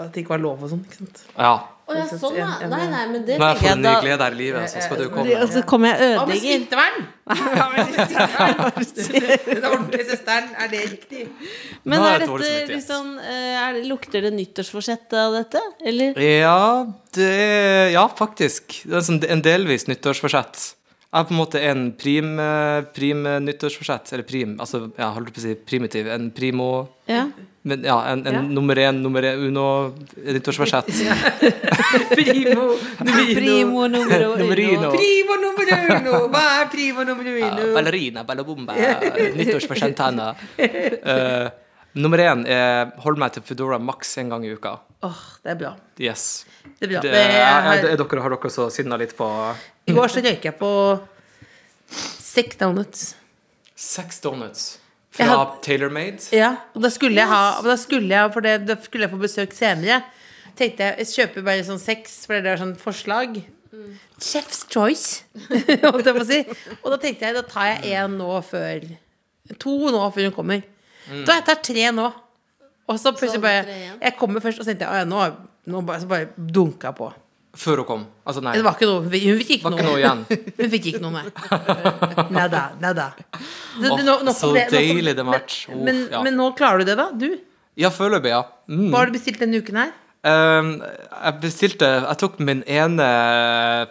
at 0.03 0.13
det 0.13 0.25
ikke 0.25 0.35
var 0.35 0.43
lov 0.43 0.67
og 0.67 0.73
sånn. 0.73 0.85
ikke 0.87 0.99
sant? 1.05 1.25
ja. 1.39 1.57
Å 1.87 1.95
ja, 1.95 2.05
sånn, 2.11 2.35
ja. 2.35 2.47
Nei, 2.67 2.87
nei, 2.91 3.03
men 3.13 3.23
det 3.23 3.37
Nå 3.39 3.47
er 3.47 3.53
jeg 3.53 3.61
for 3.61 3.71
en 3.71 3.85
ny 3.85 3.91
glede 4.03 4.25
her 4.27 4.35
i 4.35 4.39
livet, 4.41 4.65
så 4.73 4.81
skal 4.83 4.99
du 4.99 5.05
komme. 5.15 5.37
Og 5.39 5.53
så 5.55 5.61
kommer 5.71 5.93
jeg 5.93 6.09
ødelegger. 6.17 6.17
Hva 6.19 6.25
med 6.27 6.41
smittevern? 6.43 6.97
Den 9.47 9.69
ordentlige 9.69 10.09
søsteren, 10.09 10.49
er 10.59 10.73
det 10.73 10.81
riktig? 10.83 11.23
Men 11.87 12.03
er 12.09 12.25
dette 12.25 12.67
liksom 12.73 13.13
er 13.23 13.79
det, 13.79 13.85
Lukter 13.87 14.27
det 14.27 14.33
nyttårsforsett 14.35 15.15
av 15.15 15.39
dette? 15.39 15.63
Eller? 15.87 16.19
Ja, 16.19 16.59
det 17.15 17.31
Ja, 17.95 18.09
faktisk. 18.11 18.81
Det 18.83 18.99
er 18.99 19.07
sånn 19.07 19.23
en 19.23 19.47
delvis 19.47 19.87
nyttårsforsett. 19.87 20.73
Jeg 21.07 21.23
er 21.23 21.27
på 21.29 21.33
en 21.33 21.39
måte 21.39 21.61
en 21.63 21.83
prim, 21.97 22.39
eh, 22.43 22.83
prim 22.93 23.23
nyttårsforsett. 23.47 24.13
Eller 24.13 24.25
prim, 24.27 24.57
altså 24.61 24.91
jeg 24.99 25.13
holdt 25.15 25.31
på 25.33 25.41
å 25.41 25.45
si 25.45 25.55
primitiv. 25.55 26.09
En 26.13 26.31
primo 26.31 26.89
Ja. 27.09 27.29
men, 27.65 27.83
Ja, 27.85 28.01
en, 28.13 28.27
en 28.27 28.35
Ja. 28.35 28.41
nummer 28.43 28.75
én, 28.77 29.01
nummer 29.03 29.23
én, 29.23 29.39
uno 29.49 29.95
nyttårsforsett. 30.17 30.87
Primo 32.15 32.77
numero 33.01 33.35
Primo 33.35 33.87
numero 33.89 34.33
uno. 34.35 34.91
Primo 34.91 35.35
numero 35.41 35.77
uno. 35.97 36.29
Hva 36.29 36.43
er 36.63 36.69
primo 36.71 37.05
numero 37.05 37.37
Ja, 37.39 37.51
uno? 37.55 37.75
ballerina, 37.75 38.25
ballabomba, 38.25 38.75
nyttårsforsett 39.37 39.99
henne. 39.99 40.35
Eh, 41.07 41.49
nummer 41.95 42.19
én 42.19 42.45
er 42.47 42.91
hold 43.05 43.17
meg 43.19 43.33
til 43.33 43.43
Foodora 43.47 43.79
maks 43.81 44.17
én 44.19 44.29
gang 44.29 44.45
i 44.45 44.53
uka. 44.53 44.79
Åh, 45.05 45.19
det 45.45 45.51
er 45.53 45.59
bra. 45.61 45.75
Yes. 46.01 46.45
Det 46.79 46.87
er 46.89 46.93
bra. 46.95 47.01
Det, 47.05 47.11
Det 47.13 47.21
er, 47.21 47.35
er, 47.37 47.67
er, 47.77 47.85
er 47.93 48.01
dere, 48.01 48.23
har 48.25 48.33
dere 48.37 48.51
så 48.51 48.69
sinna 48.73 48.97
litt 49.01 49.13
på 49.19 49.27
I 49.87 49.93
går 49.97 50.09
så 50.15 50.23
røyk 50.25 50.45
jeg 50.49 50.57
på 50.59 50.71
seks 51.93 52.57
donuts. 52.61 53.15
seks 53.77 54.21
donuts 54.25 54.79
fra 55.17 55.27
had- 55.31 55.59
TaylorMade? 55.63 56.33
Ja, 56.33 56.55
og 56.75 56.83
da 56.83 56.91
skulle 56.93 57.17
jeg 57.21 57.29
ha 57.29 57.61
da 57.65 57.77
skulle 57.81 58.09
jeg, 58.13 58.33
For 58.33 58.41
det, 58.45 58.67
da 58.67 58.77
skulle 58.83 59.07
jeg 59.07 59.13
få 59.15 59.21
besøk 59.21 59.53
senere. 59.57 60.03
Tenkte 60.57 60.83
jeg 60.89 60.99
jeg 61.05 61.13
kjøper 61.13 61.45
bare 61.45 61.65
sånn 61.69 61.81
seks, 61.81 62.25
for 62.27 62.41
det 62.41 62.55
er 62.55 62.61
sånn 62.63 62.77
forslag. 62.81 63.43
Chef's 64.19 64.63
choice, 64.73 65.25
holdt 65.85 66.07
jeg 66.09 66.15
på 66.17 66.23
å 66.23 66.29
si. 66.29 66.39
Og 66.83 66.95
da 66.95 66.99
tenkte 67.03 67.27
jeg 67.29 67.37
da 67.37 67.43
tar 67.45 67.75
jeg 67.75 67.93
én 68.01 68.17
nå 68.17 68.31
før 68.47 68.87
To 69.63 69.75
nå 69.93 70.01
før 70.15 70.25
hun 70.31 70.33
kommer. 70.35 70.63
Da 71.29 71.37
jeg 71.37 71.45
tar 71.47 71.61
tre 71.63 71.91
nå. 71.95 72.07
Og 72.89 72.99
så 73.03 73.13
plutselig 73.17 73.43
bare? 73.43 73.65
Jeg 74.01 74.17
kommer 74.19 74.41
først, 74.45 74.61
og 74.61 74.65
så 74.67 74.71
tenkte 74.73 74.87
jeg 74.87 74.93
«Å 74.95 74.99
ja, 75.03 75.07
nå, 75.11 75.23
nå 75.73 75.81
bare, 75.87 76.01
så 76.05 76.11
bare 76.11 76.29
dunka 76.37 76.93
jeg 76.93 76.99
på. 77.01 77.09
Før 77.57 77.81
hun 77.83 77.87
kom? 77.89 78.03
Altså, 78.29 78.43
nei. 78.45 78.53
Det 78.53 78.63
var 78.67 78.75
ikke 78.77 78.87
noe 78.91 79.01
Hun 79.09 79.39
fikk 79.41 79.53
ikke 79.57 79.65
var 79.65 79.73
ikke 79.79 79.87
noe. 79.87 79.93
noe 79.95 80.01
igjen. 80.03 80.25
Hun 80.61 80.71
fikk 80.75 80.89
ikke 80.93 81.01
noe, 81.01 81.13
nei. 81.17 82.31
Nada, 82.37 82.63
nada. 82.83 83.07
Så, 83.33 83.91
Åh, 83.95 84.03
nå- 84.05 84.19
nå 84.29 84.35
så 84.37 84.51
det- 84.55 84.67
nå 84.71 84.77
deilig 84.77 85.15
det 85.17 85.25
match. 85.27 85.55
Men, 85.69 85.79
Uff, 85.79 85.85
men, 85.89 86.03
ja. 86.13 86.23
men 86.27 86.37
nå 86.37 86.51
klarer 86.59 86.79
du 86.85 86.91
det, 86.91 86.97
da? 87.01 87.11
Du? 87.17 87.31
Ja, 87.81 87.89
foreløpig, 87.91 88.31
ja. 88.35 88.43
Mm. 88.69 88.91
Hva 88.93 89.01
har 89.03 89.07
du 89.11 89.17
bestilt 89.17 89.41
denne 89.41 89.63
uken 89.65 89.81
her? 89.83 89.95
Um, 90.27 90.71
jeg 90.83 91.35
bestilte 91.41 91.87
Jeg 91.87 92.19
tok 92.19 92.41
min 92.43 92.65
ene 92.67 93.05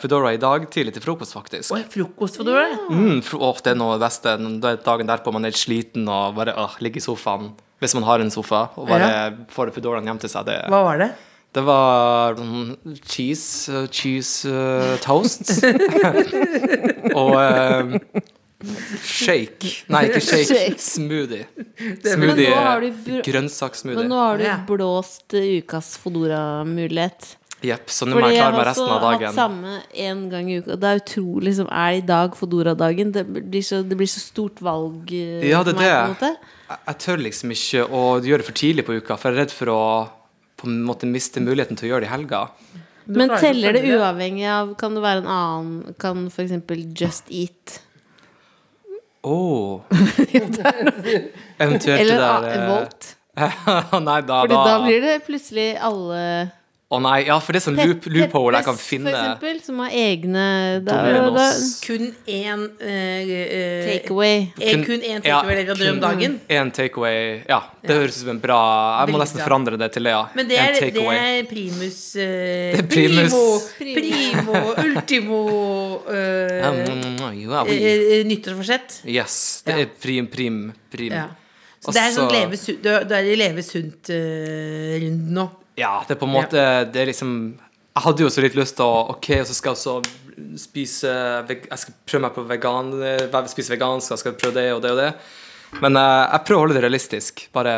Foodora 0.01 0.34
i 0.36 0.39
dag 0.41 0.65
tidlig 0.73 0.93
til 0.97 1.03
frokost, 1.05 1.31
faktisk. 1.38 1.71
Oi, 1.71 1.84
frokost 1.89 2.38
for 2.41 2.49
Ja. 2.49 2.75
Mm, 2.91 3.21
fro- 3.23 3.39
åh, 3.39 3.62
det 3.63 3.71
er 3.71 3.75
noe 3.79 3.93
av 3.95 3.99
det 4.01 4.05
beste. 4.10 4.34
Dagen 4.84 5.08
derpå 5.08 5.31
man 5.34 5.45
er 5.45 5.53
litt 5.53 5.62
sliten 5.62 6.10
og 6.12 6.36
bare 6.36 6.53
åh, 6.58 6.75
ligger 6.84 6.99
i 6.99 7.05
sofaen. 7.05 7.53
Hvis 7.86 7.93
man 7.98 8.08
har 8.10 8.24
en 8.26 8.34
sofa, 8.34 8.65
og 8.76 8.89
bare 8.89 9.13
får 9.54 9.71
Foodoraen 9.78 10.10
hjem 10.10 10.19
til 10.26 10.34
seg. 10.34 10.50
Det, 10.50 10.60
Hva 10.74 10.82
var 10.89 11.02
det? 11.06 11.12
det 11.56 11.62
var 11.63 12.36
cheese, 13.08 13.71
uh, 13.71 13.86
cheese 13.88 14.50
uh, 14.50 14.98
toast. 15.04 15.54
og 17.15 17.32
um, 17.38 17.93
shake. 19.06 19.71
Nei, 19.93 20.02
ikke 20.10 20.21
shake. 20.30 20.50
Shake. 20.50 20.82
Smoothie. 20.84 21.45
Men 21.80 22.02
Smoothie. 22.17 22.52
har 22.58 22.86
Grønnsakssmoothie. 23.30 24.02
Men 24.04 24.12
nå 24.12 24.19
har 24.19 24.41
du 24.41 24.48
blåst 24.74 25.36
eh, 25.38 25.48
ukas 25.62 25.93
Fodora-mulighet. 26.02 27.36
Jepp, 27.65 27.88
så 27.89 28.06
nå 28.06 28.13
må 28.13 28.19
Fordi 28.19 28.34
jeg 28.36 28.36
jeg 28.36 28.43
klare 28.43 28.52
har 28.52 28.58
meg 28.58 28.67
også 28.67 28.84
resten 28.84 28.91
av 28.91 29.06
hatt 29.24 29.38
samme 29.39 29.78
en 30.06 30.26
gang 30.30 30.50
i 30.52 30.58
uka. 30.60 30.76
Det 30.82 30.89
er 30.91 31.00
utrolig 31.02 31.56
som 31.58 31.69
er 31.71 32.02
i 32.02 32.04
dag 32.06 32.36
Fodora-dagen. 32.38 33.13
Det, 33.15 33.24
blir 33.32 33.63
så- 33.65 33.82
det 33.88 33.98
blir 33.98 34.12
så 34.12 34.21
stort 34.21 34.60
valg 34.62 35.13
eh, 35.15 35.48
Ja, 35.50 35.63
det 35.63 35.74
for 35.78 35.84
er 35.88 36.12
meg, 36.12 36.19
det. 36.19 36.34
Jeg, 36.65 36.97
tør 37.04 37.21
liksom 37.21 37.51
ikke 37.54 37.84
å 37.86 38.04
gjøre 38.25 38.41
det 38.41 38.47
for 38.47 38.58
tidlig 38.58 38.86
på 38.88 38.95
uka, 38.97 39.17
for 39.21 39.30
jeg 39.30 39.38
er 39.38 39.43
redd 39.43 39.54
for 39.54 39.73
å 39.73 39.82
på 40.56 40.69
en 40.69 40.80
måte 40.88 41.08
miste 41.10 41.43
muligheten 41.43 41.78
til 41.78 41.89
å 41.89 41.91
gjøre 41.93 42.06
det 42.06 42.10
i 42.10 42.13
helga. 42.13 42.45
Men 43.06 43.34
teller 43.38 43.75
det 43.75 43.84
uavhengig 43.86 44.47
av 44.49 44.71
Kan 44.82 44.95
det 44.97 45.01
være 45.04 45.21
en 45.21 45.28
annen 45.30 45.97
Kan 46.01 46.23
eksempel 46.41 46.80
Just 46.97 47.28
Eat 47.30 47.75
Oh. 49.25 49.82
Eventuelt 51.58 51.99
Eller 51.99 52.13
det 52.13 52.17
der 52.21 52.47
eh, 52.49 52.65
Volt? 52.69 53.08
Nei, 54.06 54.19
da, 54.21 54.41
Fordi 54.43 54.54
da 54.54 54.65
da 54.65 54.75
blir 54.84 55.01
det 55.01 55.15
plutselig 55.25 55.65
alle 55.82 56.19
Å 56.86 57.00
nei, 57.02 57.24
ja, 57.26 57.39
for 57.41 57.56
det 57.56 57.58
er 57.58 57.63
sånn 57.65 57.80
loop, 57.82 58.04
loophole 58.13 58.60
jeg 58.60 58.65
kan 58.67 58.76
Peppes, 58.78 58.89
finne. 58.91 59.10
For 59.10 59.17
eksempel, 59.17 59.62
som 59.65 59.80
har 59.82 59.93
egne 59.98 60.43
da, 60.86 60.98
da, 61.34 61.45
Kun 61.82 62.04
én 62.30 62.62
uh, 62.62 62.84
eh, 62.86 63.88
Takeaway. 63.88 64.36
eh, 64.62 64.84
Kun 64.86 65.02
én 65.02 65.24
takeaway-leverandør 65.26 65.89
om 65.95 66.04
dagen. 66.04 66.36
Én 66.45 66.69
takeaway. 66.78 67.39
Ja, 67.50 67.58
det 67.82 67.98
høres 67.98 68.19
ut 68.19 68.21
som 68.21 68.30
en 68.36 68.43
bra 68.43 68.60
Jeg 69.02 69.15
må 69.15 69.24
nesten 69.24 69.41
forandre 69.41 69.82
det 69.82 69.89
til 69.98 70.06
det, 70.06 70.13
ja. 70.13 70.21
Men 70.38 70.52
det 70.54 70.62
er, 70.62 70.78
det 70.93 71.08
er 71.15 71.50
primus 71.50 72.00
uh, 72.21 72.21
Det 72.21 72.84
er 72.84 72.89
primus. 72.93 73.34
Primo, 73.82 73.98
primo 73.98 74.63
ultimo 74.86 75.41
uh, 76.06 76.69
um, 76.69 77.36
ja, 77.41 77.65
eh, 77.65 78.21
nyttårsforsett. 78.30 79.02
Yes. 79.10 79.41
Det 79.65 79.74
Ja. 79.74 79.82
er 79.88 79.93
prim, 80.06 80.30
prim, 80.30 80.62
prim. 80.93 81.17
Ja. 81.17 81.28
Så 81.82 81.98
det 81.98 82.02
er 82.06 82.13
sånn 82.13 82.30
så- 82.30 82.34
leve 82.38 82.58
sunt, 82.62 82.84
du 82.86 82.89
er- 82.93 83.10
du 83.10 83.13
er 83.17 83.26
i 83.34 83.36
leve 83.41 83.65
sunt-runden 83.65 85.32
nå. 85.34 85.50
Ja, 85.78 86.04
det 86.08 86.16
er 86.16 86.20
på 86.22 86.28
en 86.30 86.36
måte 86.38 86.62
Det 86.92 87.02
er 87.02 87.10
liksom 87.10 87.32
Jeg 87.60 88.04
hadde 88.06 88.24
jo 88.24 88.30
så 88.32 88.44
litt 88.46 88.56
lyst 88.56 88.78
til 88.78 88.86
å 88.88 89.10
Ok, 89.16 89.28
og 89.42 89.48
så 89.50 89.56
skal 89.58 89.74
jeg 89.74 89.80
også 89.80 89.96
spise 90.60 91.12
Jeg 91.50 91.80
skal 91.82 91.98
prøve 92.08 92.22
meg 92.28 92.36
på 92.38 92.46
vegan 92.48 92.94
eh, 93.04 93.42
Spise 93.52 93.74
vegansk, 93.74 94.12
jeg 94.14 94.22
skal 94.24 94.38
prøve 94.40 94.56
det 94.56 94.70
og 94.76 94.82
det 94.86 94.92
og 94.96 95.00
det. 95.02 95.10
Men 95.84 95.98
uh, 96.00 96.28
jeg 96.32 96.46
prøver 96.48 96.60
å 96.60 96.64
holde 96.66 96.78
det 96.78 96.84
realistisk. 96.86 97.46
Bare 97.56 97.74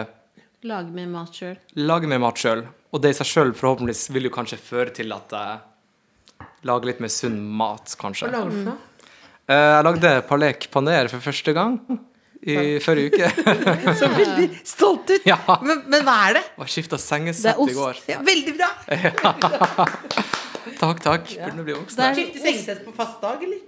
Lage 0.68 0.92
mer 0.94 1.08
mat 1.10 1.34
sjøl. 1.38 1.56
lage 1.78 2.10
mer 2.10 2.20
mat 2.22 2.38
sjøl. 2.42 2.64
Og 2.94 3.02
det 3.02 3.12
i 3.14 3.18
seg 3.18 3.30
sjøl 3.30 3.52
forhåpentligvis 3.58 4.08
vil 4.14 4.28
jo 4.28 4.34
kanskje 4.34 4.58
føre 4.62 4.94
til 4.94 5.14
at 5.16 5.34
jeg 5.38 6.48
lager 6.68 6.90
litt 6.90 7.02
mer 7.02 7.12
sunn 7.14 7.38
mat, 7.58 7.94
kanskje. 8.02 8.28
Hva 8.28 8.40
lager 8.40 8.52
du 8.52 8.58
for 8.58 8.70
noe? 8.72 9.10
Eh, 9.48 9.70
Jeg 9.78 9.86
lagde 9.88 10.12
palek 10.28 10.68
paner 10.74 11.10
for 11.14 11.24
første 11.24 11.54
gang 11.56 11.78
i 12.42 12.80
forrige 12.84 13.14
uke. 13.14 13.32
Så 14.00 14.10
veldig 14.14 14.50
stolt 14.68 15.10
ut. 15.10 15.26
Ja. 15.28 15.40
Men, 15.64 15.84
men 15.90 16.06
hva 16.08 16.18
er 16.28 16.40
det? 16.40 16.44
Jeg 16.64 16.76
skifta 16.76 17.00
sengesett 17.02 17.64
i 17.64 17.78
går. 17.78 18.04
Ja, 18.12 18.20
veldig 18.26 18.58
bra. 18.60 18.74
Takk, 20.78 21.00
takk. 21.02 21.32
Burde 21.32 21.64
bli 21.64 21.74
voksen. 21.74 21.98
Det 22.04 22.08
Skifte 22.20 22.42
sengesett 22.44 22.84
på 22.86 22.92
fast 22.94 23.22
dag, 23.24 23.42
eller? 23.42 23.64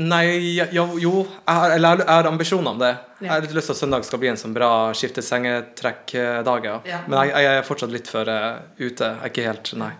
Nei, 0.00 0.24
ja, 0.56 0.64
jo, 0.72 0.86
jo 0.98 1.12
jeg, 1.20 1.54
har, 1.54 1.74
eller 1.76 2.00
jeg 2.00 2.08
har 2.08 2.28
ambisjoner 2.30 2.72
om 2.72 2.80
det. 2.80 2.90
Jeg 3.20 3.30
har 3.30 3.44
litt 3.44 3.54
lyst 3.54 3.68
til 3.68 3.76
at 3.76 3.80
søndag 3.82 4.06
skal 4.08 4.22
bli 4.22 4.30
en 4.32 4.40
sånn 4.40 4.54
bra 4.56 4.70
skifte 4.96 5.22
sengetrekk-dag. 5.22 6.68
Ja. 6.70 6.78
Ja. 6.88 7.00
Men 7.06 7.20
jeg, 7.20 7.34
jeg 7.44 7.60
er 7.60 7.66
fortsatt 7.68 7.92
litt 7.92 8.10
for 8.10 8.32
uh, 8.32 8.64
ute. 8.80 9.12
Jeg 9.12 9.20
er 9.20 9.32
ikke 9.32 9.46
helt 9.50 9.72
Nei. 9.78 9.92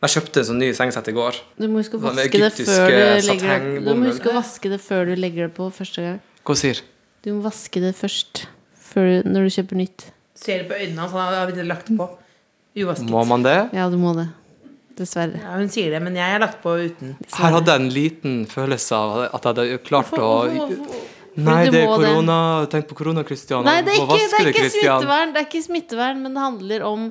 Jeg 0.00 0.14
kjøpte 0.14 0.40
en 0.40 0.46
sånn 0.48 0.62
ny 0.62 0.70
sengesett 0.76 1.10
i 1.12 1.16
går. 1.16 1.40
Du 1.60 1.66
må 1.68 1.82
huske 1.82 1.98
å 1.98 2.04
vaske 2.06 2.30
det 2.32 2.52
før 2.56 2.86
du 2.88 3.26
legger 3.26 3.50
det. 3.50 3.72
Du 3.84 3.90
må 3.90 4.06
huske 4.08 4.30
å 4.30 4.36
vaske 4.38 4.72
det 4.72 4.78
før 4.80 5.10
du 5.10 5.12
legger 5.18 5.48
det 5.48 5.54
på 5.56 5.66
første 5.76 6.04
gang. 6.06 6.22
Hva 6.46 6.56
sier 6.56 6.80
Du 7.24 7.34
må 7.34 7.42
vaske 7.44 7.82
det 7.82 7.92
først 7.98 8.46
før 8.90 9.08
du, 9.08 9.30
når 9.30 9.46
du 9.46 9.54
kjøper 9.58 9.80
nytt. 9.82 10.06
Ser 10.40 10.62
det 10.62 10.70
på 10.70 10.78
øynene 10.78 11.04
hans, 11.04 11.12
han 11.12 11.34
har 11.36 11.50
vi 11.50 11.64
lagt 11.68 11.90
på. 11.92 12.06
Uvasket. 12.80 13.10
Må 13.12 13.24
man 13.28 13.44
det? 13.44 13.58
Ja, 13.76 13.88
du 13.92 13.98
må 14.00 14.14
det. 14.16 14.30
Dessverre. 14.96 15.40
Ja, 15.40 15.54
hun 15.58 15.70
sier 15.72 15.92
det, 15.92 16.00
men 16.04 16.16
jeg 16.16 16.32
har 16.36 16.42
lagt 16.42 16.60
på 16.64 16.74
uten. 16.80 17.14
Her 17.36 17.56
hadde 17.56 17.74
jeg 17.74 17.82
en 17.82 17.92
liten 17.92 18.36
følelse 18.50 18.96
av 18.96 19.16
at 19.28 19.46
jeg 19.46 19.50
hadde 19.50 19.80
klart 19.86 20.12
å 20.16 20.30
Nei, 21.40 21.60
det 21.70 21.84
er 21.84 21.88
korona. 21.88 22.36
Tenk 22.72 22.88
på 22.90 22.96
korona, 22.98 23.22
Christian. 23.24 23.62
Nei, 23.64 23.78
det 23.86 23.94
er 23.94 24.00
ikke, 24.02 24.16
det 24.18 24.40
er 24.40 24.48
ikke 24.50 24.70
smittevern, 24.74 25.34
det 25.34 25.40
er 25.40 25.46
ikke 25.46 25.62
smittevern, 25.64 26.24
men 26.24 26.34
det 26.34 26.42
handler 26.42 26.84
om 26.88 27.04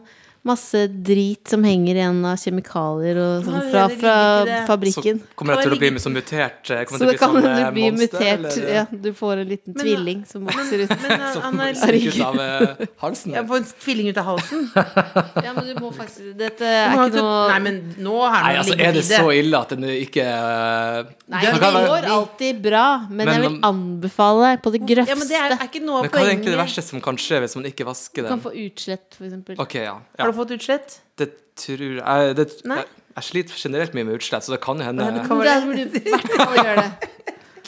masse 0.47 0.87
drit 0.87 1.47
som 1.51 1.63
henger 1.67 1.97
igjen 1.99 2.19
av 2.25 2.37
kjemikalier 2.39 3.17
og 3.19 3.47
sånn 3.47 3.65
fra, 3.71 3.81
det 3.91 3.97
fra 3.99 4.15
det. 4.47 4.59
fabrikken. 4.69 5.19
Så 5.19 5.35
kommer 5.39 5.57
jeg 5.57 5.65
til 5.67 5.75
å 5.75 5.79
bli 5.81 5.89
så 5.99 6.11
mutert 6.13 6.71
eh, 6.71 6.83
kommer 6.87 7.01
Så 7.01 7.09
det 7.09 7.15
å 7.17 7.19
kan 7.19 7.33
bli 7.35 7.41
hende 7.43 7.49
sånn, 7.49 7.59
du 7.59 7.65
eh, 7.65 7.73
blir 7.75 7.91
monster, 7.91 8.23
mutert. 8.23 8.57
eller, 8.57 8.73
Ja, 8.77 8.85
du 8.91 9.09
får 9.19 9.41
en 9.43 9.49
liten 9.49 9.73
Men- 9.75 9.83
tvilling 9.85 10.21
som 10.29 10.45
vokser 10.47 10.83
ut. 10.85 10.93
Men 11.03 11.25
han 11.43 11.59
er 11.65 11.73
Som 11.79 11.89
ut 11.89 12.21
av 12.29 12.39
eh, 12.39 12.85
halsen. 13.03 13.35
Jeg 13.35 13.47
får 13.51 13.61
en 13.61 13.67
tvilling 13.83 14.09
ut 14.13 14.21
av 14.23 14.29
halsen. 14.31 14.65
Ja, 15.49 15.53
men 15.55 15.67
du 15.67 15.73
må 15.81 15.91
faktisk 15.95 16.33
Dette 16.39 16.65
er 16.65 16.93
ikke 16.95 17.21
noe 17.21 17.59
men 17.63 17.77
nå 17.99 18.15
har 18.23 18.43
Nei, 18.45 18.55
altså, 18.59 18.75
er 18.79 18.95
det 18.95 19.03
så 19.07 19.29
ille 19.35 19.59
at 19.59 19.71
den 19.75 19.85
ikke 19.89 20.23
eh, 20.23 21.09
Nei, 21.29 21.41
det 21.45 21.53
det 21.59 21.71
går 21.89 22.07
alltid 22.15 22.61
bra, 22.63 22.85
men, 23.09 23.23
Men 23.25 23.33
jeg 23.33 23.43
vil 23.45 23.57
anbefale 23.67 24.51
på 24.63 24.71
det 24.73 24.81
grøfste. 24.87 25.11
Ja, 25.11 25.17
men 25.19 25.29
det 25.29 25.39
er, 25.39 25.55
er 25.57 25.67
ikke 25.67 25.83
noe 25.83 25.99
av 25.99 26.07
Men 26.07 26.13
hva 26.13 26.23
er 26.23 26.31
egentlig 26.33 26.53
det 26.55 26.61
verste 26.61 26.83
som 26.85 27.03
kan 27.03 27.19
skje 27.21 27.41
hvis 27.43 27.55
man 27.59 27.67
ikke 27.69 27.87
vasker 27.87 28.25
den? 28.25 28.29
Du 28.29 28.35
kan 28.37 28.43
få 28.45 28.53
utslett, 28.65 29.07
for 29.17 29.27
eksempel. 29.27 29.59
Okay, 29.61 29.85
ja. 29.87 29.97
Ja. 30.17 30.29
Fått 30.41 30.55
utslett? 30.57 30.97
Det 31.19 31.29
tror 31.59 31.85
jeg 31.99 32.35
det, 32.39 32.47
Nei. 32.69 32.81
jeg, 32.81 33.05
jeg 33.19 33.27
sliter 33.29 33.61
generelt 33.67 33.95
mye 33.97 34.07
med 34.09 34.19
utslett, 34.19 34.47
så 34.47 34.55
det 34.55 34.61
kan 34.63 34.79
jo 34.79 34.87
hende 34.87 35.07
det 35.19 35.27
kan- 35.27 35.39
burde 35.39 35.85
du 35.91 35.99
i 35.99 36.09
hvert 36.09 36.35
fall 36.39 36.59
gjøre 36.63 36.83
det. 36.83 37.15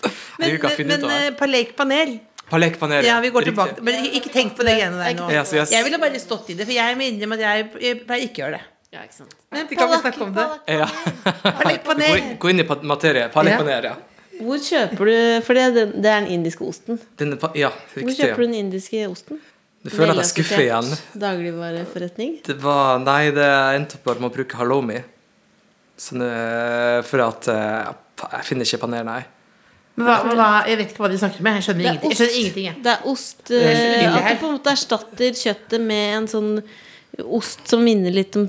Men, 0.41 0.55
men, 0.57 0.87
men 0.87 1.03
av 1.05 1.09
det. 1.11 1.17
eh, 1.27 1.33
palek 1.37 1.75
panel 1.77 2.15
Palek 2.51 2.79
paner. 2.79 3.05
Ja, 3.07 3.19
vi 3.23 3.29
går 3.31 3.45
riktig. 3.45 3.53
tilbake 3.55 3.83
Men 3.85 4.05
ikke, 4.11 4.31
tenk 4.33 4.55
på 4.57 4.65
det 4.67 4.73
greiene 4.75 4.99
der 4.99 5.15
nå. 5.15 5.29
Yes, 5.31 5.53
yes. 5.55 5.71
Jeg 5.71 5.85
ville 5.87 5.99
bare 6.01 6.19
stått 6.19 6.49
i 6.51 6.55
det, 6.59 6.65
for 6.67 6.75
jeg 6.75 6.97
må 6.99 7.05
innrømme 7.07 7.37
at 7.37 7.43
jeg, 7.45 7.67
jeg 7.85 7.99
pleier 8.07 8.25
ikke 8.27 8.41
å 8.41 8.43
gjøre 8.43 8.57
det. 8.57 8.63
Ja, 8.91 9.03
ikke 9.07 9.15
sant. 9.21 9.35
Men 9.55 9.69
kan 9.71 9.91
vi 9.93 9.99
snakke 10.01 10.25
om 10.25 10.33
det? 10.35 10.47
Ja. 10.67 10.87
Palek 11.61 11.85
Gå, 12.41 12.49
inn, 12.51 12.59
i 12.59 12.65
materie. 12.91 13.29
Palek 13.31 13.61
Ja. 13.87 13.93
Hvor 14.41 14.57
kjøper 14.65 15.11
du 15.11 15.15
For 15.45 15.53
det 15.55 15.65
den, 15.77 15.91
det 16.01 16.11
er 16.11 16.23
den 16.25 16.31
indiske 16.33 16.65
osten. 16.65 16.99
Den, 17.21 17.37
ja, 17.55 17.69
riktig, 17.93 18.03
Hvor 18.03 18.17
kjøper 18.19 18.41
du 18.41 18.47
den 18.49 18.57
indiske 18.65 19.05
osten? 19.07 19.39
Du 19.81 19.89
føler 19.89 20.13
at 20.13 20.21
jeg 20.21 20.29
skuffer 20.35 20.61
igjen. 20.67 20.89
Dagligvareforretning. 21.17 22.37
Det 22.45 22.57
var 22.61 22.99
Nei, 23.01 23.31
det 23.33 23.49
endte 23.77 23.97
opp 23.97 24.11
med 24.19 24.29
å 24.29 24.33
bruke 24.35 24.59
halloumi. 24.59 24.99
Sånn, 26.01 26.23
for 27.05 27.23
at 27.25 27.47
eh, 27.53 27.91
Jeg 28.21 28.45
finner 28.47 28.65
ikke 28.69 28.81
paner, 28.83 29.05
nei. 29.05 29.21
Men 29.99 30.07
hva, 30.07 30.15
hva, 30.23 30.49
jeg 30.69 30.79
vet 30.79 30.93
ikke 30.93 31.03
hva 31.03 31.09
de 31.11 31.17
snakker 31.19 31.43
om. 31.43 31.49
Jeg 31.51 31.65
skjønner 31.65 31.83
er 31.83 31.89
ingenting. 31.89 32.13
Jeg 32.13 32.19
skjønner 32.19 32.37
ingenting 32.41 32.67
jeg. 32.69 32.75
Det 32.85 32.91
er 32.93 33.07
ost 33.11 33.51
er 33.51 33.65
så 33.67 33.87
eh, 33.87 34.17
At 34.17 34.27
du 34.29 34.41
på 34.41 34.49
en 34.49 34.55
måte 34.55 34.73
erstatter 34.75 35.39
kjøttet 35.41 35.87
med 35.91 36.17
en 36.19 36.29
sånn 36.31 36.51
ost 37.39 37.65
som 37.69 37.83
minner 37.83 38.13
litt 38.15 38.37
om 38.39 38.47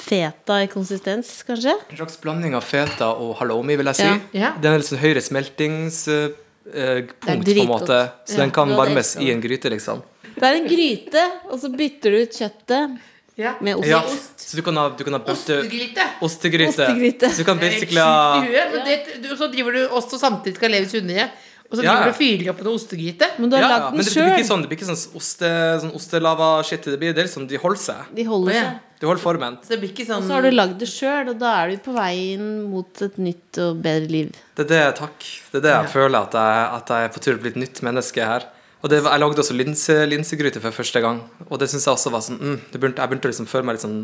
feta 0.00 0.62
i 0.64 0.68
konsistens, 0.68 1.30
kanskje? 1.48 1.74
En 1.90 2.00
slags 2.00 2.18
blanding 2.20 2.54
av 2.56 2.64
feta 2.66 3.10
og 3.16 3.34
halloumi, 3.40 3.76
vil 3.80 3.88
jeg 3.92 4.00
si. 4.00 4.08
Ja. 4.08 4.16
Ja. 4.36 4.50
Den 4.60 4.74
er 4.74 4.82
litt 4.82 4.88
sånn 4.90 5.00
høyere 5.00 5.22
smeltingspunkt, 5.24 6.40
på 6.68 7.32
en 7.32 7.70
måte. 7.70 8.00
Så 8.28 8.36
Ja, 8.36 8.42
den 8.42 8.52
kan 8.52 8.74
varmes 8.76 9.14
i 9.16 9.30
en 9.32 9.40
gryte, 9.44 9.70
liksom. 9.72 10.02
Det 10.40 10.48
er 10.48 10.58
en 10.58 10.68
gryte, 10.70 11.24
og 11.50 11.60
så 11.62 11.70
bytter 11.74 12.14
du 12.14 12.22
ut 12.22 12.40
kjøttet 12.42 12.98
Ja. 13.38 13.52
med 13.62 13.76
ost. 13.78 13.86
Ja, 13.86 14.02
så 14.36 14.56
du 14.56 14.62
kan 14.66 14.76
ha, 14.76 14.88
du 14.98 15.04
kan 15.06 15.14
ha 15.14 15.20
bøtte 15.22 15.60
Ostegryte. 15.60 16.06
Ostegryte. 16.26 16.86
Ostegryte. 16.88 17.30
Så 17.30 17.44
du 17.44 17.44
kan 17.44 17.58
Det 17.58 17.68
er 17.68 17.76
basically 17.76 18.00
ha 18.02 18.40
sjukt 18.40 18.56
huet, 18.56 18.88
det, 18.88 19.20
du, 19.22 19.28
så 19.36 19.50
driver 19.52 19.78
du 19.78 19.84
også 20.00 20.18
samtidig 20.18 20.58
skal 20.58 20.74
leves 20.74 20.90
sunnere. 20.90 21.28
Og 21.68 21.76
så 21.76 21.82
driver 21.82 22.00
ja. 22.00 22.04
du 22.08 22.10
og 22.14 22.16
fyrer 22.16 22.50
opp 22.50 22.60
en 22.64 22.68
ostegryte. 22.72 23.26
Men 23.36 23.50
du 23.50 23.56
har 23.58 23.62
ja, 23.62 23.68
ja, 23.68 23.78
lagd 23.78 23.98
den 23.98 24.06
sjøl. 24.08 24.14
det 24.16 24.24
blir 24.24 24.40
ikke 24.40 24.48
sånn, 24.48 24.62
det 24.64 24.70
blir 24.70 24.78
ikke 24.78 24.88
sånn, 24.88 25.16
oste, 25.20 25.50
sånn 25.82 25.94
ostelava-shit. 25.98 26.86
Det 26.88 27.00
blir 27.02 27.12
det 27.12 27.22
er 27.22 27.28
liksom, 27.28 27.48
de 27.50 27.60
holder 27.60 27.82
seg. 27.82 28.12
De 28.16 28.24
holder 28.24 28.56
seg. 28.56 28.84
De 28.98 29.06
holder 29.06 29.22
formen. 29.22 29.58
Så 29.62 29.74
det 29.74 29.80
blir 29.82 29.92
ikke 29.92 30.06
sånn 30.08 30.24
Og 30.24 30.30
så 30.30 30.38
har 30.38 30.48
du 30.48 30.54
lagd 30.54 30.78
det 30.80 30.88
sjøl, 30.90 31.28
og 31.30 31.36
da 31.38 31.52
er 31.60 31.74
du 31.74 31.82
på 31.84 31.92
veien 31.94 32.46
mot 32.66 33.02
et 33.04 33.18
nytt 33.20 33.60
og 33.62 33.82
bedre 33.84 34.10
liv. 34.10 34.32
Det 34.58 34.64
er 34.64 34.70
det, 34.72 34.84
takk. 34.98 35.28
Det 35.52 35.60
er 35.60 35.66
det 35.68 35.74
jeg 35.76 35.92
føler, 35.92 36.24
at 36.24 36.38
jeg, 36.40 36.64
at 36.80 36.94
jeg 36.94 37.10
er 37.10 37.12
på 37.14 37.22
tur 37.22 37.28
til 37.28 37.38
å 37.38 37.44
bli 37.44 37.52
et 37.52 37.60
nytt 37.62 37.82
menneske 37.86 38.30
her. 38.32 38.48
Og 38.78 38.90
det, 38.92 39.00
jeg 39.02 39.20
lagde 39.20 39.42
også 39.42 39.56
linse, 39.58 39.94
linsegryte 40.06 40.62
for 40.62 40.74
første 40.74 41.02
gang, 41.02 41.22
og 41.48 41.58
det 41.58 41.66
syns 41.70 41.88
jeg 41.88 41.96
også 41.96 42.12
var 42.14 42.22
sånn 42.22 42.38
mm, 42.38 42.58
det 42.70 42.78
begynte, 42.78 43.02
Jeg 43.02 43.10
begynte 43.10 43.26
å 43.26 43.32
liksom 43.32 43.48
føle 43.50 43.66
meg 43.66 43.78
litt 43.78 43.84
sånn 43.84 44.00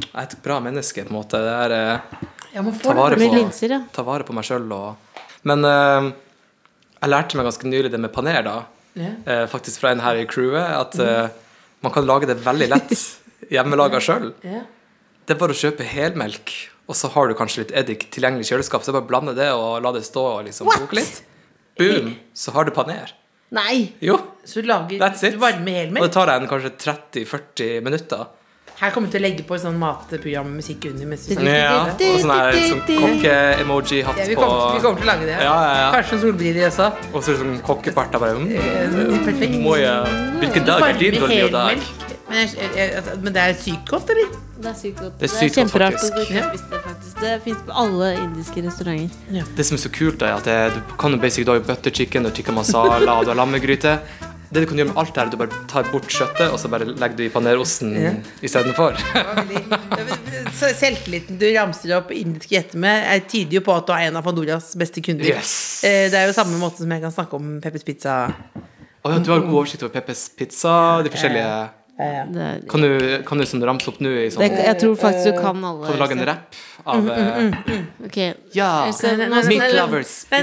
Jeg 0.00 0.12
er 0.14 0.28
et 0.28 0.36
bra 0.44 0.60
menneske, 0.64 1.04
på 1.04 1.12
en 1.12 1.18
måte. 1.18 1.40
Det 1.44 1.56
er 1.66 1.74
eh, 1.76 2.20
Ja, 2.54 2.62
man 2.64 2.78
ta 2.80 2.94
vare. 2.96 3.18
På, 3.20 3.32
linser, 3.36 3.76
ja. 3.76 3.80
ta 3.92 4.04
vare 4.06 4.24
på 4.24 4.36
meg 4.36 4.46
sjøl 4.48 4.70
og 4.72 5.18
Men 5.44 5.68
eh, 5.68 6.12
jeg 7.04 7.12
lærte 7.12 7.36
meg 7.36 7.50
ganske 7.50 7.68
nylig 7.68 7.90
det 7.92 8.00
med 8.00 8.12
paner, 8.14 8.40
da. 8.46 8.54
Yeah. 8.96 9.16
Eh, 9.28 9.42
faktisk 9.50 9.82
fra 9.82 9.90
en 9.92 10.00
her 10.00 10.16
i 10.16 10.28
crewet, 10.30 10.70
at 10.78 10.96
eh, 11.02 11.26
man 11.84 11.92
kan 11.92 12.06
lage 12.08 12.30
det 12.30 12.38
veldig 12.40 12.68
lett 12.72 12.94
hjemmelaga 13.52 14.00
sjøl. 14.00 14.30
Yeah. 14.46 14.64
Det 15.26 15.34
er 15.34 15.40
bare 15.42 15.52
å 15.52 15.58
kjøpe 15.58 15.84
helmelk, 15.84 16.54
og 16.88 16.96
så 16.96 17.10
har 17.12 17.28
du 17.28 17.36
kanskje 17.36 17.64
litt 17.64 17.74
eddik 17.76 18.06
tilgjengelig 18.14 18.46
i 18.46 18.54
kjøleskap. 18.54 18.86
Så 18.86 18.94
bare 18.96 19.08
blande 19.08 19.36
det 19.36 19.50
og 19.52 19.82
la 19.84 19.92
det 19.92 20.04
stå 20.08 20.24
og 20.30 20.48
liksom 20.48 20.70
koke 20.72 20.96
litt. 20.96 21.20
Boom! 21.76 22.14
Så 22.32 22.54
har 22.56 22.64
du 22.64 22.72
paner. 22.76 23.12
Nei! 23.54 23.92
Jo, 24.02 24.18
Så 24.44 24.60
du 24.62 24.68
lager 24.68 24.98
that's 25.00 25.22
it. 25.26 25.36
varme 25.40 25.70
helmer? 25.78 26.02
Og 26.02 26.08
det 26.08 26.14
tar 26.16 26.32
en 26.34 26.48
kanskje 26.50 26.72
30-40 26.84 27.84
minutter. 27.86 28.24
Her 28.74 28.90
kommer 28.90 29.06
vi 29.06 29.12
til 29.14 29.22
å 29.22 29.24
legge 29.28 29.44
på 29.46 29.54
sånn 29.62 29.76
matprogrammusikk 29.78 30.88
under. 30.90 31.06
Mens 31.06 31.28
vi 31.30 31.36
Ja, 31.46 31.84
og 31.94 32.00
sånn 32.20 32.32
her 32.34 32.56
sånn 32.58 32.80
kokke-emoji-hatt 32.88 34.18
Ja, 34.18 34.26
vi, 34.26 34.34
på 34.34 34.42
kommer, 34.42 34.74
vi 34.74 34.82
kommer 34.82 34.98
til 34.98 35.06
å 35.06 35.10
lage 35.12 35.28
det. 35.28 35.36
Ja, 35.38 35.52
ja, 35.54 35.76
ja. 35.78 35.92
Kanskje 35.94 36.18
noen 36.18 36.24
solbriller 36.24 36.66
også. 36.72 36.88
Og 37.12 37.22
så 37.22 37.36
sånn 37.38 37.54
kokkeparter 37.68 38.24
bare 38.24 38.34
mm, 38.40 38.50
Eh, 38.50 39.20
Perfekt. 39.28 39.60
må 39.62 39.76
jeg, 39.78 40.18
Hvilken 40.42 40.66
dag 40.66 40.88
er 40.88 40.98
din 40.98 41.20
dårlige 41.20 41.52
dag? 41.54 41.86
Men, 42.28 42.40
jeg, 42.40 42.50
jeg, 42.74 42.90
jeg, 42.96 43.18
men 43.22 43.32
det 43.36 43.42
er 43.46 43.54
sykt 43.62 43.86
godt, 43.94 44.10
eller? 44.10 44.34
Det 44.58 44.70
er 44.72 44.78
sykt 44.82 44.98
godt. 45.04 45.18
Det 45.20 45.30
er 45.30 45.34
sykt 45.36 45.54
godt, 45.54 45.58
kjemperart 45.60 46.00
faktisk. 46.02 47.13
Det. 47.20 47.40
Fins 47.44 47.58
på 47.66 47.72
alle 47.84 48.12
indiske 48.22 48.62
restauranter. 48.66 49.44
Det 49.56 49.64
som 49.66 49.76
er 49.78 49.82
så 49.84 49.90
kult, 49.94 50.22
er 50.22 50.34
at 50.36 50.44
det, 50.48 50.58
du 50.74 50.94
kan 51.00 51.12
jo 51.12 51.18
basically 51.22 51.46
du 51.60 51.66
butter 51.68 51.90
chicken 51.94 52.26
og 52.26 52.34
tikka 52.36 52.52
masala 52.52 53.18
og 53.18 53.24
du 53.26 53.30
har 53.34 53.38
lammegryte. 53.42 53.98
Det 54.54 54.62
du 54.62 54.66
kan 54.70 54.78
gjøre 54.78 54.92
med 54.92 54.98
alt 55.00 55.14
det 55.14 55.22
her, 55.22 55.30
du 55.32 55.36
bare 55.40 55.62
tar 55.66 55.88
bort 55.90 56.06
kjøttet, 56.14 56.52
og 56.52 56.58
så 56.62 56.68
bare 56.70 56.84
legger 56.86 57.16
du 57.18 57.22
i 57.24 57.30
panerosten 57.32 57.94
Ja. 57.98 58.12
istedenfor. 58.44 58.94
Selvtilliten 60.54 61.38
du 61.40 61.46
ramser 61.56 61.96
opp 61.98 62.12
indiske 62.14 62.54
gjetter 62.54 62.78
med, 62.78 63.04
er- 63.10 63.24
tyder 63.28 63.58
jo 63.58 63.60
på 63.66 63.74
at 63.76 63.86
du 63.88 63.92
er 63.96 64.06
en 64.08 64.16
av 64.20 64.22
Pandoras 64.26 64.74
beste 64.78 65.02
kunder. 65.02 65.26
Yes. 65.26 65.82
Eh, 65.84 66.08
Det 66.10 66.14
er 66.20 66.26
jo 66.28 66.32
samme 66.36 66.58
måte 66.60 66.78
som 66.84 66.90
jeg 66.90 67.02
kan 67.02 67.10
snakke 67.12 67.34
om 67.34 67.60
Peppers 67.60 67.82
Pizza. 67.84 68.28
Å 69.04 69.10
ja, 69.12 69.18
du 69.18 69.30
har 69.32 69.40
god 69.40 69.52
oversikt 69.64 69.82
over 69.82 69.92
Peppers 69.92 70.28
Pizza, 70.36 71.02
de 71.02 71.10
forskjellige 71.10 71.44
Det, 71.44 71.70
Kan 71.94 72.82
du, 72.82 73.22
kan 73.22 73.38
du 73.38 73.44
sånn 73.46 73.62
ramse 73.62 73.86
opp 73.92 74.00
nå 74.02 74.10
i 74.24 74.30
sånn 74.34 74.42
det, 74.42 74.64
jeg 74.66 74.78
tror 74.80 74.96
faktisk 74.98 75.28
du 75.28 75.36
kan 75.38 75.60
alle. 75.62 75.86
Kan 75.86 75.94
du 75.94 76.00
lage 76.02 76.16
en 76.16 76.24
rapp 76.26 76.56
av 76.90 77.04
mm. 77.06 77.52
Ok. 78.08 78.18
Ja! 78.56 78.70
Else, 78.88 79.12
Nei, 79.12 79.20
nei, 79.20 79.28
nå 79.28 79.36
nei, 79.36 79.42
skal- 79.44 79.60
Meat 79.60 79.76
lovers. 79.78 80.14
Nei, 80.32 80.40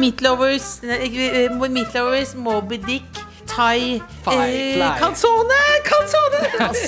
Meat 0.00 0.24
Lovers, 0.24 0.70
eh, 0.88 1.60
Meat 1.76 1.98
Lovers, 1.98 2.32
Moby 2.48 2.80
Dick, 2.86 3.20
Thai 3.48 4.00
eh! 4.00 4.96
Calzone! 5.02 5.60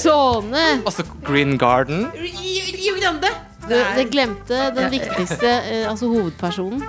Såne! 0.00 0.66
Altså 0.88 1.04
Green 1.28 1.58
Garden. 1.60 2.06
Rio 2.16 2.96
Grande. 2.96 3.28
Du, 3.68 3.76
det 3.76 4.08
glemte 4.10 4.70
den 4.74 4.88
viktigste, 4.90 5.50
eh, 5.68 5.84
altså 5.84 6.08
hovedpersonen. 6.08 6.80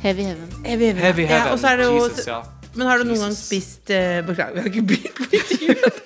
Heavy 0.00 0.24
Heaven. 0.30 0.48
Heavy 0.64 0.84
Heaven. 0.84 1.02
Heavy 1.02 1.28
Ja, 1.28 1.50
og 1.52 1.58
så 1.60 1.74
er 1.74 1.76
det 1.82 1.92
jo 1.92 1.98
Jesus, 2.00 2.26
ja. 2.26 2.40
Men 2.78 2.86
har 2.86 3.00
du 3.00 3.08
noen 3.08 3.24
gang 3.26 3.34
spist 3.34 3.90
uh, 3.90 4.20
Beklager, 4.26 4.54
vi 4.54 4.60
har 4.62 4.68
ikke 4.70 4.86
begynt 4.86 5.16
på 5.18 5.26
intervjuet. 5.34 5.96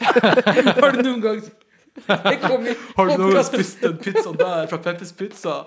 har 0.81 0.97
du 0.97 1.03
noen 1.05 1.21
gang 1.25 1.43
i 1.43 1.51
Har 2.09 3.11
du 3.11 3.13
noen 3.21 3.35
gang 3.37 3.45
spist 3.45 3.83
den 3.85 3.99
pizzaen 4.01 4.39
der 4.41 4.67
fra 4.71 4.79
Peppers 4.81 5.13
Pizza? 5.13 5.59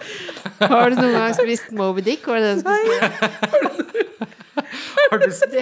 Har 0.58 0.90
du 0.90 0.98
noen 0.98 1.14
gang 1.14 1.36
spist 1.38 1.70
Moby 1.78 2.02
Dick? 2.08 2.26
Var 2.26 2.42
det 2.42 2.48
det 2.48 2.56
du 2.56 2.62
skulle 2.66 2.82
si? 2.90 3.86
Har 5.12 5.18
du 5.22 5.30
spist 5.36 5.56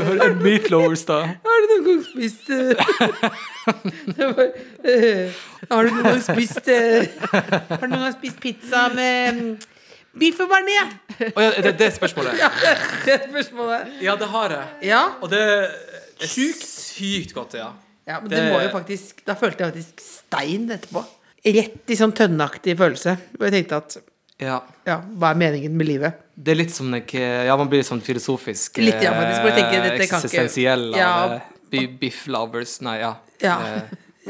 Hør 0.00 0.22
en 0.26 0.42
Meat 0.42 0.70
Lovers, 0.72 1.04
da. 1.06 1.20
Har 1.46 1.62
du 1.62 1.66
noen 1.70 1.84
gang 1.86 2.00
spist 2.08 2.50
eh, 2.50 2.74
eh, 4.90 5.42
Har 5.70 5.86
du 5.86 5.94
noen 5.94 6.08
gang 6.08 6.22
spist 6.24 6.66
Har 6.66 7.84
du 7.84 7.92
noen 7.92 8.08
gang 8.08 8.16
spist 8.18 8.42
pizza 8.42 8.88
med 8.96 9.38
mm, 9.38 9.52
biff 10.18 10.40
og 10.40 10.48
bearnés? 10.50 10.94
Oh, 11.36 11.42
ja, 11.42 11.50
er 11.60 11.72
det 11.78 11.92
spørsmålet? 11.94 12.38
ja, 12.42 12.48
Det 13.04 13.14
er 13.14 13.24
spørsmålet. 13.28 13.94
Ja, 14.02 14.16
det 14.16 14.28
har 14.32 14.50
jeg. 14.56 14.66
Ja. 14.90 15.02
Og 15.22 15.30
det 15.30 15.40
er 15.40 16.26
sykt, 16.26 16.64
sykt 16.66 17.34
godt, 17.36 17.54
ja. 17.60 17.70
ja, 18.08 18.20
men 18.20 18.30
Det- 18.30 18.38
det 18.42 18.52
må 18.52 18.60
jo 18.62 18.68
faktisk 18.74 19.22
Da 19.26 19.34
følte 19.34 19.64
jeg 19.64 19.72
faktisk 19.74 20.00
stein 20.00 20.68
etterpå. 20.70 21.04
Rett 21.44 21.88
i 21.88 21.96
sånn 21.96 22.12
tønneaktig 22.12 22.74
følelse. 22.76 23.14
Og 23.38 23.46
jeg 23.48 23.52
tenkte 23.52 23.76
at 23.76 23.96
ja. 24.40 24.58
ja, 24.86 24.98
hva 25.20 25.30
er 25.30 25.38
meningen 25.40 25.72
med 25.76 25.86
livet? 25.86 26.12
Det 26.36 26.52
er 26.54 26.56
litt 26.62 26.72
som 26.74 26.90
ikke 26.96 27.20
Ja, 27.46 27.56
man 27.60 27.68
blir 27.68 27.82
sånn 27.84 28.00
filosofisk. 28.04 28.78
Litt, 28.80 29.02
ja, 29.04 29.12
faktisk, 29.12 29.42
bare 29.44 29.56
tenker, 29.56 29.78
eh, 29.78 29.88
dette 29.90 30.06
kan 30.08 30.20
ikke- 30.20 30.26
Eksistensiell 30.26 30.86
av 30.94 30.98
Ja. 30.98 31.40
eh, 31.72 31.86
Biff 32.00 32.26
lovers 32.26 32.80
Nei, 32.80 32.98
ja. 33.00 33.14
Ja. 33.40 33.58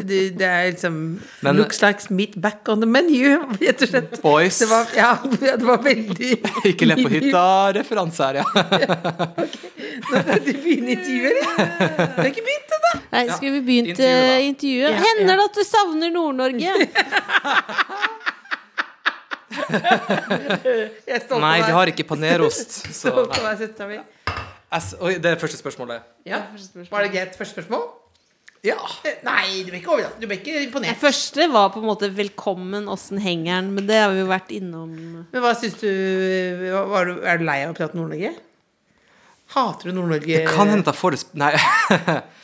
Det, 0.06 0.20
det 0.38 0.46
er 0.46 0.70
liksom 0.70 1.20
Men- 1.42 1.56
Looks 1.56 1.82
like 1.82 2.10
meat 2.14 2.36
back 2.40 2.68
on 2.68 2.80
the 2.80 2.88
menu, 2.88 3.40
rett 3.60 3.82
og 3.82 3.88
slett. 3.88 4.22
Boys. 4.22 4.58
Det 4.58 4.68
var, 4.70 4.86
ja, 4.96 5.12
det 5.40 5.66
var 5.66 5.82
veldig 5.84 6.30
Ikke 6.70 6.88
le 6.88 6.96
på 7.02 7.10
hytta-referanse 7.12 8.30
her, 8.30 8.40
ja. 8.40 8.44
Du 10.40 10.52
begynne 10.52 10.96
intervjuet, 10.96 11.30
eller? 11.30 11.54
Du 12.16 12.22
har 12.22 12.30
ikke 12.30 12.46
begynt 12.46 12.74
ennå. 12.78 12.92
Nei, 13.10 13.24
skulle 13.34 13.52
vi 13.58 13.62
begynt 13.66 13.92
intervjuet, 13.94 14.48
intervjuet? 14.48 14.90
Ja, 14.90 15.04
Hender 15.04 15.34
ja. 15.34 15.38
det 15.40 15.48
at 15.50 15.60
du 15.60 15.64
savner 15.66 16.10
Nord-Norge? 16.14 16.72
Jeg 21.10 21.22
Nei, 21.40 21.56
de 21.66 21.72
har 21.74 21.90
ikke 21.90 22.06
panerost. 22.06 22.76
Så 23.00 23.12
nei. 23.26 24.00
Jeg 24.70 25.22
det 25.22 25.32
er 25.32 25.38
første 25.40 25.58
spørsmålet. 25.58 26.04
Ja. 26.26 26.44
Var 26.90 27.02
det 27.02 27.10
greit? 27.10 27.34
Første 27.38 27.58
spørsmål? 27.58 27.88
Ja. 28.62 28.76
Eh, 29.08 29.14
Nei, 29.24 29.62
du 29.64 29.70
ble 29.72 29.78
ikke 29.80 29.92
overrasket. 29.94 30.20
Du 30.20 30.26
ble 30.28 30.36
ikke 30.36 30.58
imponert. 30.66 30.92
Den 30.92 31.00
første 31.00 31.46
var 31.52 31.70
på 31.72 31.80
en 31.80 31.86
måte 31.88 32.10
'velkommen, 32.12 32.88
åssen 32.92 33.18
henger 33.18 33.62
men 33.70 33.86
det 33.86 33.96
har 34.02 34.10
vi 34.12 34.20
jo 34.20 34.26
vært 34.28 34.50
innom. 34.52 34.90
Men 35.32 35.40
hva 35.42 35.54
syns 35.56 35.78
du 35.80 35.86
du, 35.88 37.20
Er 37.24 37.38
du 37.38 37.44
lei 37.44 37.64
av 37.64 37.72
å 37.72 37.76
prate 37.78 37.94
Nord-Norge? 37.96 38.34
Hater 39.54 39.90
du 39.90 39.92
Nord-Norge? 39.96 40.26
Det 40.44 40.46
kan 40.48 40.68
hende 40.68 40.84
at 40.86 40.94
jeg 40.94 41.00
får 41.00 41.10
det 41.10 41.20
sp- 41.24 41.34
Nei. 41.34 41.52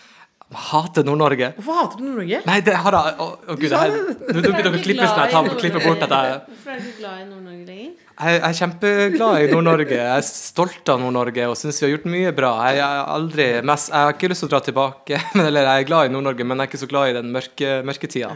Jeg 0.46 0.62
hater 0.62 1.02
Nord-Norge. 1.02 1.46
Hvorfor 1.56 1.74
hater 1.80 1.98
du 1.98 2.02
Nord-Norge? 2.06 2.38
Nei, 2.46 2.56
det 2.62 2.74
har 2.78 2.94
jeg 2.94 3.14
Å, 3.18 3.24
å 3.50 3.54
gud, 3.58 3.64
det 3.72 3.78
her 3.80 3.94
Nå 3.96 4.34
begynner 4.36 4.60
dere 4.62 4.78
å 4.78 4.82
klippe 4.84 5.08
sånn. 5.08 5.22
Jeg 5.24 5.32
tar 5.32 5.48
bort 5.48 6.02
dette. 6.04 6.20
Hvorfor 6.46 6.70
er 6.70 6.76
du 6.78 6.86
ikke 6.86 7.00
glad 7.00 7.16
i 7.18 7.24
Nord-Norge 7.30 7.64
lenger? 7.66 7.88
Jeg 8.16 8.36
jeg 8.36 8.44
er 8.48 8.54
kjempeglad 8.60 9.40
i 9.42 9.48
Nord-Norge. 9.50 9.96
Jeg 9.98 10.12
er 10.20 10.26
stolt 10.28 10.92
av 10.94 11.00
Nord-Norge 11.02 11.48
og 11.50 11.56
syns 11.58 11.80
vi 11.82 11.86
har 11.88 11.92
gjort 11.96 12.06
mye 12.14 12.30
bra. 12.38 12.52
Jeg, 12.68 12.78
jeg, 12.78 13.00
er 13.00 13.10
aldri 13.16 13.48
mest, 13.72 13.90
jeg 13.90 14.06
har 14.06 14.14
ikke 14.14 14.30
lyst 14.30 14.44
til 14.44 14.48
å 14.48 14.52
dra 14.54 14.60
tilbake, 14.68 15.18
eller 15.48 15.66
jeg 15.66 15.82
er 15.82 15.88
glad 15.90 16.06
i 16.06 16.14
Nord-Norge, 16.14 16.46
men 16.46 16.62
jeg 16.62 16.68
er 16.68 16.70
ikke 16.72 16.82
så 16.84 16.90
glad 16.94 17.10
i 17.10 17.16
den 17.18 17.34
mørke, 17.34 17.72
mørketida. 17.90 18.30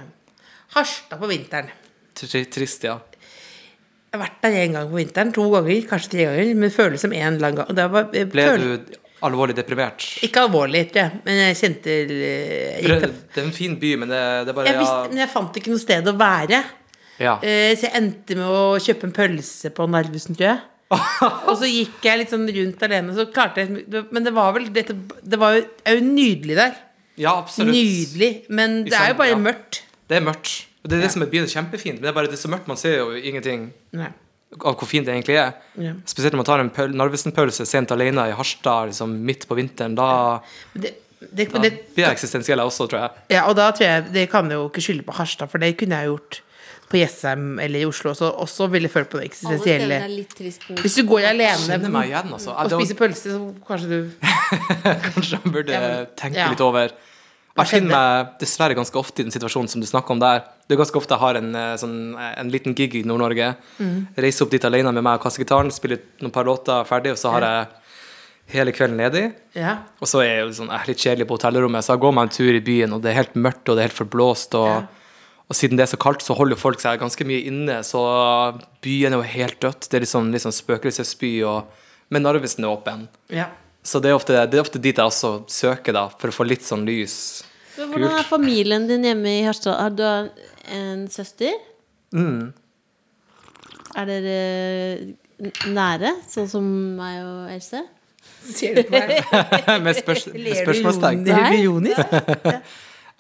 Harstad 0.75 1.23
på 1.23 1.31
vinteren. 1.31 1.71
Tri- 2.19 2.43
Trist, 2.51 2.85
ja. 2.91 2.99
Jeg 4.11 4.19
har 4.19 4.25
vært 4.27 4.41
der 4.43 4.59
én 4.65 4.75
gang 4.75 4.91
på 4.91 4.99
vinteren. 4.99 5.31
To 5.39 5.47
ganger, 5.55 5.85
kanskje 5.87 6.11
tre 6.17 6.27
ganger. 6.27 6.49
Men 6.59 6.67
det 6.67 6.75
føles 6.75 7.07
som 7.07 7.15
én 7.15 7.39
lang 7.39 7.55
gang. 7.61 7.71
Det 7.79 7.87
var, 7.95 8.11
Ble 8.11 8.47
føl- 8.51 8.67
du 8.67 8.97
alvorlig 9.27 9.55
deprimert? 9.59 10.05
Ikke 10.27 10.43
alvorlig, 10.47 10.87
tror 10.93 11.03
jeg. 11.07 11.21
Men 11.27 11.41
jeg 11.43 11.57
kjente 11.61 11.95
eh, 11.95 12.81
jeg, 12.81 13.01
Det, 13.05 13.11
det 13.35 13.43
er 13.43 13.47
en 13.47 13.55
fin 13.57 13.77
by, 13.81 13.91
men 14.03 14.13
det, 14.13 14.21
det 14.49 14.55
bare 14.57 14.71
jeg, 14.71 14.79
visste, 14.81 15.09
men 15.13 15.23
jeg 15.23 15.33
fant 15.33 15.59
ikke 15.61 15.73
noe 15.75 15.83
sted 15.83 16.11
å 16.11 16.15
være. 16.21 16.63
ja. 17.21 17.35
Eh, 17.43 17.73
Så 17.77 17.89
jeg 17.89 17.95
endte 18.01 18.37
med 18.39 18.47
å 18.49 18.63
kjøpe 18.81 19.09
en 19.11 19.17
pølse 19.17 19.73
på 19.77 19.89
Narvesen, 19.93 20.39
tror 20.39 20.49
jeg. 20.53 20.61
Og 21.49 21.53
så 21.61 21.69
gikk 21.71 22.03
jeg 22.03 22.19
litt 22.19 22.33
sånn 22.33 22.49
rundt 22.51 22.81
alene, 22.83 23.13
så 23.15 23.29
klarte 23.31 23.63
jeg 23.63 24.07
Men 24.11 24.25
det 24.27 24.33
var 24.35 24.49
vel 24.57 24.65
dette, 24.75 24.97
Det 25.23 25.39
var 25.39 25.55
jo, 25.55 25.61
er 25.87 26.01
jo 26.01 26.07
nydelig 26.09 26.57
der. 26.59 26.73
ja, 27.21 27.37
absolutt. 27.39 27.71
Nydelig. 27.77 28.31
Men 28.51 28.81
det 28.89 28.97
er 28.99 29.13
jo 29.13 29.21
bare 29.21 29.37
ja. 29.37 29.39
mørkt. 29.39 29.85
Det 30.11 30.19
er 30.19 30.25
mørkt. 30.27 30.57
Og 30.83 30.91
det 30.91 30.97
er 30.97 31.05
det 31.05 31.13
som 31.13 31.23
er 31.23 31.29
byen 31.31 31.47
kjempefint, 31.47 32.01
men 32.01 32.09
det 32.09 32.11
er 32.11 32.17
bare 32.17 32.31
det 32.33 32.35
er 32.39 32.43
så 32.43 32.51
mørkt, 32.51 32.67
man 32.67 32.79
ser 32.81 32.97
jo 33.03 33.11
ingenting 33.21 33.69
Nei. 33.95 34.09
Av 34.59 34.75
hvor 34.81 34.89
fint 34.91 35.07
det 35.07 35.15
egentlig 35.15 35.37
er. 35.39 35.53
Ja. 35.79 35.93
Spesielt 36.11 36.35
når 36.35 36.43
man 36.43 36.49
tar 36.49 36.59
en 36.65 36.71
pøl- 36.75 36.97
Narvesen-pølse 36.99 37.67
sent 37.69 37.93
alene 37.95 38.29
i 38.31 38.35
Harstad 38.35 38.91
liksom 38.91 39.13
midt 39.25 39.47
på 39.49 39.55
vinteren. 39.59 39.95
Da, 39.95 40.41
Det, 40.75 40.95
det, 41.21 41.49
da 41.53 41.59
det, 41.63 41.71
blir 41.95 42.07
jeg 42.09 42.17
eksistensiell 42.17 42.59
jeg 42.59 42.67
også, 42.67 42.89
tror 42.91 43.01
jeg. 43.05 43.11
ja, 43.37 43.45
og 43.47 43.55
da 43.59 43.71
tror 43.77 43.85
jeg 43.87 44.13
Det 44.15 44.25
kan 44.33 44.49
jeg 44.51 44.57
jo 44.59 44.69
ikke 44.71 44.83
skylde 44.83 45.05
på 45.07 45.13
Harstad, 45.21 45.51
for 45.53 45.59
det 45.63 45.77
kunne 45.79 45.99
jeg 46.01 46.09
gjort 46.11 46.41
på 46.91 46.99
Jessheim 46.99 47.61
eller 47.63 47.85
i 47.85 47.87
Oslo 47.87 48.11
også. 48.11 48.33
Også 48.43 48.67
ville 48.73 48.89
følt 48.91 49.09
på 49.13 49.21
det 49.21 49.29
eksistensielle. 49.31 50.01
Hvis 50.83 50.97
du 50.99 51.05
går 51.07 51.29
alene 51.29 51.77
igjen, 52.03 52.33
altså. 52.35 52.51
og 52.57 52.73
spiser 52.75 52.99
pølse, 52.99 53.31
så 53.31 53.55
kanskje 53.69 53.89
du 53.93 54.11
Kanskje 55.15 55.39
jeg 55.39 55.53
burde 55.55 55.71
Ja, 55.77 55.81
men- 55.85 56.07
tenke 56.19 56.41
ja. 56.43 56.49
litt 56.51 56.61
over. 56.67 56.91
Jeg 57.59 57.67
finner 57.67 57.91
meg 57.91 58.29
dessverre 58.41 58.75
ganske 58.79 58.97
ofte 58.97 59.21
i 59.21 59.27
den 59.27 59.33
situasjonen 59.35 59.69
som 59.69 59.81
du 59.83 59.87
snakker 59.87 60.15
om 60.15 60.21
der. 60.23 60.45
Det 60.69 60.77
er 60.77 60.81
ganske 60.81 60.97
ofte 60.97 61.17
jeg 61.17 61.21
har 61.21 61.35
en, 61.41 61.55
eh, 61.55 61.75
sånn, 61.77 62.15
eh, 62.17 62.35
en 62.41 62.49
liten 62.51 62.75
gig 62.75 62.95
i 62.95 63.03
Nord-Norge. 63.03 63.57
Mm. 63.81 64.07
Reiser 64.17 64.45
opp 64.47 64.51
dit 64.51 64.65
alene 64.65 64.93
med 64.95 65.03
meg 65.03 65.19
og 65.19 65.25
kassegitaren, 65.27 65.71
spiller 65.73 65.99
noen 66.23 66.33
par 66.33 66.45
låter 66.45 66.87
ferdig, 66.87 67.11
og 67.13 67.19
så 67.19 67.33
har 67.33 67.41
jeg 67.43 67.67
hele 68.55 68.73
kvelden 68.73 68.97
ledig. 68.97 69.35
Ja. 69.55 69.79
Og 70.01 70.07
så 70.09 70.23
er 70.23 70.29
jeg 70.31 70.47
jo 70.47 70.65
sånn, 70.65 70.87
litt 70.87 70.99
kjedelig 70.99 71.27
på 71.27 71.37
hotellrommet, 71.39 71.83
så 71.85 71.95
jeg 71.95 72.01
går 72.01 72.15
meg 72.15 72.23
en 72.23 72.35
tur 72.39 72.55
i 72.55 72.61
byen, 72.61 72.93
og 72.95 73.03
det 73.03 73.11
er 73.13 73.19
helt 73.23 73.35
mørkt, 73.35 73.69
og 73.69 73.77
det 73.77 73.79
er 73.85 73.89
helt 73.91 74.01
forblåst, 74.09 74.55
og, 74.55 74.67
Ja. 74.67 74.87
og 75.51 75.55
siden 75.59 75.77
det 75.77 75.85
er 75.91 75.97
så 75.97 76.01
kaldt, 76.01 76.23
så 76.23 76.37
holder 76.37 76.57
folk 76.57 76.79
seg 76.81 76.99
ganske 77.01 77.27
mye 77.27 77.45
inne, 77.47 77.81
så 77.83 78.59
byen 78.81 79.13
er 79.13 79.19
jo 79.19 79.23
helt 79.23 79.61
dødt. 79.61 79.89
Det 79.91 79.95
er 79.95 80.01
litt 80.01 80.09
sånn, 80.15 80.31
litt 80.33 80.43
sånn 80.43 80.55
spøkelsesby, 80.55 81.43
og, 81.45 81.65
men 82.11 82.23
Narvesen 82.23 82.65
er 82.65 82.71
åpen. 82.77 83.09
ja. 83.29 83.47
Så 83.83 84.01
det 84.03 84.11
er, 84.11 84.17
ofte, 84.19 84.37
det 84.51 84.59
er 84.59 84.63
ofte 84.65 84.81
dit 84.83 84.97
jeg 84.97 85.07
også 85.07 85.47
søker, 85.49 85.95
da, 85.97 86.09
for 86.21 86.29
å 86.29 86.35
få 86.35 86.45
litt 86.45 86.65
sånn 86.67 86.85
lys. 86.89 87.15
Men 87.79 87.95
Hvordan 87.95 88.19
er 88.19 88.27
familien 88.29 88.85
din 88.89 89.07
hjemme 89.09 89.39
i 89.39 89.45
Harstad? 89.47 89.79
Har 89.81 89.95
du 89.97 90.05
en 90.77 91.07
søster? 91.13 91.55
Mm. 92.13 92.51
Er 93.97 94.11
dere 94.11 94.37
nære, 95.73 96.13
sånn 96.29 96.51
som 96.51 96.67
meg 96.99 97.23
og 97.25 97.55
Else? 97.55 97.81
Ser 98.51 98.77
du 98.77 98.83
på 98.89 99.01
meg? 99.01 99.17
med 99.87 99.97
spørs, 99.97 100.27
med 100.29 100.45
Ler 100.45 100.61
du 100.61 100.63
spørsmålstegn. 100.67 101.25
Nei. 101.25 101.63
ironisk? 101.63 102.15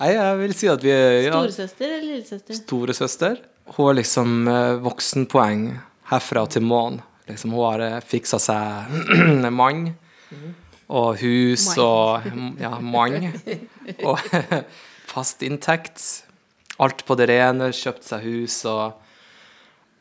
Nei, 0.01 0.11
jeg 0.17 0.37
vil 0.41 0.55
si 0.57 0.69
at 0.73 0.85
vi 0.85 0.93
er 0.95 1.17
ja, 1.27 1.33
Storesøster 1.35 1.87
eller 1.89 2.05
lillesøster? 2.07 2.57
storesøster. 2.57 3.41
Hun 3.71 3.89
har 3.91 3.97
liksom 3.99 4.37
eh, 4.49 4.77
voksenpoeng 4.85 5.67
herfra 6.13 6.45
til 6.53 6.65
månen. 6.67 7.03
Liksom, 7.29 7.53
hun 7.55 7.67
har 7.67 7.85
eh, 7.85 7.99
fiksa 8.05 8.41
seg 8.43 8.95
en 9.21 9.51
mann 9.55 9.91
og 10.91 11.21
hus 11.21 11.67
og 11.79 12.27
ja, 12.61 12.73
mann. 12.83 13.31
Og 14.03 14.19
fast 15.15 15.45
inntekt. 15.47 16.03
Alt 16.81 17.05
på 17.07 17.17
det 17.19 17.29
rene. 17.31 17.71
Kjøpt 17.77 18.07
seg 18.09 18.27
hus 18.27 18.63
og 18.71 18.99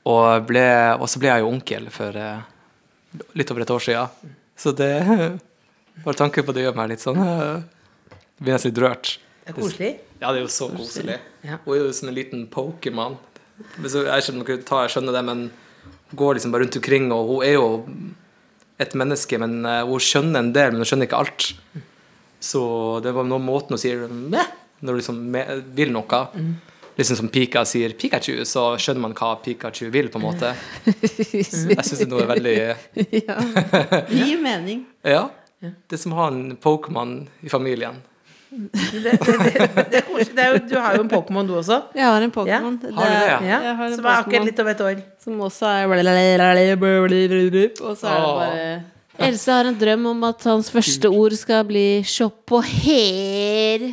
og, 0.10 0.46
ble, 0.48 0.66
og 0.98 1.10
så 1.12 1.20
ble 1.22 1.30
jeg 1.30 1.44
jo 1.44 1.50
onkel 1.52 1.90
for 1.94 2.16
eh, 2.18 2.46
litt 3.38 3.52
over 3.54 3.66
et 3.66 3.74
år 3.76 3.84
siden. 3.84 4.36
Så 4.60 4.74
det 4.76 4.94
Bare 6.06 6.16
tanken 6.16 6.46
på 6.48 6.54
det 6.56 6.64
gjør 6.64 6.78
meg 6.78 6.94
litt 6.94 7.04
sånn 7.04 7.18
eh, 7.20 7.66
Blir 8.40 8.56
nesten 8.56 8.72
litt 8.72 8.80
rørt. 8.80 9.18
Det 9.44 9.52
er 9.52 9.58
koselig. 9.58 9.90
Ja, 10.22 10.32
det 10.32 10.40
er 10.40 10.46
jo 10.46 10.52
så 10.54 10.70
koselig. 10.72 11.18
Ja. 11.44 11.58
Hun 11.66 11.74
er 11.76 11.82
jo 11.82 11.92
sånn 11.96 12.12
en 12.14 12.16
liten 12.16 12.46
Pokémon. 12.52 13.18
Jeg 13.84 14.24
skjønner, 14.24 14.48
jeg 14.48 14.94
skjønner 14.94 15.16
det, 15.16 15.24
men 15.28 15.44
går 16.16 16.38
liksom 16.38 16.54
bare 16.54 16.64
rundt 16.64 16.78
omkring, 16.80 17.10
og 17.12 17.34
hun 17.34 17.44
er 17.46 17.58
jo 17.58 17.68
et 18.80 18.96
menneske, 18.98 19.40
men 19.42 19.60
eh, 19.68 19.84
hun 19.88 20.04
skjønner 20.04 20.44
en 20.44 20.54
del, 20.56 20.74
men 20.74 20.84
hun 20.84 20.90
skjønner 20.90 21.10
ikke 21.10 21.20
alt. 21.20 21.52
Så 22.40 22.64
det 23.04 23.12
var 23.16 23.28
noen 23.28 23.44
måten 23.44 23.76
hun 23.76 23.82
sier 23.82 24.08
Meh! 24.08 24.56
når 24.80 24.96
du 24.96 25.00
liksom 25.02 25.18
vil 25.76 25.90
noe. 25.92 26.20
Liksom 27.00 27.18
som 27.22 27.30
Pika 27.32 27.64
sier 27.68 27.94
Pikachu, 28.00 28.42
så 28.48 28.74
skjønner 28.80 29.06
man 29.08 29.16
hva 29.16 29.34
Pikachu 29.44 29.90
vil, 29.92 30.10
på 30.12 30.20
en 30.20 30.26
måte. 30.26 30.54
Jeg 30.86 31.46
syns 31.48 32.02
det 32.04 32.10
nå 32.12 32.20
er 32.24 32.30
veldig 32.32 32.56
ja. 33.28 33.38
Det 34.08 34.24
gir 34.24 34.42
mening. 34.44 34.86
Ja. 35.16 35.28
Det 35.60 35.98
er 35.98 36.00
som 36.00 36.14
å 36.16 36.22
ha 36.22 36.30
en 36.32 36.54
Pokémon 36.56 37.26
i 37.44 37.52
familien. 37.52 37.98
Det, 38.50 38.72
det, 38.74 39.12
det, 39.92 40.00
er 40.02 40.56
er 40.56 40.56
du 40.66 40.76
har 40.82 40.96
jo 40.98 41.04
en 41.04 41.10
Pokémon, 41.12 41.46
du 41.46 41.54
også. 41.60 41.82
Jeg 41.96 42.06
har 42.06 42.24
en 42.26 42.32
Pokémon. 42.34 42.80
Som 42.82 44.06
er 44.06 44.16
akkurat 44.16 44.48
litt 44.48 44.60
over 44.64 44.72
et 44.72 44.82
år. 44.82 45.04
Som 45.22 45.42
også 45.46 45.70
er 45.70 45.86
Og 47.82 47.98
så 47.98 48.10
er 48.10 48.24
det 48.24 48.34
bare 48.40 48.80
Else 49.20 49.52
har 49.52 49.68
en 49.68 49.76
drøm 49.76 50.06
om 50.14 50.24
at 50.24 50.44
hans 50.48 50.72
første 50.72 51.10
ord 51.12 51.36
skal 51.36 51.66
bli 51.68 52.04
shop 52.08 52.52
og 52.56 52.64
her. 52.64 53.90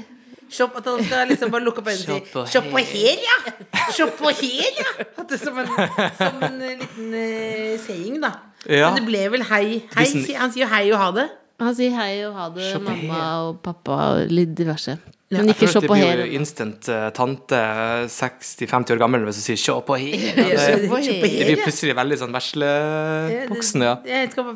Shop, 0.48 0.76
at 0.78 0.86
han 0.86 1.04
skal 1.04 1.26
liksom 1.28 1.50
bare 1.50 1.64
lukke 1.66 1.82
opp 1.82 1.88
øynene 1.90 2.14
og 2.14 2.28
si 2.30 2.52
Shop 2.52 2.68
og 2.68 2.76
på 2.76 2.78
her, 2.78 3.16
ja'! 3.26 3.54
Shop 3.92 4.12
på 4.18 4.30
her, 4.30 4.68
ja! 4.78 4.92
At 5.18 5.24
det 5.28 5.40
er 5.40 5.44
som 5.44 5.58
en, 5.58 5.72
som 6.20 6.44
en 6.46 6.62
eh, 6.62 6.76
liten 6.78 7.08
uh, 7.10 7.80
saying, 7.82 8.20
da. 8.22 8.30
Ja. 8.68 8.92
Men 8.92 9.00
det 9.00 9.06
ble 9.08 9.24
vel 9.34 9.42
hei. 9.50 9.64
hei 9.96 10.06
han 10.38 10.54
sier 10.54 10.62
jo 10.62 10.70
hei 10.70 10.84
og 10.92 11.02
ha 11.02 11.10
det. 11.18 11.26
Han 11.62 11.76
sier 11.76 11.94
hei 11.96 12.24
og 12.26 12.34
ha 12.36 12.48
det, 12.52 12.72
mamma 12.84 13.20
og 13.46 13.60
pappa 13.64 14.00
og 14.12 14.32
litt 14.32 14.52
diverse. 14.56 14.98
Men 15.34 15.48
ikke 15.50 15.66
se 15.66 15.80
på 15.82 15.96
her. 15.96 16.04
Jeg 16.04 16.16
blir 16.20 16.28
jo 16.28 16.38
instant 16.38 16.88
eh, 16.92 17.06
tante 17.16 17.58
60-50 18.14 18.94
år 18.94 19.00
gammel 19.00 19.24
hvis 19.26 19.40
du 19.40 19.42
sier 19.42 19.58
'se 19.58 19.74
på 19.88 19.96
her'. 19.98 20.36
Det, 20.36 21.46
blir 21.48 21.62
plutselig 21.64 21.96
veldig 21.98 22.18
sånn 22.20 22.36
veslevoksen, 22.36 23.82
ja. 23.82 23.94
Jeg 24.06 24.30
skal 24.30 24.52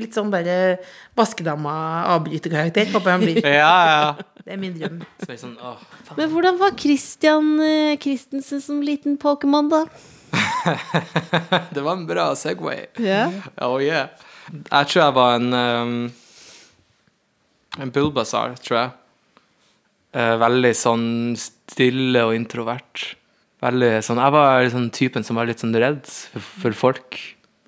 litt 0.00 0.16
sånn 0.16 0.30
bare 0.32 0.78
vaskedama-avbryterkarakter. 1.18 2.88
Håper 2.94 3.10
han 3.10 3.26
blir. 3.26 3.42
Ja, 3.58 3.76
ja. 3.92 4.14
Det 4.44 4.54
er 4.54 4.60
min 4.62 4.78
drøm. 4.78 5.02
Så 5.26 5.36
sånn, 5.36 5.58
å. 5.60 5.74
Men 6.16 6.30
hvordan 6.32 6.56
var 6.56 6.72
Christian 6.80 7.58
eh, 7.60 7.98
Christensen 8.00 8.62
som 8.64 8.80
liten 8.80 9.18
Pokémon, 9.20 9.68
da? 9.68 9.84
Det 11.74 11.84
var 11.84 11.98
en 11.98 12.06
bra 12.08 12.30
Segway. 12.38 12.86
Yeah. 12.96 13.36
Oh 13.60 13.76
yeah. 13.82 14.08
Jeg 14.48 14.88
tror 14.88 15.02
jeg 15.02 15.14
var 15.18 15.36
en 15.36 15.52
um, 15.52 16.12
En 17.76 17.92
Bulbasaur, 17.92 18.56
tror 18.64 18.78
jeg. 18.78 18.90
Eh, 20.16 20.34
veldig 20.40 20.72
sånn 20.76 21.08
stille 21.38 22.22
og 22.24 22.34
introvert. 22.36 23.10
Veldig 23.60 23.90
sånn 24.06 24.20
Jeg 24.22 24.32
var 24.32 24.68
sånn 24.72 24.90
typen 24.94 25.26
som 25.26 25.36
var 25.36 25.48
litt 25.50 25.60
sånn 25.60 25.74
redd 25.76 26.06
for, 26.06 26.40
for 26.62 26.78
folk. 26.86 27.18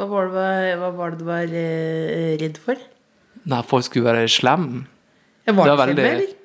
Hva 0.01 0.07
var 0.09 0.31
det, 0.33 0.77
hva, 0.81 0.91
var, 0.97 1.13
det 1.13 1.21
du 1.21 1.27
var 1.29 1.53
eh, 1.53 2.37
redd 2.41 2.57
for? 2.63 2.81
Nei, 3.51 3.61
folk 3.69 3.85
skulle 3.85 4.09
være 4.09 4.31
slemme. 4.31 4.87
Jeg 5.45 5.57
var 5.59 5.69
Det 5.69 5.77
var 5.77 5.87
veldig- 5.87 6.07
eller? 6.07 6.37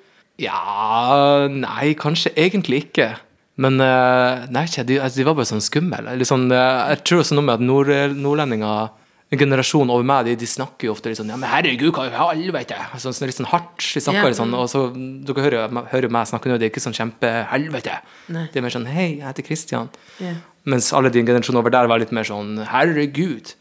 Ja 0.41 1.47
Nei, 1.47 1.93
kanskje 1.95 2.33
egentlig 2.35 2.89
ikke. 2.89 3.13
Men 3.55 3.79
eh, 3.79 4.45
nei, 4.51 4.65
de, 4.67 4.99
altså, 4.99 5.15
de 5.21 5.23
var 5.23 5.37
bare 5.37 5.47
sånn 5.47 5.63
skumle. 5.63 6.17
Sånn, 6.27 6.49
eh, 6.51 6.89
jeg 6.91 7.03
tror 7.07 7.23
også 7.23 7.37
noe 7.37 7.47
med 7.47 7.55
at 7.55 7.63
nord, 7.63 7.91
nordlendinger 8.19 8.89
en 8.89 9.04
generasjon 9.33 9.89
over 9.89 10.05
meg, 10.05 10.27
de, 10.27 10.35
de 10.37 10.47
snakker 10.47 10.87
jo 10.87 10.93
ofte 10.93 11.09
litt 11.09 11.17
sånn 11.17 11.31
Ja, 11.33 11.37
men 11.41 11.49
herregud, 11.49 11.95
hva 11.95 12.05
i 12.07 12.43
helvete? 12.43 12.77
Sånn, 13.01 13.15
sånn 13.15 13.29
litt 13.31 13.37
sånn 13.39 13.49
hardt. 13.49 13.81
De 13.81 14.01
snakker 14.03 14.21
yeah. 14.21 14.29
litt 14.29 14.37
sånn, 14.37 14.53
og 14.53 14.67
så 14.69 14.83
Dere 14.93 15.45
hører, 15.47 15.79
hører 15.91 16.13
meg 16.13 16.27
snakke 16.29 16.51
nå, 16.51 16.59
det 16.61 16.67
er 16.67 16.73
ikke 16.73 16.83
sånn 16.83 16.95
kjempehelvete. 16.95 17.95
Det 18.29 18.61
er 18.61 18.65
mer 18.65 18.75
sånn 18.75 18.85
Hei, 18.89 19.07
jeg 19.17 19.25
heter 19.25 19.47
Christian. 19.47 19.89
Yeah. 20.21 20.43
Mens 20.69 20.91
alle 20.97 21.09
din 21.13 21.25
generasjon 21.25 21.57
over 21.57 21.73
der 21.73 21.89
var 21.89 22.01
litt 22.01 22.13
mer 22.15 22.27
sånn 22.27 22.59
Herregud, 22.69 23.55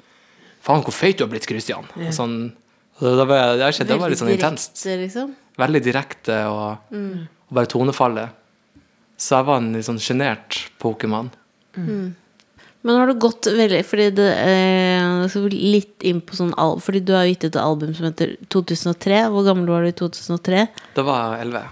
faen 0.64 0.84
hvor 0.84 0.96
feit 0.96 1.16
du 1.20 1.24
har 1.24 1.32
blitt, 1.32 1.48
Christian. 1.48 1.88
Og 1.96 2.12
Sånn, 2.16 2.36
det, 3.00 3.14
det, 3.22 3.26
var, 3.30 3.54
det, 3.56 3.70
jeg 3.72 3.88
det 3.88 3.98
var 4.00 4.12
litt 4.12 4.20
sånn 4.20 4.34
intenst 4.34 4.84
Direkte, 4.84 5.00
liksom. 5.00 5.32
veldig 5.60 5.82
direkte 5.84 6.42
og, 6.50 6.92
og 6.92 7.56
bare 7.56 7.72
tonefallet. 7.72 8.36
Så 9.16 9.38
jeg 9.38 9.48
var 9.48 9.62
en 9.62 9.72
litt 9.78 9.88
sånn 9.88 10.02
sjenert 10.02 10.60
Pokémon. 10.82 11.32
Men 12.84 12.98
har 13.00 13.08
du 13.08 13.16
gått 13.16 13.48
veldig 13.48 13.80
Fordi 13.88 14.10
det 14.12 14.26
eh, 14.44 15.36
Litt 15.54 16.04
inn 16.04 16.20
på 16.24 16.36
sånn 16.36 16.52
al 16.60 16.76
Fordi 16.84 17.00
du 17.00 17.14
har 17.16 17.24
gitt 17.28 17.46
ut 17.46 17.54
et 17.54 17.62
album 17.62 17.94
som 17.96 18.10
heter 18.10 18.34
2003. 18.52 19.22
Hvor 19.32 19.46
gammel 19.46 19.70
var 19.72 19.86
du 19.86 19.90
i 19.90 19.96
2003? 19.96 20.66
Da 20.96 21.04
var 21.06 21.38
jeg 21.38 21.48
11. 21.48 21.62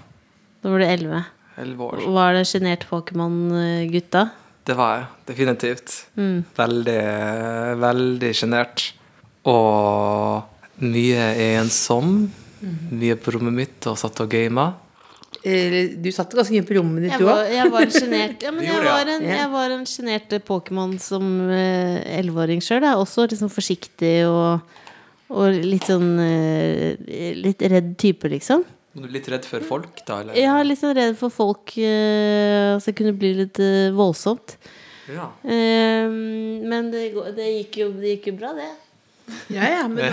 Da 0.62 0.72
var 0.72 0.80
du 0.82 0.86
11. 0.88 1.24
11 1.62 1.84
år. 1.84 2.04
Var 2.16 2.36
det 2.38 2.46
sjenert 2.48 2.86
Pokémon-gutta? 2.88 4.22
Det 4.64 4.76
var 4.78 4.92
jeg 4.94 5.06
definitivt. 5.28 5.96
Veldig, 6.56 7.00
veldig 7.82 8.30
sjenert. 8.38 8.86
Og 9.50 10.80
mye 10.86 11.26
ensom. 11.58 12.14
Mye 12.94 13.18
på 13.18 13.34
rommet 13.34 13.58
mitt 13.58 13.90
og 13.90 13.98
satt 14.00 14.22
og 14.22 14.30
gama. 14.32 14.70
Eh, 15.44 15.96
Du 15.98 16.10
satt 16.14 16.30
ganske 16.36 16.54
mye 16.54 16.66
på 16.68 16.76
rommet 16.78 17.02
ditt, 17.08 17.16
du 17.18 17.26
òg. 17.26 17.48
jeg 17.50 17.70
var 17.72 17.82
en 17.86 17.94
sjenert 17.96 18.42
ja, 18.46 18.50
men 18.54 18.62
jeg 18.66 18.84
jeg. 18.86 19.22
Ja. 19.26 19.48
var 19.50 19.70
en 19.74 19.84
sjenert 19.90 20.36
Pokémon 20.46 20.98
som 21.02 21.24
eh, 21.50 21.98
elleveåring 22.20 22.62
sjøl. 22.62 22.84
Også 22.94 23.26
liksom 23.30 23.50
forsiktig 23.50 24.12
og, 24.28 24.60
og 25.32 25.58
litt 25.64 25.88
sånn 25.90 26.12
eh, 26.22 27.34
Litt 27.42 27.62
redd 27.62 27.96
type, 27.98 28.30
liksom. 28.30 28.62
Litt 29.08 29.26
redd 29.32 29.46
for 29.48 29.64
folk, 29.64 30.02
da? 30.06 30.20
Eller? 30.20 30.36
Ja, 30.36 30.58
litt 30.62 30.78
sånn 30.82 30.94
redd 30.98 31.16
for 31.16 31.32
folk. 31.32 31.72
eh, 31.80 32.76
Så 32.78 32.90
det 32.92 32.96
kunne 32.98 33.14
bli 33.16 33.32
litt 33.42 33.58
eh, 33.58 33.88
voldsomt. 33.96 34.58
Ja. 35.10 35.30
Eh, 35.42 36.06
Men 36.62 36.90
det, 36.92 37.08
det, 37.34 37.48
gikk 37.58 37.78
jo, 37.82 37.90
det 37.98 38.18
gikk 38.18 38.30
jo 38.30 38.36
bra, 38.38 38.52
det. 38.54 38.68
Ja, 39.52 39.64
ja, 39.68 39.82
men 39.88 40.12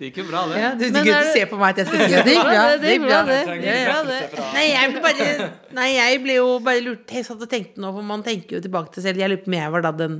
Det 0.00 0.08
gikk 0.08 0.18
jo 0.22 0.24
bra, 0.30 0.42
det. 0.48 0.60
ja, 0.62 0.68
du, 0.78 0.84
du 0.86 0.94
kunne 0.96 1.02
ikke 1.12 1.32
se 1.34 1.42
på 1.50 1.56
meg 1.60 1.72
at 1.74 1.80
jeg 1.82 1.88
skulle 1.90 2.06
si 2.08 2.20
det 2.24 2.34
gikk 2.34 2.46
bra. 2.48 2.62
Det 2.80 2.92
gikk 2.94 3.02
bra, 3.04 3.18
det. 3.28 3.40
Gikk 3.60 3.80
bra, 3.90 3.96
det. 4.08 4.20
Nei, 4.54 4.62
jeg 4.70 4.92
ble 4.94 5.02
bare 5.04 5.48
Nei, 5.76 5.88
jeg 5.92 6.20
ble 6.24 6.36
jo 6.38 6.46
bare 6.64 6.80
lurt 6.86 7.12
Jeg 7.12 7.26
satt 7.26 7.42
og 7.44 7.50
tenkte 7.52 7.82
nå, 7.84 7.90
for 7.98 8.06
man 8.08 8.22
tenker 8.24 8.56
jo 8.56 8.62
tilbake 8.64 8.94
til 8.94 9.04
selv. 9.04 9.20
Jeg 9.20 9.28
lurer 9.32 9.42
på 9.44 9.50
om 9.52 9.56
jeg 9.58 9.74
var 9.74 9.84
da 9.84 9.92
den 9.98 10.14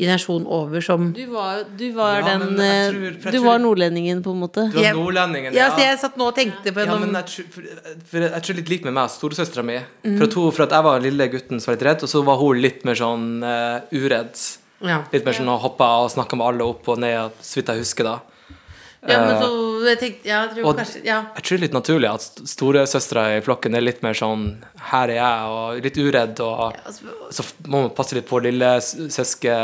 generasjonen 0.00 0.48
over 0.50 0.82
som 0.82 1.10
Du 1.14 1.22
var, 1.30 1.62
du 1.78 1.84
var 1.94 2.24
Ja, 2.24 2.32
den 2.40 2.58
jeg 2.58 2.66
eh, 2.66 2.90
tror- 2.90 3.06
jeg 3.06 3.20
tror, 3.22 3.36
Du 3.36 3.44
var 3.46 3.62
nordlendingen, 3.62 4.22
på 4.26 4.34
en 4.34 4.40
måte. 4.42 4.64
Du 4.74 4.80
var 4.82 4.98
nordlendingen, 4.98 5.54
Ja, 5.54 5.68
så 5.76 5.84
jeg 5.84 6.00
satt 6.02 6.18
nå 6.18 6.26
og 6.32 6.34
tenkte 6.40 6.74
på 6.74 6.82
Ja, 6.82 6.90
noen 6.90 7.06
men 7.06 7.20
jeg 7.20 7.30
tror, 7.30 7.52
for, 7.54 7.68
for 8.10 8.26
jeg 8.26 8.46
tror 8.48 8.58
litt 8.62 8.72
lik 8.74 8.88
med 8.88 8.96
meg, 8.98 9.12
storesøstera 9.14 9.62
mi. 9.70 9.78
For, 10.08 10.26
at 10.26 10.34
hun- 10.40 10.50
for 10.58 10.66
at 10.66 10.74
jeg 10.74 10.88
var 10.90 11.06
lille 11.06 11.30
gutten 11.36 11.60
som 11.62 11.70
var 11.70 11.78
litt 11.78 11.86
redd, 11.92 12.02
og 12.08 12.10
så 12.16 12.24
var 12.26 12.42
hun 12.42 12.58
litt 12.66 12.82
mer 12.88 12.98
sånn 12.98 13.28
uh, 13.46 13.78
uredd. 13.94 14.34
Ja. 14.82 15.02
Litt 15.12 15.24
mer 15.26 15.32
sånn 15.36 15.48
å 15.52 15.58
hoppe 15.60 15.84
av 15.84 16.04
og 16.06 16.10
snakke 16.12 16.36
med 16.40 16.46
alle 16.46 16.64
opp 16.64 16.88
og 16.88 16.98
ned, 17.02 17.32
så 17.42 17.60
vidt 17.60 17.68
jeg 17.72 17.82
husker 17.84 18.04
da. 18.04 18.14
ja, 19.08 19.18
men 19.24 19.36
så 19.40 19.50
jeg 19.88 19.98
tenkte 20.00 20.28
Ja, 20.28 20.38
jeg 20.44 20.56
tror 20.58 20.66
Og 20.68 20.76
kanskje 20.76 21.00
Ja. 21.06 21.18
jeg 21.34 21.42
tror 21.44 21.56
det 21.56 21.58
er 21.60 21.66
litt 21.66 21.76
naturlig 21.76 22.08
at 22.10 22.20
st- 22.20 22.46
storesøstera 22.52 23.22
i 23.38 23.40
flokken 23.40 23.74
er 23.74 23.80
litt 23.80 24.02
mer 24.02 24.12
sånn 24.12 24.62
Her 24.90 25.08
er 25.08 25.14
jeg, 25.16 25.46
og 25.48 25.82
litt 25.86 25.96
uredd, 25.96 26.40
og 26.44 26.76
altså, 26.84 27.14
så 27.32 27.44
må 27.66 27.80
man 27.86 27.90
passe 27.96 28.12
litt 28.14 28.28
på 28.28 28.42
lille 28.44 28.74
søske 28.84 29.54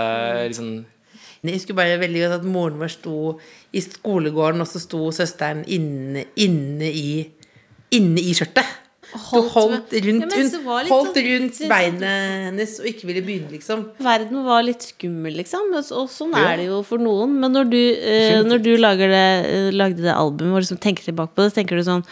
liksom 0.48 0.70
Jeg 1.44 1.52
husker 1.60 1.74
bare 1.76 1.98
veldig 2.00 2.22
godt 2.24 2.38
at 2.40 2.44
moren 2.48 2.78
vår 2.80 2.88
sto 2.96 3.38
i 3.76 3.80
skolegården, 3.84 4.60
og 4.64 4.66
så 4.66 4.80
sto 4.80 5.10
søsteren 5.12 5.64
inne, 5.68 6.24
inne 6.36 6.88
i 6.90 7.30
Inne 7.94 8.18
i 8.18 8.32
skjørtet. 8.34 8.66
Du 9.16 9.48
holdt 9.48 9.92
rundt, 10.04 10.34
Ja, 10.36 10.48
holdt 10.88 11.16
sånn- 11.16 11.26
rundt 11.26 11.58
beinet 11.68 12.02
hennes 12.46 12.78
og 12.80 12.86
ikke 12.86 13.06
ville 13.08 13.22
begynne, 13.26 13.50
liksom. 13.50 13.84
Verden 13.98 14.44
var 14.44 14.62
litt 14.62 14.80
skummel, 14.82 15.36
liksom. 15.36 15.72
Og 15.74 15.84
så- 15.84 15.96
Og 16.02 16.08
sånn 16.08 16.34
er 16.36 16.56
det 16.58 16.66
jo 16.66 16.82
for 16.82 16.98
noen. 16.98 17.38
Men 17.40 17.52
når 17.52 17.70
du, 17.70 17.76
eh, 17.96 18.42
når 18.42 18.62
du 18.62 18.76
lager 18.76 19.08
det, 19.08 19.46
eh, 19.46 19.70
lagde 19.72 20.02
det 20.02 20.14
albumet 20.14 20.56
og 20.56 20.62
liksom 20.62 20.78
tenker 20.80 21.04
tilbake 21.12 21.34
på 21.34 21.44
det, 21.44 21.54
tenker 21.54 21.76
du 21.76 21.82
sånn 21.82 22.04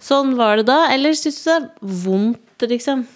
Sånn 0.00 0.34
var 0.36 0.56
det 0.56 0.66
da? 0.66 0.88
Eller 0.90 1.10
syns 1.12 1.44
du 1.44 1.50
det 1.50 1.62
er 1.62 1.70
vondt, 1.86 2.38
liksom? 2.62 3.06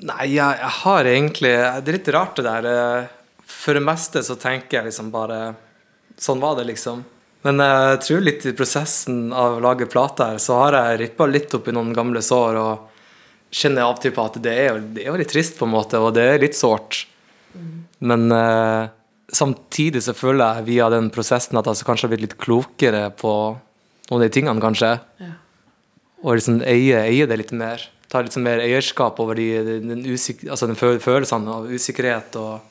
Nei, 0.00 0.24
jeg, 0.26 0.58
jeg 0.58 0.72
har 0.82 1.04
egentlig 1.04 1.84
Det 1.84 1.88
er 1.88 1.98
litt 1.98 2.08
rart, 2.14 2.36
det 2.36 2.44
der. 2.44 2.66
eh, 3.02 3.06
For 3.46 3.72
det 3.74 3.82
meste 3.82 4.20
så 4.22 4.36
tenker 4.38 4.70
jeg 4.78 4.84
liksom 4.86 5.10
bare 5.10 5.56
Sånn 6.18 6.40
var 6.40 6.56
det, 6.56 6.66
liksom. 6.74 7.04
Men 7.46 7.62
jeg 7.62 7.98
tror 8.02 8.24
litt 8.24 8.46
i 8.50 8.54
prosessen 8.56 9.28
av 9.30 9.58
å 9.58 9.62
lage 9.62 9.86
plate 9.90 10.32
her, 10.32 10.40
så 10.42 10.56
har 10.64 10.76
jeg 10.78 11.02
rippa 11.04 11.28
litt 11.30 11.54
opp 11.54 11.68
i 11.70 11.74
noen 11.76 11.92
gamle 11.96 12.22
sår 12.24 12.58
og 12.58 12.88
kjenner 13.54 13.86
av 13.86 14.00
til 14.02 14.12
på 14.14 14.24
at 14.26 14.40
det 14.44 14.54
er, 14.66 14.80
det 14.94 15.06
er 15.06 15.20
litt 15.20 15.30
trist, 15.32 15.56
på 15.58 15.68
en 15.68 15.72
måte, 15.76 16.00
og 16.02 16.12
det 16.16 16.24
er 16.34 16.42
litt 16.42 16.58
sårt. 16.58 17.04
Men 18.04 18.32
eh, 18.34 18.90
samtidig 19.32 20.02
så 20.04 20.14
føler 20.16 20.58
jeg 20.58 20.68
via 20.68 20.88
den 20.92 21.10
prosessen 21.14 21.58
at 21.58 21.66
jeg 21.66 21.76
altså 21.76 21.88
kanskje 21.88 22.08
har 22.08 22.14
blitt 22.14 22.26
litt 22.26 22.38
klokere 22.40 23.08
på 23.18 23.34
noen 24.08 24.18
av 24.18 24.24
de 24.24 24.32
tingene, 24.34 24.62
kanskje. 24.62 24.92
Og 26.24 26.38
liksom 26.38 26.62
eie, 26.66 27.04
eie 27.04 27.28
det 27.30 27.38
litt 27.40 27.54
mer. 27.56 27.84
Ta 28.10 28.22
litt 28.24 28.34
sånn 28.34 28.46
mer 28.46 28.62
eierskap 28.64 29.20
over 29.22 29.38
de, 29.38 29.48
den, 29.84 30.02
usik 30.08 30.46
altså 30.48 30.66
den 30.70 30.78
følelsene 30.78 31.58
av 31.58 31.68
usikkerhet 31.68 32.38
og, 32.40 32.64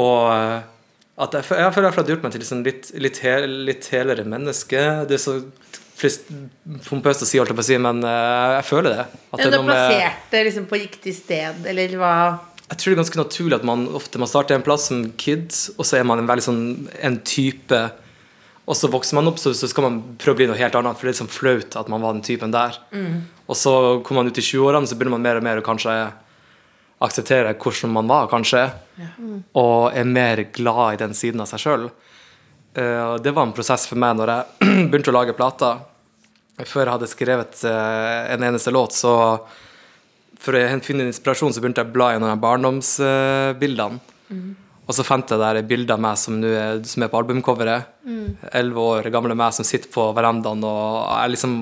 og 0.00 0.22
eh, 0.32 0.58
at 1.18 1.34
jeg, 1.34 1.48
jeg 1.50 1.74
føler 1.74 1.88
jeg 1.88 1.96
har 1.98 2.10
gjort 2.14 2.26
meg 2.26 2.34
til 2.34 2.44
liksom 2.44 2.64
litt, 2.66 2.90
litt, 2.94 3.20
hel, 3.24 3.46
litt 3.68 3.88
helere 3.94 4.26
menneske. 4.28 4.82
Det 5.10 5.16
er 5.18 5.22
så 5.22 5.38
frist, 5.98 6.28
pompøst 6.86 7.24
å 7.24 7.28
si, 7.28 7.40
holdt 7.40 7.50
jeg 7.50 7.58
på 7.58 7.64
å 7.64 7.68
si, 7.68 7.78
men 7.82 8.04
eh, 8.06 8.58
jeg 8.58 8.68
føler 8.68 8.94
det. 8.94 9.06
At 9.32 9.42
det 9.42 9.48
du 9.50 9.58
har 9.58 9.66
plassert 9.66 10.30
det 10.34 10.44
liksom 10.50 10.68
på 10.70 10.78
riktig 10.78 11.16
sted, 11.18 11.66
eller 11.72 11.98
hva? 11.98 12.14
jeg 12.68 12.80
tror 12.80 12.90
det 12.90 12.96
er 12.96 13.00
ganske 13.00 13.20
naturlig 13.22 13.56
at 13.56 13.64
man 13.64 13.86
ofte 13.96 14.20
man 14.20 14.28
starter 14.28 14.58
en 14.58 14.64
plass 14.64 14.90
som 14.90 15.06
kid, 15.20 15.48
og 15.78 15.86
så 15.88 15.98
er 15.98 16.04
man 16.08 16.20
en 16.20 16.28
veldig 16.28 16.44
sånn 16.44 16.62
en 17.00 17.16
type 17.24 17.78
Og 18.68 18.76
så 18.76 18.90
vokser 18.92 19.16
man 19.16 19.30
opp, 19.30 19.38
så, 19.40 19.54
så 19.56 19.64
skal 19.70 19.86
man 19.86 19.94
prøve 20.20 20.34
å 20.34 20.38
bli 20.42 20.46
noe 20.50 20.58
helt 20.58 20.74
annet, 20.76 20.98
for 20.98 21.08
det 21.08 21.14
er 21.14 21.14
liksom 21.14 21.30
flaut 21.32 21.76
at 21.80 21.88
man 21.88 22.02
var 22.04 22.12
den 22.12 22.26
typen 22.26 22.52
der. 22.52 22.76
Og 23.48 23.56
så 23.56 23.72
kommer 24.04 24.20
man 24.20 24.28
ut 24.28 24.40
i 24.42 24.44
20-årene, 24.44 24.84
så 24.84 24.98
begynner 24.98 25.14
man 25.16 25.24
mer 25.24 25.40
og 25.40 25.46
mer 25.46 25.62
å 25.62 25.64
kanskje 25.64 25.94
akseptere 27.04 27.54
hvordan 27.54 27.92
man 27.94 28.10
var, 28.10 28.28
kanskje. 28.30 28.64
Og 29.58 29.94
er 29.94 30.08
mer 30.08 30.42
glad 30.54 30.96
i 30.96 31.00
den 31.04 31.14
siden 31.14 31.44
av 31.44 31.50
seg 31.50 31.62
sjøl. 31.62 31.88
det 32.74 33.32
var 33.34 33.46
en 33.46 33.54
prosess 33.56 33.86
for 33.88 33.98
meg 33.98 34.16
når 34.18 34.32
jeg 34.32 34.44
begynte 34.90 35.10
å 35.10 35.16
lage 35.16 35.36
plater. 35.38 35.80
Før 36.66 36.84
jeg 36.84 36.94
hadde 36.96 37.10
skrevet 37.10 37.60
eh, 37.70 38.32
en 38.34 38.44
eneste 38.48 38.72
låt, 38.74 38.96
så 38.96 39.12
for 40.38 40.54
å 40.54 40.62
finne 40.82 41.06
inspirasjon, 41.06 41.52
så 41.54 41.62
begynte 41.62 41.84
jeg 41.84 41.90
å 41.90 41.94
bla 41.94 42.12
i 42.14 42.18
noen 42.18 42.34
av 42.34 42.42
barndomsbildene. 42.42 44.00
Og 44.88 44.96
så 44.96 45.04
fant 45.04 45.28
jeg 45.28 45.40
der 45.40 45.58
bilder 45.68 45.98
av 45.98 46.02
meg 46.02 46.16
som, 46.16 46.38
er, 46.42 46.80
som 46.88 47.04
er 47.04 47.10
på 47.12 47.18
albumcoveret. 47.20 47.90
Elleve 48.56 48.86
år 48.94 49.10
gamle 49.12 49.36
meg 49.36 49.52
som 49.54 49.66
sitter 49.66 49.90
på 49.92 50.06
verandaen 50.16 50.64
og 50.64 51.02
er 51.12 51.34
liksom 51.34 51.58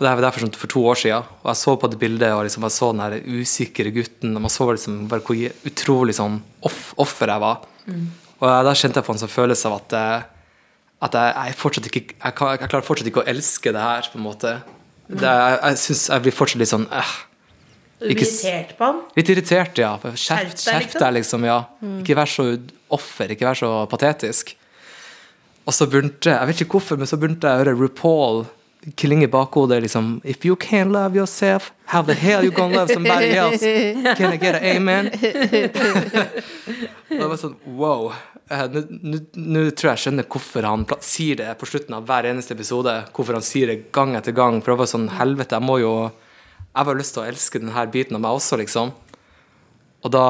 og 0.00 0.06
Det 0.06 0.10
var 0.16 0.24
derfor 0.24 0.40
sånn 0.40 0.56
for 0.56 0.72
to 0.72 0.80
år 0.88 0.96
siden. 0.96 1.26
Og 1.42 1.48
jeg 1.50 1.60
så 1.60 1.72
på 1.76 1.88
det 1.92 1.98
bildet 2.00 2.32
og 2.32 2.46
liksom 2.46 2.64
jeg 2.64 2.72
så 2.72 2.86
den 2.94 3.02
her 3.04 3.16
usikre 3.20 3.90
gutten. 3.92 4.32
Og 4.32 4.44
man 4.46 4.52
så 4.52 4.64
liksom 4.70 4.94
bare 5.10 5.20
hvor 5.20 5.40
utrolig 5.68 6.14
sånn 6.16 6.38
off, 6.64 6.94
offer 7.04 7.28
jeg 7.28 7.42
var. 7.42 7.66
Og 8.40 8.46
da 8.64 8.72
kjente 8.72 8.96
jeg 8.96 9.04
på 9.04 9.12
en 9.12 9.20
sånn 9.20 9.32
følelse 9.32 9.68
av 9.68 9.74
at, 9.76 9.96
eh, 9.98 10.22
at 11.04 11.18
jeg, 11.18 11.34
jeg 11.36 11.56
fortsatt 11.60 11.88
ikke 11.90 12.00
jeg, 12.14 12.36
kan, 12.38 12.52
jeg 12.54 12.70
klarer 12.72 12.86
fortsatt 12.86 13.10
ikke 13.10 13.20
å 13.20 13.28
elske 13.28 13.74
det 13.76 13.82
her, 13.84 14.08
på 14.08 14.16
en 14.16 14.24
måte. 14.24 14.52
Det, 15.10 15.26
jeg 15.26 15.58
jeg 15.66 15.80
synes 15.82 16.04
jeg 16.08 16.24
blir 16.24 16.36
fortsatt 16.38 16.62
litt 16.62 16.70
sånn 16.70 16.86
eh, 16.96 17.12
Ikke 18.14 18.24
irritert 18.24 18.72
på 18.78 18.88
ham? 18.88 19.02
Litt 19.18 19.32
irritert, 19.34 19.82
ja. 19.82 19.90
Skjerp, 20.00 20.54
deg, 20.54 20.78
liksom. 20.86 21.02
deg, 21.02 21.12
liksom. 21.18 21.44
ja. 21.50 21.58
Ikke 22.00 22.16
vær 22.16 22.32
så 22.38 22.46
offer, 22.88 23.36
ikke 23.36 23.50
vær 23.50 23.60
så 23.60 23.74
patetisk. 23.92 24.54
Og 25.68 25.76
så 25.76 25.84
begynte 25.92 26.32
jeg 26.32 26.50
vet 26.54 26.64
ikke 26.64 26.78
hvorfor, 26.78 26.96
men 26.96 27.10
så 27.10 27.20
begynte 27.20 27.52
jeg 27.52 27.60
å 27.60 27.62
høre 27.66 27.76
RuPaul 27.76 28.42
klinge 28.96 29.24
i 29.24 29.28
bakhodet 29.28 29.82
liksom 29.82 30.20
If 30.24 30.44
you 30.46 30.56
can't 30.56 30.92
love 30.92 31.18
yourself, 31.18 31.72
how 31.84 32.02
the 32.02 32.14
hell 32.14 32.44
you 32.44 32.50
gonna 32.50 32.76
love 32.76 32.94
somebody 32.94 33.30
else? 33.36 33.60
Can 34.16 34.32
I 34.32 34.36
get 34.36 34.54
an 34.54 34.76
amen? 34.76 35.06
og 37.10 37.16
det 37.18 37.28
var 37.28 37.36
sånn 37.40 37.56
wow. 37.76 38.10
Eh, 38.50 38.64
Nå 38.70 39.66
tror 39.70 39.90
jeg 39.90 39.94
jeg 39.94 40.04
skjønner 40.06 40.28
hvorfor 40.30 40.66
han 40.66 40.86
sier 41.04 41.40
det 41.42 41.52
på 41.60 41.68
slutten 41.68 41.98
av 41.98 42.08
hver 42.08 42.30
eneste 42.30 42.56
episode. 42.56 42.96
Hvorfor 43.14 43.36
han 43.38 43.46
sier 43.46 43.70
det 43.70 43.92
gang 43.94 44.16
etter 44.18 44.34
gang. 44.36 44.60
For 44.62 44.72
det 44.72 44.82
var 44.82 44.92
sånn 44.94 45.10
helvete, 45.20 45.58
jeg 45.58 45.66
må 45.66 45.80
jo 45.82 45.94
Jeg 46.70 46.86
har 46.86 46.98
lyst 46.98 47.16
til 47.16 47.24
å 47.24 47.30
elske 47.30 47.58
denne 47.58 47.86
biten 47.90 48.16
av 48.16 48.22
meg 48.22 48.36
også, 48.38 48.56
liksom. 48.60 48.92
Og 50.00 50.12
da 50.14 50.26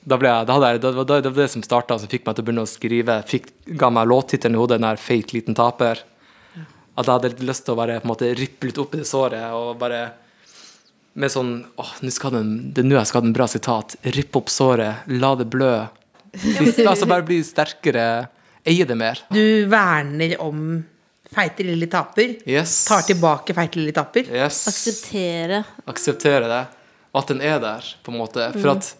da, 0.00 0.16
ble 0.16 0.30
jeg, 0.30 0.46
da, 0.48 0.54
jeg, 0.64 0.80
det 0.80 0.94
var 1.04 1.34
det 1.36 1.48
som 1.52 1.62
starta, 1.62 1.98
som 2.00 2.08
fikk 2.08 2.24
meg 2.24 2.36
til 2.36 2.42
å 2.42 2.46
begynne 2.46 2.62
å 2.64 2.70
skrive. 2.70 3.18
Fikk, 3.28 3.50
ga 3.76 3.90
meg 3.92 4.08
låttittelen 4.08 4.56
i 4.56 4.60
hodet, 4.60 4.78
den 4.78 4.86
der 4.88 4.96
'Feit 4.96 5.34
liten 5.34 5.54
taper'. 5.54 6.00
At 7.00 7.08
jeg 7.08 7.14
hadde 7.14 7.30
litt 7.32 7.46
lyst 7.48 7.64
til 7.64 7.74
å 7.74 7.78
bare 7.80 8.00
på 8.00 8.06
en 8.08 8.12
måte 8.12 8.28
rippe 8.36 8.68
litt 8.68 8.80
opp 8.82 8.94
i 8.96 9.00
det 9.00 9.08
såret 9.08 9.54
og 9.56 9.78
bare 9.80 10.02
med 11.20 11.32
sånn 11.32 11.54
åh, 11.80 11.94
nå 12.04 12.12
skal 12.14 12.34
den, 12.36 12.50
det 12.74 12.84
er 12.84 12.86
nå 12.86 12.98
jeg 12.98 13.08
skal 13.10 13.22
ha 13.22 13.28
en 13.28 13.34
bra 13.34 13.46
sitat. 13.50 13.96
Rippe 14.14 14.40
opp 14.40 14.52
såret, 14.52 15.08
la 15.10 15.32
det 15.38 15.48
blø. 15.50 15.72
Altså 16.86 17.08
bare 17.10 17.26
bli 17.26 17.40
sterkere, 17.42 18.04
eie 18.68 18.86
det 18.86 18.96
mer. 18.98 19.24
Du 19.34 19.66
verner 19.70 20.36
om 20.44 20.78
feite 21.30 21.66
lille 21.66 21.88
taper. 21.90 22.36
Yes. 22.48 22.84
Tar 22.88 23.02
tilbake 23.08 23.56
feite 23.56 23.80
lille 23.80 23.94
taper. 23.96 24.30
Yes. 24.30 24.62
Akseptere. 24.70 25.64
akseptere 25.90 26.50
det, 26.50 26.62
og 27.10 27.22
at 27.22 27.34
den 27.34 27.42
er 27.42 27.58
der, 27.62 27.92
på 28.04 28.14
en 28.14 28.20
måte. 28.20 28.46
For 28.58 28.74
at 28.76 28.94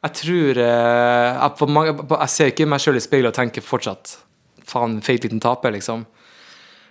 jeg 0.00 0.16
tror 0.22 0.62
eh, 0.62 1.42
jeg, 1.42 1.68
mange, 1.68 1.92
jeg 2.14 2.32
ser 2.32 2.54
ikke 2.54 2.68
meg 2.70 2.80
sjøl 2.80 2.96
i 2.96 3.04
speilet 3.04 3.34
og 3.34 3.36
tenker 3.36 3.64
fortsatt 3.64 4.16
faen, 4.70 5.00
feit 5.04 5.26
liten 5.26 5.42
taper, 5.42 5.74
liksom. 5.74 6.06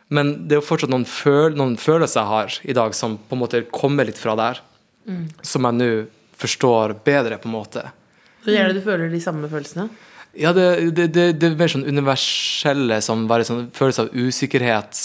Men 0.10 0.32
det 0.49 0.57
er 0.57 0.62
jo 0.62 0.66
fortsatt 0.66 0.91
noen, 0.91 1.05
føl, 1.05 1.53
noen 1.57 1.76
følelser 1.78 2.24
jeg 2.24 2.30
har 2.34 2.60
i 2.66 2.76
dag 2.78 2.95
som 2.97 3.18
på 3.30 3.38
en 3.38 3.43
måte 3.43 3.64
kommer 3.74 4.07
litt 4.10 4.18
fra 4.22 4.36
der. 4.39 4.62
Som 5.45 5.68
jeg 5.68 5.78
nå 5.78 5.89
forstår 6.39 6.95
bedre, 7.05 7.38
på 7.41 7.49
en 7.49 7.55
måte. 7.55 7.84
Hvor 8.43 8.55
er 8.55 8.70
det 8.70 8.80
du 8.80 8.86
føler 8.86 9.12
de 9.12 9.20
samme 9.22 9.49
følelsene? 9.51 9.89
Ja, 10.38 10.53
det, 10.53 10.66
det, 10.95 11.07
det, 11.14 11.26
det 11.41 11.47
er 11.47 11.57
mer 11.57 11.72
sånn 11.72 11.88
universelle 11.89 12.99
som 13.01 13.26
bare 13.30 13.45
sånn 13.47 13.68
følelse 13.76 14.05
av 14.05 14.14
usikkerhet, 14.14 14.99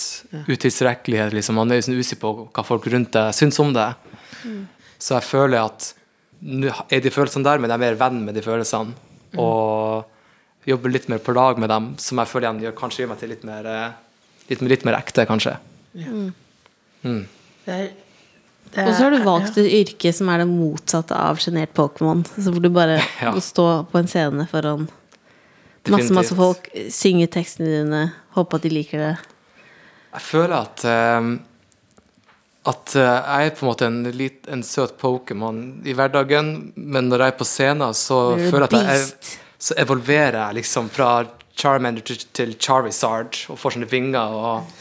utilstrekkelighet. 0.47 1.33
Liksom. 1.37 1.57
Man 1.59 1.73
er 1.73 1.81
jo 1.81 1.87
sånn 1.89 2.01
usikker 2.01 2.21
på 2.23 2.33
hva 2.53 2.65
folk 2.67 2.89
rundt 2.93 3.15
deg 3.17 3.33
syns 3.37 3.61
om 3.65 3.73
det. 3.75 3.89
Så 5.01 5.17
jeg 5.17 5.27
føler 5.27 5.65
at 5.65 5.91
nå 6.45 6.69
er 6.93 7.01
de 7.01 7.13
følelsene 7.13 7.47
der, 7.47 7.61
men 7.61 7.73
jeg 7.73 7.79
er 7.79 7.85
mer 7.87 8.01
venn 8.05 8.21
med 8.27 8.37
de 8.37 8.45
følelsene. 8.45 8.95
Og 9.41 10.69
jobber 10.69 10.93
litt 10.93 11.09
mer 11.13 11.25
på 11.25 11.35
lag 11.37 11.59
med 11.61 11.73
dem, 11.73 11.93
som 12.01 12.21
jeg 12.21 12.31
føler 12.31 12.49
igjen 12.49 12.63
gjør, 12.67 12.77
kanskje 12.79 13.03
gjør 13.03 13.11
meg 13.11 13.21
til 13.21 13.33
litt 13.33 13.49
mer, 13.49 13.67
eh, 13.69 13.97
litt, 14.51 14.65
litt 14.65 14.85
mer 14.87 14.99
ekte, 14.99 15.27
kanskje. 15.29 15.57
Det 15.95 16.03
er, 17.73 17.87
det 18.75 18.81
er, 18.81 18.89
Og 18.89 18.93
så 18.97 19.07
har 19.07 19.15
du 19.15 19.23
valgt 19.25 19.59
et 19.61 19.71
yrke 19.81 20.13
som 20.17 20.31
er 20.33 20.43
det 20.43 20.49
motsatte 20.51 21.17
av 21.17 21.41
sjenert 21.43 21.75
Pokémon. 21.77 22.25
Hvor 22.37 22.61
du 22.65 22.71
bare 22.75 23.01
Ja. 23.23 23.33
må 23.35 23.43
stå 23.45 23.69
på 23.93 24.01
en 24.01 24.11
scene 24.11 24.47
foran 24.51 24.89
masse, 25.93 26.13
masse 26.17 26.37
folk, 26.37 26.71
synge 26.93 27.29
tekstene 27.29 27.69
dine, 27.83 28.05
håpe 28.37 28.57
at 28.57 28.65
de 28.65 28.73
liker 28.73 29.03
det. 29.03 29.15
Jeg 30.15 30.25
føler 30.25 30.57
at 30.63 30.85
eh, 30.89 31.35
at 32.65 32.95
eh, 32.97 33.05
jeg 33.05 33.51
er 33.51 33.57
på 33.59 33.65
en 33.67 33.69
måte 33.69 33.89
en, 33.91 33.99
lit, 34.17 34.47
en 34.49 34.63
søt 34.65 34.95
Pokémon 35.01 35.59
i 35.85 35.93
hverdagen, 35.97 36.55
men 36.81 37.11
når 37.11 37.27
jeg 37.27 37.35
er 37.35 37.39
på 37.41 37.47
scenen, 37.49 37.93
så 37.97 38.21
føler 38.41 38.65
jeg 38.65 38.81
at 38.81 38.95
jeg 38.95 39.41
så 39.65 39.77
evolverer 39.81 40.39
jeg 40.41 40.59
liksom 40.63 40.89
fra 40.93 41.11
Charmander 41.57 42.05
til, 42.07 42.25
til 42.35 42.57
Charizard 42.59 43.39
og 43.53 43.59
får 43.61 43.77
sånne 43.77 43.91
vinger 43.91 44.39
og 44.39 44.75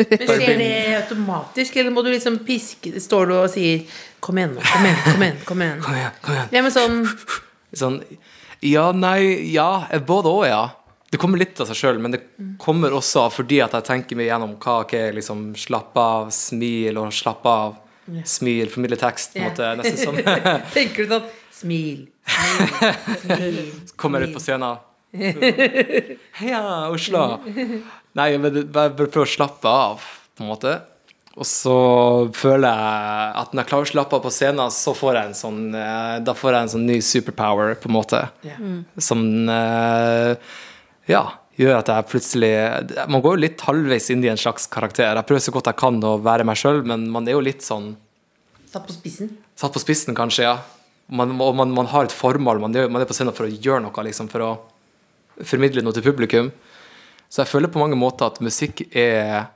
Skjer 0.00 0.56
det 0.56 0.96
automatisk, 0.96 1.76
eller 1.76 1.92
må 1.92 2.02
du 2.04 2.08
liksom 2.08 2.38
piske 2.46 2.94
Står 3.02 3.28
du 3.28 3.34
og 3.36 3.50
sier 3.52 3.84
'kom 4.20 4.38
igjen, 4.38 4.54
nå, 4.56 4.62
kom 4.64 4.86
igjen', 4.86 5.04
kom 5.04 5.22
igjen? 5.22 5.40
Kom 5.44 5.62
igjen. 5.62 5.80
Kom 5.84 5.94
igjen, 5.94 6.12
kom 6.22 6.34
igjen. 6.34 6.48
Ja, 6.52 6.62
men 6.62 6.72
sånn 6.72 7.02
Sånn, 7.72 8.00
ja, 8.66 8.90
nei, 8.92 9.52
ja, 9.52 9.86
både 10.06 10.28
og, 10.28 10.46
ja. 10.48 10.64
Det 11.10 11.18
kommer 11.18 11.38
litt 11.38 11.60
av 11.62 11.68
seg 11.70 11.78
sjøl, 11.78 12.00
men 12.02 12.14
det 12.14 12.20
kommer 12.58 12.90
også 12.94 13.26
av 13.26 13.34
fordi 13.34 13.60
at 13.62 13.76
jeg 13.78 13.86
tenker 13.86 14.18
meg 14.18 14.26
gjennom 14.26 14.56
hva 14.62 14.80
ok, 14.84 14.94
liksom 15.14 15.52
slapp 15.58 15.96
av, 15.98 16.32
smil 16.34 16.98
og 16.98 17.14
slapp 17.14 17.46
av. 17.46 17.78
Smil, 18.26 18.66
formidle 18.70 18.98
tekst, 18.98 19.36
på 19.36 19.38
en 19.38 19.48
måte. 19.52 19.70
Nesten 19.78 19.98
som 20.02 20.18
Tenker 20.76 21.06
du 21.06 21.14
sånn 21.14 21.28
Smil. 21.60 22.06
Smil. 22.26 22.94
smil 23.22 23.58
kommer 24.00 24.26
ut 24.26 24.34
på 24.34 24.42
scenen. 24.42 24.78
Heia, 26.40 26.62
Oslo! 26.90 27.24
Nei, 28.18 28.30
men 28.38 28.62
bare 28.72 28.94
prøv 29.00 29.24
å 29.24 29.28
slappe 29.28 29.70
av, 29.70 30.04
på 30.36 30.44
en 30.44 30.50
måte. 30.50 30.76
Og 31.40 31.46
så 31.46 31.74
føler 32.36 32.66
jeg 32.66 33.34
at 33.40 33.52
når 33.54 33.62
jeg 33.62 33.70
klarer 33.70 33.86
å 33.86 33.90
slappe 33.92 34.18
av 34.18 34.24
på 34.24 34.32
scenen, 34.34 34.72
så 34.74 34.94
får 34.98 35.16
jeg 35.16 35.28
en 35.30 35.36
sånn 35.38 35.60
eh, 35.78 36.16
Da 36.26 36.34
får 36.36 36.56
jeg 36.56 36.66
en 36.66 36.72
sånn 36.72 36.88
ny 36.88 36.96
superpower, 37.06 37.76
på 37.80 37.88
en 37.88 37.94
måte. 37.94 38.24
yeah. 38.44 38.58
Som 39.00 39.22
eh, 39.48 40.34
ja, 41.10 41.22
gjør 41.60 41.78
at 41.78 41.92
jeg 41.94 42.08
plutselig 42.10 42.50
Man 43.14 43.22
går 43.22 43.38
jo 43.38 43.44
litt 43.46 43.62
halvveis 43.66 44.10
inn 44.12 44.26
i 44.26 44.32
en 44.32 44.40
slags 44.40 44.66
karakter. 44.70 45.14
Jeg 45.14 45.28
prøver 45.28 45.46
så 45.46 45.54
godt 45.54 45.70
jeg 45.70 45.80
kan 45.80 46.02
å 46.02 46.16
være 46.22 46.46
meg 46.50 46.58
sjøl, 46.58 46.82
men 46.86 47.06
man 47.14 47.30
er 47.30 47.38
jo 47.38 47.46
litt 47.46 47.62
sånn 47.66 47.94
Satt 48.70 48.84
på 48.86 48.94
spissen. 48.94 49.32
Satt 49.58 49.74
på 49.74 49.82
spissen, 49.82 50.14
kanskje, 50.14 50.44
ja. 50.46 50.58
Man, 51.10 51.32
og 51.42 51.56
man, 51.58 51.72
man 51.74 51.88
har 51.90 52.06
et 52.06 52.14
formål. 52.14 52.60
Man 52.62 52.76
man 52.94 53.02
er 53.02 53.08
på 53.08 53.16
scenen 53.16 53.34
for 53.34 53.48
å 53.48 53.50
gjøre 53.50 53.82
noe, 53.82 54.04
liksom, 54.06 54.28
for 54.30 54.44
å 54.46 54.50
formidle 55.46 55.84
noe 55.84 55.96
til 55.96 56.04
publikum. 56.04 56.50
Så 57.30 57.42
jeg 57.42 57.50
føler 57.52 57.70
på 57.70 57.80
mange 57.82 57.98
måter 57.98 58.30
at 58.30 58.40
musikk 58.42 58.84
er 58.90 59.48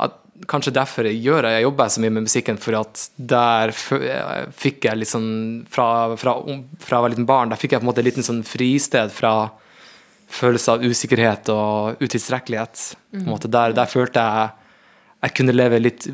at 0.00 0.18
Kanskje 0.48 0.72
derfor 0.72 1.04
jeg 1.04 1.18
gjør. 1.20 1.50
Jeg 1.52 1.66
jobber 1.66 1.90
så 1.92 2.00
mye 2.00 2.12
med 2.16 2.24
musikken, 2.24 2.56
for 2.56 2.78
at 2.78 3.02
der 3.16 3.74
fikk 3.76 4.86
jeg 4.86 4.96
litt 4.96 5.10
sånn 5.10 5.66
fra, 5.68 6.16
fra, 6.16 6.38
fra 6.80 6.96
jeg 6.96 7.04
var 7.04 7.12
liten 7.12 7.28
barn, 7.28 7.52
der 7.52 7.60
fikk 7.60 7.74
jeg 7.74 7.82
på 7.82 7.84
en 7.84 7.90
måte 7.90 8.00
et 8.00 8.08
liten 8.08 8.24
sånn 8.24 8.40
fristed 8.48 9.12
fra 9.12 9.34
følelse 10.30 10.78
av 10.78 10.86
usikkerhet 10.86 11.50
og 11.52 12.00
utilstrekkelighet. 12.00 12.86
Måte 13.26 13.50
der, 13.52 13.76
der 13.76 13.90
følte 13.90 14.24
jeg 14.24 14.56
jeg 15.20 15.36
kunne 15.36 15.52
leve 15.52 15.80
litt 15.82 16.06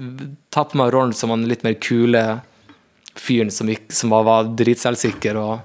Ta 0.51 0.65
på 0.67 0.79
meg 0.81 0.93
rollen 0.95 1.15
som 1.15 1.31
han 1.31 1.47
litt 1.47 1.65
mer 1.67 1.77
kule 1.79 2.23
fyren 3.17 3.53
som, 3.55 3.69
gikk, 3.71 3.87
som 3.93 4.13
var, 4.13 4.27
var 4.27 4.49
dritselvsikker 4.59 5.39
og 5.41 5.61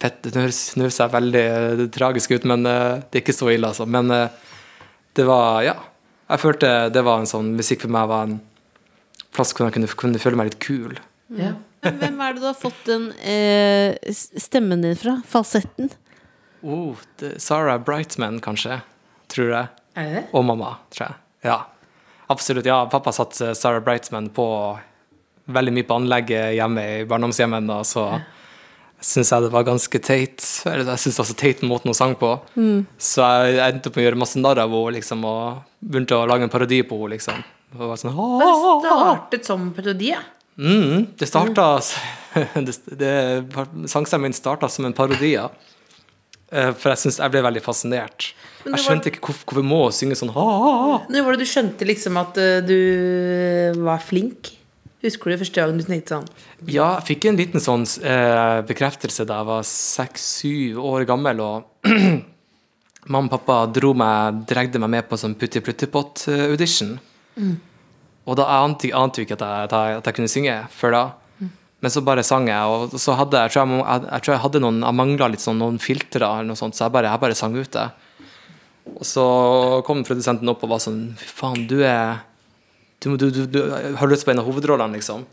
fett. 0.00 0.22
Det 0.22 0.34
høres, 0.36 0.60
det 0.74 0.86
høres 0.86 1.00
veldig 1.12 1.42
eh, 1.42 1.84
tragisk 1.94 2.34
ut, 2.36 2.46
men 2.48 2.66
eh, 2.68 3.02
det 3.06 3.20
er 3.20 3.24
ikke 3.24 3.36
så 3.36 3.50
ille, 3.52 3.70
altså. 3.72 3.86
Men 3.88 4.10
eh, 4.14 4.42
det 5.16 5.28
var 5.28 5.62
Ja. 5.66 5.76
Jeg 6.26 6.42
følte 6.42 6.68
det 6.90 7.04
var 7.06 7.20
en 7.22 7.28
sånn 7.30 7.52
Musikk 7.54 7.84
for 7.84 7.92
meg 7.94 8.08
var 8.10 8.24
en 8.26 8.40
plass 9.30 9.52
hvor 9.54 9.68
jeg 9.68 9.76
kunne, 9.76 9.90
kunne 9.94 10.18
føle 10.18 10.38
meg 10.40 10.48
litt 10.48 10.58
kul. 10.64 10.96
Ja. 11.38 11.52
Men 11.84 12.00
hvem 12.00 12.18
er 12.24 12.34
det 12.34 12.42
du 12.42 12.48
har 12.48 12.56
fått 12.58 12.80
den 12.88 13.12
eh, 13.22 13.94
stemmen 14.10 14.82
din 14.82 14.98
fra? 14.98 15.20
Falsetten? 15.30 15.92
Oh, 16.66 16.98
det, 17.22 17.36
Sarah 17.44 17.78
Brightman, 17.78 18.40
kanskje. 18.42 18.80
Tror 19.30 19.52
jeg. 19.52 19.70
Er 19.94 20.10
det? 20.16 20.24
Og 20.34 20.42
mamma, 20.48 20.72
tror 20.90 21.06
jeg. 21.12 21.20
Ja. 21.46 21.60
Absolutt. 22.32 22.66
Ja, 22.66 22.80
pappa 22.90 23.14
satt 23.14 23.38
Sarah 23.38 23.84
Brightman 23.86 24.32
på 24.34 24.48
veldig 25.46 25.76
mye 25.76 25.86
på 25.86 26.00
anlegget 26.00 26.56
hjemme 26.56 26.82
i 26.90 27.04
barndomshjemmet, 27.06 27.70
så 27.86 28.08
syns 29.04 29.32
jeg 29.32 29.44
det 29.44 29.52
var 29.52 29.66
ganske 29.66 30.00
teit. 30.02 30.44
Eller 30.68 30.88
jeg 30.94 31.04
syns 31.04 31.18
det 31.18 31.22
var 31.22 31.28
så 31.30 31.38
teit 31.38 31.64
måten 31.66 31.92
hun 31.92 31.98
sang 31.98 32.14
på. 32.18 32.32
Så 32.98 33.26
jeg, 33.26 33.58
endte 33.68 33.92
med 33.92 34.02
å 34.02 34.06
gjøre 34.06 34.22
masse 34.22 34.40
narr 34.40 34.62
av 34.62 34.72
henne 34.72 34.96
liksom, 34.98 35.26
og 35.28 35.84
begynte 35.84 36.18
å 36.18 36.26
lage 36.28 36.48
en 36.48 36.52
parodi 36.52 36.80
på 36.86 36.98
henne. 37.02 37.16
Liksom. 37.16 37.44
Og 37.76 37.84
var 37.92 38.00
sånn, 38.00 38.16
det 38.16 38.50
startet 38.88 39.48
som 39.48 39.70
parodi, 39.76 40.12
ja. 40.14 40.22
Mm, 40.56 41.12
det 41.20 41.26
starta 41.28 41.66
det, 42.64 42.72
det, 42.96 43.10
Sangstemmen 43.92 44.30
min 44.30 44.36
starta 44.36 44.70
som 44.72 44.88
en 44.88 44.96
parodi, 44.96 45.34
ja. 45.34 45.50
Eh, 46.52 46.72
For 46.78 46.92
jeg, 46.94 47.02
synes, 47.04 47.20
jeg 47.20 47.34
ble 47.34 47.42
veldig 47.44 47.62
fascinert. 47.64 48.30
Jeg 48.64 48.82
skjønte 48.82 49.10
ikke 49.10 49.24
hvorfor, 49.28 49.44
hvorfor 49.50 49.66
må 49.66 49.80
synge 49.94 50.18
sånn 50.18 50.32
ha-ha-ha. 50.34 51.00
Nå 51.12 51.24
var 51.26 51.36
det 51.36 51.44
du 51.44 51.50
skjønte 51.50 51.88
liksom 51.88 52.16
at 52.22 52.38
eh, 52.40 52.60
du 52.64 53.82
var 53.84 54.02
flink? 54.02 54.55
Husker 55.06 55.30
du 55.30 55.38
første 55.38 55.62
gang 55.62 55.76
du 55.78 55.84
tenkte 55.86 56.16
sånn? 56.16 56.30
Ja, 56.66 56.96
jeg 56.96 57.06
fikk 57.10 57.28
en 57.30 57.38
liten 57.38 57.62
sånn 57.62 57.84
eh, 58.02 58.62
bekreftelse 58.66 59.26
da 59.28 59.40
jeg 59.40 59.48
var 59.50 59.68
seks-syv 59.68 60.80
år 60.82 61.06
gammel. 61.08 61.42
Og 61.44 61.90
mamma 63.12 63.28
og 63.28 63.34
pappa 63.36 63.60
dro 63.70 63.92
meg, 63.94 64.42
dregde 64.50 64.82
meg 64.82 64.92
med 64.96 65.08
på 65.10 65.18
sånn 65.20 65.36
Putti 65.38 65.62
Pluttipott-audition. 65.62 66.96
Og 68.26 68.38
da 68.40 68.48
ante 68.64 68.90
jeg 68.90 68.98
ante 68.98 69.22
ikke 69.22 69.38
at 69.38 69.46
jeg, 69.46 69.68
at, 69.68 69.76
jeg, 69.76 70.00
at 70.00 70.10
jeg 70.10 70.18
kunne 70.18 70.32
synge 70.32 70.58
før 70.74 70.96
da. 70.96 71.04
Men 71.84 71.92
så 71.92 72.00
bare 72.02 72.24
sang 72.26 72.48
jeg, 72.48 72.72
og 72.72 72.96
så 72.98 73.14
hadde 73.18 73.38
jeg, 73.44 73.52
tror 73.52 73.68
jeg, 73.68 73.82
jeg, 74.08 74.22
tror 74.24 74.32
jeg 74.32 74.42
hadde 74.42 74.60
noen 74.64 74.78
Jeg 74.80 74.96
mangla 74.96 75.28
litt 75.28 75.42
sånn 75.44 75.58
noen 75.60 75.76
filtre 75.82 76.24
eller 76.24 76.48
noe 76.48 76.58
sånt, 76.58 76.74
så 76.74 76.86
jeg 76.86 76.94
bare, 76.96 77.12
bare 77.20 77.36
sang 77.36 77.54
ut 77.54 77.70
det. 77.76 77.84
Og 78.96 79.04
så 79.06 79.26
kom 79.86 80.00
produsenten 80.06 80.48
opp 80.50 80.64
og 80.64 80.72
var 80.72 80.82
sånn 80.82 81.00
Fy 81.20 81.28
faen, 81.36 81.66
du 81.68 81.82
er 81.84 82.24
du, 83.02 83.16
du, 83.16 83.42
du, 83.46 83.58
har 83.96 84.08
lyst 84.10 84.26
på 84.26 84.32
en 84.32 84.40
av 84.40 84.48
hovedrollene, 84.48 84.98
liksom. 84.98 85.26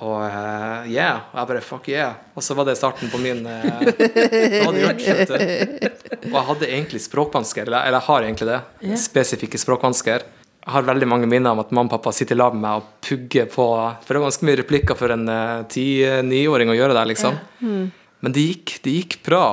Og 0.00 0.16
uh, 0.16 0.88
yeah. 0.88 1.26
Og 1.28 1.36
jeg 1.36 1.48
bare 1.50 1.62
fuck 1.64 1.88
yeah. 1.92 2.14
Og 2.32 2.44
så 2.44 2.56
var 2.56 2.64
det 2.68 2.78
starten 2.80 3.10
på 3.12 3.20
min 3.20 3.42
uh, 3.44 3.82
gjort. 4.80 5.34
Og 5.36 6.36
jeg 6.36 6.46
hadde 6.48 6.70
egentlig 6.70 7.02
språkvansker, 7.04 7.68
eller, 7.68 7.84
eller 7.84 8.00
jeg 8.00 8.08
har 8.08 8.28
egentlig 8.28 8.48
det. 8.48 8.60
Spesifikke 9.00 9.60
språkvansker. 9.60 10.24
Jeg 10.60 10.74
har 10.74 10.88
veldig 10.88 11.08
mange 11.08 11.28
minner 11.28 11.52
om 11.52 11.60
at 11.62 11.70
mamma 11.72 11.88
og 11.88 11.98
pappa 11.98 12.12
sitter 12.16 12.36
i 12.36 12.40
lag 12.40 12.56
med 12.56 12.64
meg 12.64 12.82
og 12.82 12.88
pugger 13.04 13.46
på 13.48 13.64
For 14.04 14.12
det 14.12 14.18
er 14.18 14.24
ganske 14.26 14.46
mye 14.48 14.58
replikker 14.60 14.98
for 14.98 15.14
en 15.14 15.24
ti-niåring 15.72 16.72
å 16.72 16.76
gjøre 16.76 16.96
det, 16.96 17.04
liksom. 17.14 17.38
Men 18.20 18.36
det 18.36 18.44
gikk, 18.44 18.74
det 18.84 18.96
gikk 18.98 19.16
bra. 19.24 19.44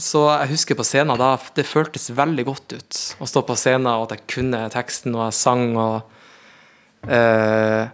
Så 0.00 0.26
jeg 0.28 0.52
husker 0.52 0.76
på 0.76 0.84
scenen 0.84 1.16
da 1.20 1.34
det 1.56 1.64
føltes 1.68 2.10
veldig 2.16 2.44
godt 2.48 2.76
ut 2.76 3.00
å 3.20 3.28
stå 3.28 3.42
på 3.48 3.56
scenen, 3.56 3.88
og 3.94 4.08
at 4.08 4.16
jeg 4.16 4.28
kunne 4.36 4.66
teksten, 4.72 5.16
og 5.16 5.28
jeg 5.28 5.38
sang 5.38 5.70
og 5.80 6.15
eh, 7.08 7.88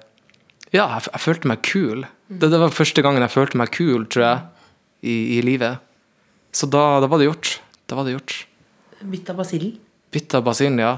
Ja, 0.73 0.87
jeg, 0.97 1.07
jeg 1.13 1.21
følte 1.21 1.49
meg 1.51 1.63
kul. 1.69 2.05
Det, 2.33 2.49
det 2.51 2.59
var 2.63 2.73
første 2.73 3.03
gangen 3.05 3.21
jeg 3.25 3.35
følte 3.35 3.59
meg 3.61 3.73
kul, 3.75 4.07
tror 4.09 4.25
jeg, 4.25 4.43
i, 5.05 5.17
i 5.37 5.41
livet. 5.45 5.83
Så 6.53 6.69
da, 6.71 7.01
da 7.03 7.09
var 7.13 7.21
det 7.21 7.27
gjort. 7.29 7.59
Da 7.91 7.97
var 7.99 8.09
det 8.09 8.15
gjort. 8.17 8.37
Bytta 9.03 9.35
basillen? 9.37 9.75
Bytta 10.13 10.41
basillen, 10.45 10.79
ja. 10.81 10.95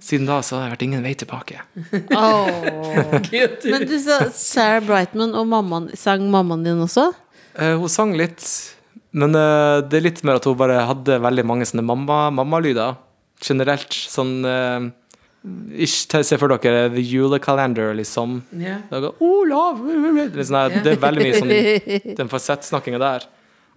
Siden 0.00 0.28
da 0.28 0.38
så 0.46 0.56
har 0.60 0.68
det 0.68 0.76
vært 0.76 0.84
ingen 0.86 1.02
vei 1.04 1.14
tilbake. 1.18 1.58
Men 3.72 3.84
du 3.88 3.96
sa 4.00 4.18
Sarah 4.32 4.82
Brightman 4.84 5.34
og 5.36 5.48
mammaen, 5.50 5.88
sang 5.98 6.24
mammaen 6.32 6.64
din 6.66 6.80
også? 6.84 7.08
Eh, 7.58 7.74
hun 7.80 7.88
sang 7.92 8.12
litt, 8.18 8.44
men 9.16 9.32
eh, 9.36 9.80
det 9.88 9.98
er 10.00 10.04
litt 10.10 10.22
mer 10.28 10.38
at 10.40 10.46
hun 10.48 10.56
bare 10.60 10.82
hadde 10.88 11.18
veldig 11.24 11.44
mange 11.48 11.66
sånne 11.68 11.84
mamma- 11.88 12.30
mammalyder. 12.36 12.96
Generelt 13.44 13.92
sånn 13.96 14.38
se 16.26 16.38
for 16.38 16.52
dere 16.56 16.88
The 16.94 17.02
Julekalender, 17.02 17.94
liksom. 17.94 18.42
Yeah. 18.52 18.80
Olav! 19.20 19.82
Det 19.86 20.40
er, 20.42 20.46
sånn 20.48 20.78
det 20.84 20.94
er 20.94 21.02
veldig 21.02 21.26
mye 21.26 21.40
sånn 21.40 22.16
den 22.20 22.30
fasettsnakkinga 22.32 23.00
der. 23.02 23.26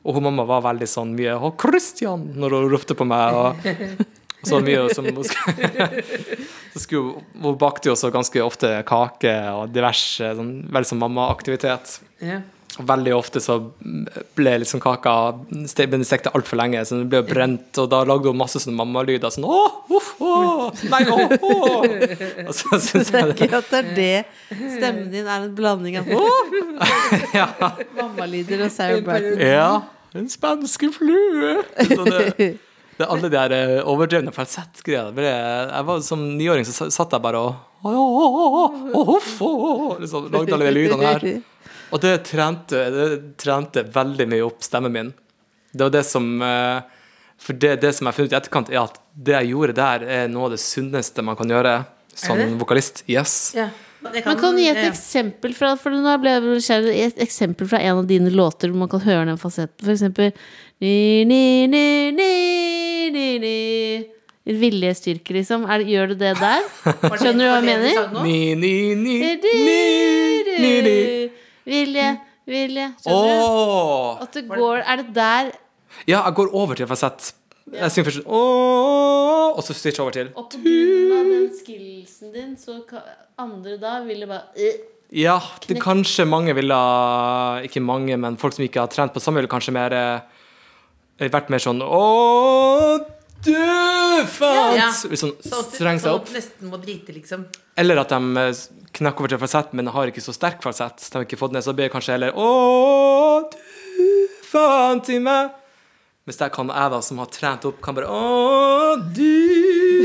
Og 0.05 0.15
hun 0.15 0.25
mamma 0.29 0.45
var 0.47 0.63
veldig 0.69 0.87
sånn 0.87 1.11
mye 1.17 1.35
'Å, 1.35 1.51
Christian!' 1.59 2.29
når 2.39 2.55
hun 2.55 2.69
ropte 2.71 2.95
på 2.95 3.05
meg. 3.07 3.35
Og, 3.35 3.67
og 4.39 4.47
så 4.47 4.61
mye 4.63 4.85
som 4.95 5.09
hun 5.09 5.23
så 6.73 6.79
skulle 6.79 7.19
hun- 7.43 7.57
bakte 7.59 7.89
jo 7.89 7.97
også 7.97 8.11
ganske 8.13 8.43
ofte 8.45 8.71
kake 8.87 9.35
og 9.51 9.73
diverse 9.75 10.31
sånn, 10.39 10.53
veldig 10.71 10.91
sånn 10.93 11.03
mammaaktivitet. 11.03 11.99
Ja. 12.23 12.39
Og 12.79 12.85
veldig 12.87 13.11
ofte 13.11 13.41
så 13.43 13.57
ble 14.37 14.53
liksom 14.61 14.79
kaka 14.79 15.13
stekte 15.67 16.31
altfor 16.31 16.59
lenge, 16.61 16.79
så 16.87 16.95
den 16.95 17.09
ble 17.11 17.19
brent, 17.27 17.75
og 17.81 17.89
da 17.91 18.05
lagde 18.07 18.31
hun 18.31 18.39
masse 18.39 18.61
sånne 18.63 18.79
mammalyder. 18.79 19.33
Sånn 19.35 19.47
åh, 19.47 19.81
uff, 19.97 20.13
åh, 20.23 20.69
nei, 20.87 21.01
åh, 21.11 21.33
åh. 21.43 21.83
Og 22.45 22.53
så 22.55 22.79
syns 22.79 23.11
jeg 23.11 23.33
det 23.33 23.49
Ikke 23.49 23.59
at 23.59 23.73
det 23.73 23.81
er 23.81 23.91
det 23.97 24.69
stemmen 24.77 25.09
din 25.11 25.27
er 25.27 25.49
en 25.49 25.53
blanding 25.57 25.99
av 25.99 26.07
ja. 27.39 27.49
mammalyder 27.99 28.63
og 28.69 28.71
Sarah 28.73 29.03
Brightman. 29.03 29.43
Ja, 29.43 29.69
en 30.15 30.31
spanske 30.31 30.91
flue. 30.95 31.59
Så 31.83 32.01
det, 32.07 32.23
det 32.39 33.03
er 33.03 33.11
alle 33.11 33.27
de 33.31 33.41
her 33.43 33.53
eh, 33.59 33.75
overdrevne 33.87 34.31
falsettgreiene. 34.35 35.27
Jeg 35.27 35.85
var 35.91 36.01
Som 36.05 36.23
niåring 36.39 36.67
så 36.67 36.87
satt 36.87 37.11
jeg 37.15 37.27
bare 37.27 37.43
og 37.43 37.67
åh, 37.83 37.95
åh, 37.95 38.39
åh, 38.39 39.13
åh, 39.19 39.29
åh, 39.39 39.99
liksom, 40.01 40.31
Lagde 40.31 40.55
alle 40.55 40.71
de 40.71 40.75
lydene 40.79 41.11
her. 41.11 41.29
Og 41.89 42.01
det 42.03 42.13
trente, 42.29 42.85
det 42.93 43.09
trente 43.41 43.83
veldig 43.93 44.27
mye 44.29 44.45
opp 44.45 44.63
stemmen 44.65 44.93
min. 44.93 45.11
Det 45.71 45.85
var 45.85 45.93
det 45.93 46.05
som 46.07 46.41
eh, 46.41 46.81
For 47.39 47.57
det, 47.57 47.75
det 47.83 47.93
som 47.95 48.07
jeg 48.07 48.11
har 48.11 48.17
funnet 48.17 48.31
ut 48.31 48.33
i 48.33 48.39
etterkant, 48.39 48.71
er 48.73 48.81
at 48.81 48.97
det 49.13 49.35
jeg 49.37 49.51
gjorde 49.53 49.77
der, 49.77 50.07
er 50.21 50.31
noe 50.31 50.49
av 50.49 50.55
det 50.55 50.61
sunneste 50.63 51.23
man 51.25 51.37
kan 51.39 51.51
gjøre 51.51 51.75
som 52.19 52.41
vokalist. 52.59 53.03
Yes. 53.07 53.53
Ja. 53.55 53.69
Kan, 53.99 54.11
Men 54.25 54.37
kan 54.39 54.57
gi 54.57 54.67
et 54.69 54.77
ja. 54.79 54.87
eksempel 54.87 55.51
fra 55.51 55.73
For 55.75 55.91
nå 55.91 56.13
ble 56.23 56.31
jeg 56.31 56.43
nysgjerrig. 56.45 56.93
Et 57.09 57.17
eksempel 57.25 57.67
fra 57.67 57.81
en 57.83 57.99
av 57.99 58.07
dine 58.07 58.31
låter 58.31 58.71
hvor 58.71 58.85
man 58.85 58.91
kan 58.91 59.03
høre 59.03 59.25
den 59.27 59.39
fasetten. 59.41 59.83
For 59.83 59.91
eksempel 59.95 60.31
ni, 60.79 61.25
ni, 61.27 61.67
ni, 61.67 61.83
ni, 62.15 63.09
ni, 63.11 63.27
ni. 63.43 63.57
Viljestyrke, 64.49 65.35
liksom. 65.35 65.65
Er, 65.69 65.83
gjør 65.85 66.13
du 66.13 66.15
det 66.23 66.31
der? 66.39 66.63
Skjønner 67.19 67.43
du 67.43 67.49
hva 67.49 67.59
jeg 67.59 67.67
mener? 67.67 68.23
Ni, 68.23 68.39
ni, 68.55 68.73
ni, 68.95 69.17
ni, 69.43 69.77
ni, 70.63 70.71
ni. 70.87 70.97
Vilje, 71.65 72.07
vilje. 72.47 72.85
Skjønner 73.03 73.41
du? 73.41 74.23
At 74.23 74.33
det 74.33 74.45
går 74.47 74.83
Er 74.85 74.95
det 75.03 75.13
der 75.15 75.51
Ja, 76.07 76.23
jeg 76.25 76.33
går 76.35 76.53
over 76.53 76.75
til 76.75 76.87
fasett. 76.87 77.33
Jeg 77.73 77.91
synger 77.93 78.09
først 78.09 78.25
Åh, 78.25 79.57
og 79.57 79.63
så 79.65 79.73
switcher 79.77 79.99
jeg 79.99 80.05
over 80.05 80.15
til 80.15 80.31
Og 80.35 80.47
på 80.53 80.61
grunn 80.63 81.11
av 81.19 81.27
den 81.29 81.49
skillsen 81.59 82.31
din, 82.33 82.55
så 82.57 82.79
andre 83.39 83.77
da 83.81 83.99
ville 84.07 84.25
bare 84.29 84.47
øh. 84.57 84.79
Ja, 85.11 85.39
det 85.67 85.79
kanskje 85.81 86.25
mange 86.29 86.53
ville 86.53 86.73
ha- 86.73 87.61
Ikke 87.65 87.81
mange, 87.81 88.17
men 88.17 88.37
folk 88.37 88.53
som 88.53 88.63
ikke 88.65 88.79
har 88.83 88.87
trent 88.93 89.13
på 89.13 89.19
samme, 89.21 89.39
ville 89.41 89.49
kanskje 89.49 89.73
mer 89.73 89.93
eh, 89.93 91.29
vært 91.29 91.49
mer 91.49 91.57
sånn 91.61 91.81
Å, 91.81 92.99
du 93.45 93.55
fant 94.29 94.75
Ja. 94.77 94.85
ja. 94.85 94.89
Sånn 94.93 95.15
Sånn 95.17 95.33
at 95.37 95.71
du- 95.71 95.77
streng 95.77 95.99
seg 96.01 96.11
opp. 96.13 96.29
Nesten 96.33 96.69
må 96.69 96.77
drite, 96.81 97.13
liksom. 97.15 97.45
Eller 97.77 97.97
at 98.01 98.09
de 98.09 98.19
knakker 98.97 99.25
over 99.25 99.33
til 99.33 99.41
falsett, 99.41 99.73
men 99.77 99.91
har 99.93 100.09
ikke 100.09 100.23
så 100.23 100.33
sterk 100.35 100.63
falsett. 100.63 101.01
De 101.03 101.17
har 101.17 101.27
ikke 101.27 101.39
fått 101.39 101.53
ned, 101.55 101.65
så 101.65 101.73
blir 101.75 101.87
det 101.87 101.93
kanskje 101.93 102.15
heller 102.15 102.35
Å, 102.37 103.49
du 103.51 104.07
faen 104.49 105.01
til 105.05 105.21
meg. 105.25 105.55
Mens 106.29 106.37
det 106.37 106.49
kan 106.53 106.69
jeg, 106.69 106.89
da, 106.93 106.99
som 107.01 107.21
har 107.21 107.29
trent 107.33 107.63
opp, 107.65 107.79
kan 107.81 107.95
bare 107.97 108.09
Å, 108.09 108.97
du 109.15 109.25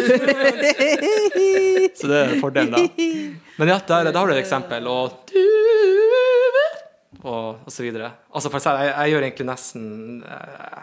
Så 1.99 2.09
det 2.09 2.21
er 2.21 2.39
fordelen, 2.41 2.73
da. 2.73 2.81
Men 3.59 3.71
ja, 3.71 3.77
der, 3.89 4.09
der 4.09 4.19
har 4.19 4.31
du 4.31 4.35
et 4.35 4.41
eksempel. 4.41 4.89
Og 4.89 5.19
du 5.31 5.43
Og, 7.25 7.61
og 7.65 7.71
så 7.73 7.85
videre. 7.85 8.11
Altså, 8.33 8.51
falsett, 8.53 8.81
jeg, 8.85 8.95
jeg 8.95 9.15
gjør 9.15 9.27
egentlig 9.29 9.49
nesten 9.49 9.85
eh, 10.29 10.81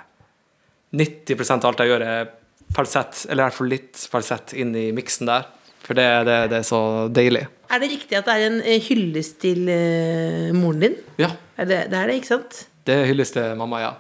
90% 1.02 1.66
av 1.66 1.72
alt 1.72 1.84
jeg 1.84 1.92
gjør, 1.92 2.06
er 2.06 2.32
falsett, 2.76 3.26
eller 3.28 3.44
i 3.44 3.48
hvert 3.48 3.58
fall 3.58 3.72
litt 3.72 4.06
falsett 4.12 4.54
inn 4.58 4.76
i 4.78 4.90
miksen 4.96 5.30
der. 5.30 5.50
For 5.82 5.98
det, 5.98 6.08
det, 6.28 6.38
det 6.52 6.60
er 6.62 6.68
så 6.68 6.82
deilig. 7.14 7.46
Er 7.72 7.82
det 7.82 7.90
riktig 7.94 8.18
at 8.20 8.28
det 8.28 8.36
er 8.36 8.48
en 8.50 8.60
eh, 8.62 8.84
hyllest 8.86 9.40
til 9.42 9.66
uh, 9.66 10.52
moren 10.58 10.84
din? 10.84 11.00
Ja, 11.22 11.32
Er 11.58 11.70
det, 11.70 11.80
det 11.92 11.98
er 11.98 12.12
det, 12.12 12.20
ikke 12.22 12.34
sant? 12.36 12.66
det 12.86 12.96
er 12.98 13.10
hylles 13.10 13.32
til 13.34 13.58
mamma, 13.58 13.80
ja. 13.82 13.92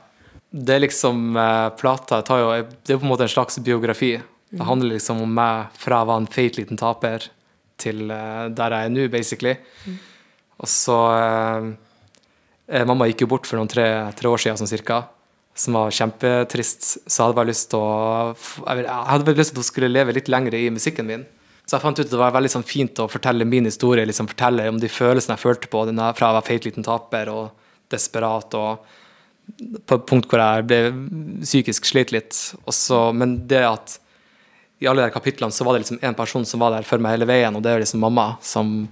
Det 0.52 0.76
er 0.76 0.84
liksom 0.84 1.36
uh, 1.38 1.70
Plata 1.80 2.20
tar 2.28 2.42
jo 2.42 2.48
Det 2.84 2.96
er 2.96 3.00
på 3.00 3.06
en 3.06 3.12
måte 3.14 3.24
en 3.28 3.32
slags 3.32 3.60
biografi. 3.64 4.16
Det 4.52 4.66
handler 4.68 4.98
liksom 4.98 5.22
om 5.24 5.32
meg 5.32 5.78
fra 5.80 6.02
jeg 6.02 6.10
var 6.10 6.20
en 6.20 6.32
feit 6.32 6.58
liten 6.60 6.80
taper 6.80 7.30
til 7.80 8.10
uh, 8.12 8.50
der 8.52 8.76
jeg 8.76 8.90
er 8.90 8.96
nå, 8.96 9.06
basically. 9.14 9.54
Og 10.62 10.70
så 10.70 10.98
eh, 11.18 11.72
eh, 12.70 12.86
Mamma 12.86 13.08
gikk 13.10 13.26
jo 13.26 13.32
bort 13.34 13.50
for 13.50 13.58
noen 13.58 13.72
tre, 13.72 13.88
tre 14.18 14.30
år 14.30 14.42
siden, 14.42 14.60
sånn 14.60 14.70
cirka. 14.70 15.04
Som 15.58 15.76
var 15.76 15.94
kjempetrist. 15.96 16.84
Så 17.02 17.16
jeg 17.16 17.24
hadde 17.26 17.40
bare 17.40 17.50
lyst 17.50 17.72
til 17.74 17.82
å 17.82 17.90
jeg 18.38 18.86
hadde 18.86 19.28
bare 19.28 19.40
lyst 19.40 19.52
til 19.52 19.58
at 19.58 19.64
hun 19.64 19.70
skulle 19.72 19.92
leve 19.92 20.16
litt 20.16 20.30
lenger 20.32 20.58
i 20.60 20.68
musikken 20.74 21.10
min. 21.10 21.26
Så 21.66 21.78
jeg 21.78 21.84
fant 21.84 22.00
ut 22.00 22.06
at 22.06 22.12
det 22.12 22.20
var 22.20 22.34
veldig 22.36 22.52
sånn 22.52 22.68
fint 22.68 23.00
å 23.00 23.10
fortelle 23.12 23.48
min 23.48 23.70
historie, 23.70 24.06
liksom 24.08 24.30
fortelle 24.32 24.68
om 24.70 24.80
de 24.82 24.90
følelsene 24.92 25.38
jeg 25.38 25.44
følte 25.46 25.70
på 25.72 25.86
denne, 25.88 26.10
fra 26.18 26.32
jeg 26.32 26.38
var 26.40 26.48
feit 26.48 26.68
liten 26.68 26.88
taper 26.88 27.32
og 27.32 27.70
desperat. 27.94 28.58
og 28.60 29.00
på 29.88 29.98
et 29.98 30.08
punkt 30.08 30.30
hvor 30.30 30.42
jeg 30.42 30.66
ble 30.68 30.80
psykisk 31.42 31.88
slitt 31.90 32.14
litt. 32.16 32.38
Også, 32.70 33.10
men 33.18 33.42
det 33.50 33.64
at 33.68 33.98
i 34.82 34.88
alle 34.90 35.06
de 35.06 35.14
kapitlene 35.14 35.54
så 35.54 35.66
var 35.66 35.76
det 35.76 35.84
liksom 35.84 36.02
en 36.02 36.18
person 36.18 36.46
som 36.48 36.62
var 36.64 36.74
der 36.74 36.88
for 36.88 37.02
meg 37.02 37.16
hele 37.16 37.30
veien, 37.30 37.56
og 37.56 37.64
det 37.64 37.74
er 37.74 37.84
liksom 37.84 38.02
mamma, 38.02 38.34
som 38.42 38.88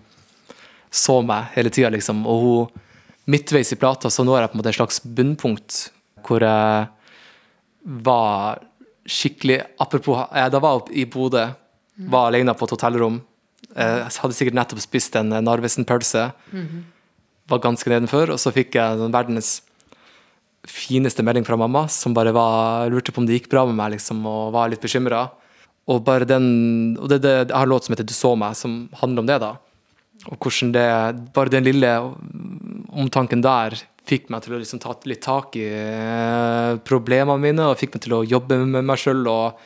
så 0.93 1.19
meg 1.25 1.49
hele 1.55 1.71
tida, 1.73 1.89
liksom. 1.93 2.21
Og 2.29 2.43
hun 2.43 2.85
midtveis 3.29 3.73
i 3.73 3.77
plata, 3.79 4.09
så 4.09 4.25
nå 4.25 4.35
er 4.35 4.45
jeg 4.45 4.51
på 4.51 4.57
en 4.57 4.61
måte 4.61 4.71
et 4.73 4.79
slags 4.79 5.01
bunnpunkt 5.05 5.79
hvor 6.25 6.43
jeg 6.43 6.87
var 8.05 8.63
skikkelig 9.09 9.61
Apropos, 9.81 10.19
jeg, 10.35 10.51
da 10.53 10.61
var 10.61 10.73
jeg 10.73 10.81
oppe 10.81 10.95
i 10.97 11.05
Bodø, 11.09 11.45
var 12.07 12.29
alene 12.29 12.55
på 12.55 12.65
et 12.65 12.75
hotellrom. 12.75 13.21
Jeg 13.75 14.21
hadde 14.21 14.35
sikkert 14.37 14.55
nettopp 14.55 14.79
spist 14.83 15.15
en 15.19 15.33
Narvesen-pølse. 15.43 16.29
Var 17.49 17.63
ganske 17.63 17.91
nedenfor, 17.91 18.31
og 18.31 18.39
så 18.39 18.53
fikk 18.55 18.77
jeg 18.79 19.01
den 19.01 19.11
verdens 19.13 19.59
fineste 20.67 21.23
melding 21.23 21.45
fra 21.47 21.57
mamma, 21.59 21.87
som 21.91 22.13
bare 22.15 22.33
var, 22.35 22.89
lurte 22.91 23.13
på 23.13 23.21
om 23.21 23.27
det 23.27 23.39
gikk 23.39 23.49
bra 23.51 23.65
med 23.67 23.77
meg, 23.79 23.95
liksom, 23.95 24.21
og 24.27 24.51
var 24.55 24.71
litt 24.71 24.83
bekymra. 24.83 25.27
Og 25.89 26.03
bare 26.05 26.27
den 26.27 26.97
og 26.99 27.09
det, 27.09 27.21
det, 27.23 27.31
Jeg 27.47 27.55
har 27.55 27.65
en 27.65 27.69
låt 27.69 27.85
som 27.85 27.93
heter 27.93 28.05
'Du 28.05 28.13
så 28.13 28.35
meg', 28.37 28.55
som 28.55 28.89
handler 28.93 29.19
om 29.19 29.25
det. 29.25 29.39
da 29.39 29.57
Og 30.29 30.37
hvordan 30.37 30.71
det 30.71 31.33
Bare 31.33 31.49
den 31.49 31.63
lille 31.63 32.13
omtanken 32.91 33.41
der 33.41 33.73
fikk 34.05 34.29
meg 34.29 34.41
til 34.41 34.53
å 34.53 34.59
liksom 34.59 34.81
ta 34.81 34.95
litt 35.05 35.21
tak 35.21 35.55
i 35.55 35.65
eh, 35.69 36.77
problemene 36.77 37.37
mine, 37.37 37.61
og 37.69 37.77
fikk 37.77 37.93
meg 37.93 38.01
til 38.01 38.13
å 38.13 38.25
jobbe 38.25 38.57
med 38.65 38.83
meg 38.83 38.97
sjøl 38.97 39.27
og 39.27 39.59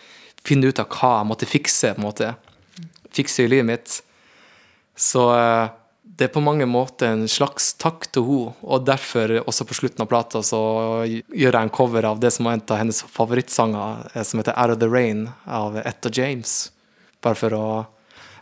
finne 0.48 0.70
ut 0.70 0.82
av 0.82 0.90
hva 0.92 1.20
jeg 1.20 1.30
måtte 1.30 1.50
fikse. 1.50 1.94
på 1.94 2.02
en 2.02 2.10
måte 2.10 2.34
Fikse 3.14 3.44
i 3.44 3.48
livet 3.48 3.66
mitt. 3.66 3.96
Så 4.98 5.28
eh, 5.38 5.70
det 6.04 6.28
er 6.28 6.34
på 6.34 6.42
mange 6.44 6.66
måter 6.70 7.14
en 7.14 7.28
slags 7.30 7.72
takk 7.82 8.08
til 8.14 8.26
henne, 8.28 8.54
og 8.62 8.86
derfor 8.86 9.36
også 9.44 9.66
på 9.70 9.78
slutten 9.78 10.04
av 10.04 10.10
plata 10.10 10.42
så 10.46 10.60
gjør 11.06 11.56
jeg 11.56 11.62
en 11.62 11.74
cover 11.74 12.06
av 12.10 12.20
det 12.22 12.34
som 12.34 12.50
var 12.50 12.58
en 12.58 12.66
av 12.74 12.82
hennes 12.82 13.02
favorittsanger, 13.16 14.10
eh, 14.14 14.24
som 14.24 14.40
heter 14.40 14.54
'Out 14.54 14.76
of 14.76 14.80
the 14.80 14.90
Rain' 14.90 15.32
av 15.48 15.78
Etta 15.78 16.10
James. 16.10 16.72
Bare 17.22 17.36
for 17.36 17.50
å 17.50 17.86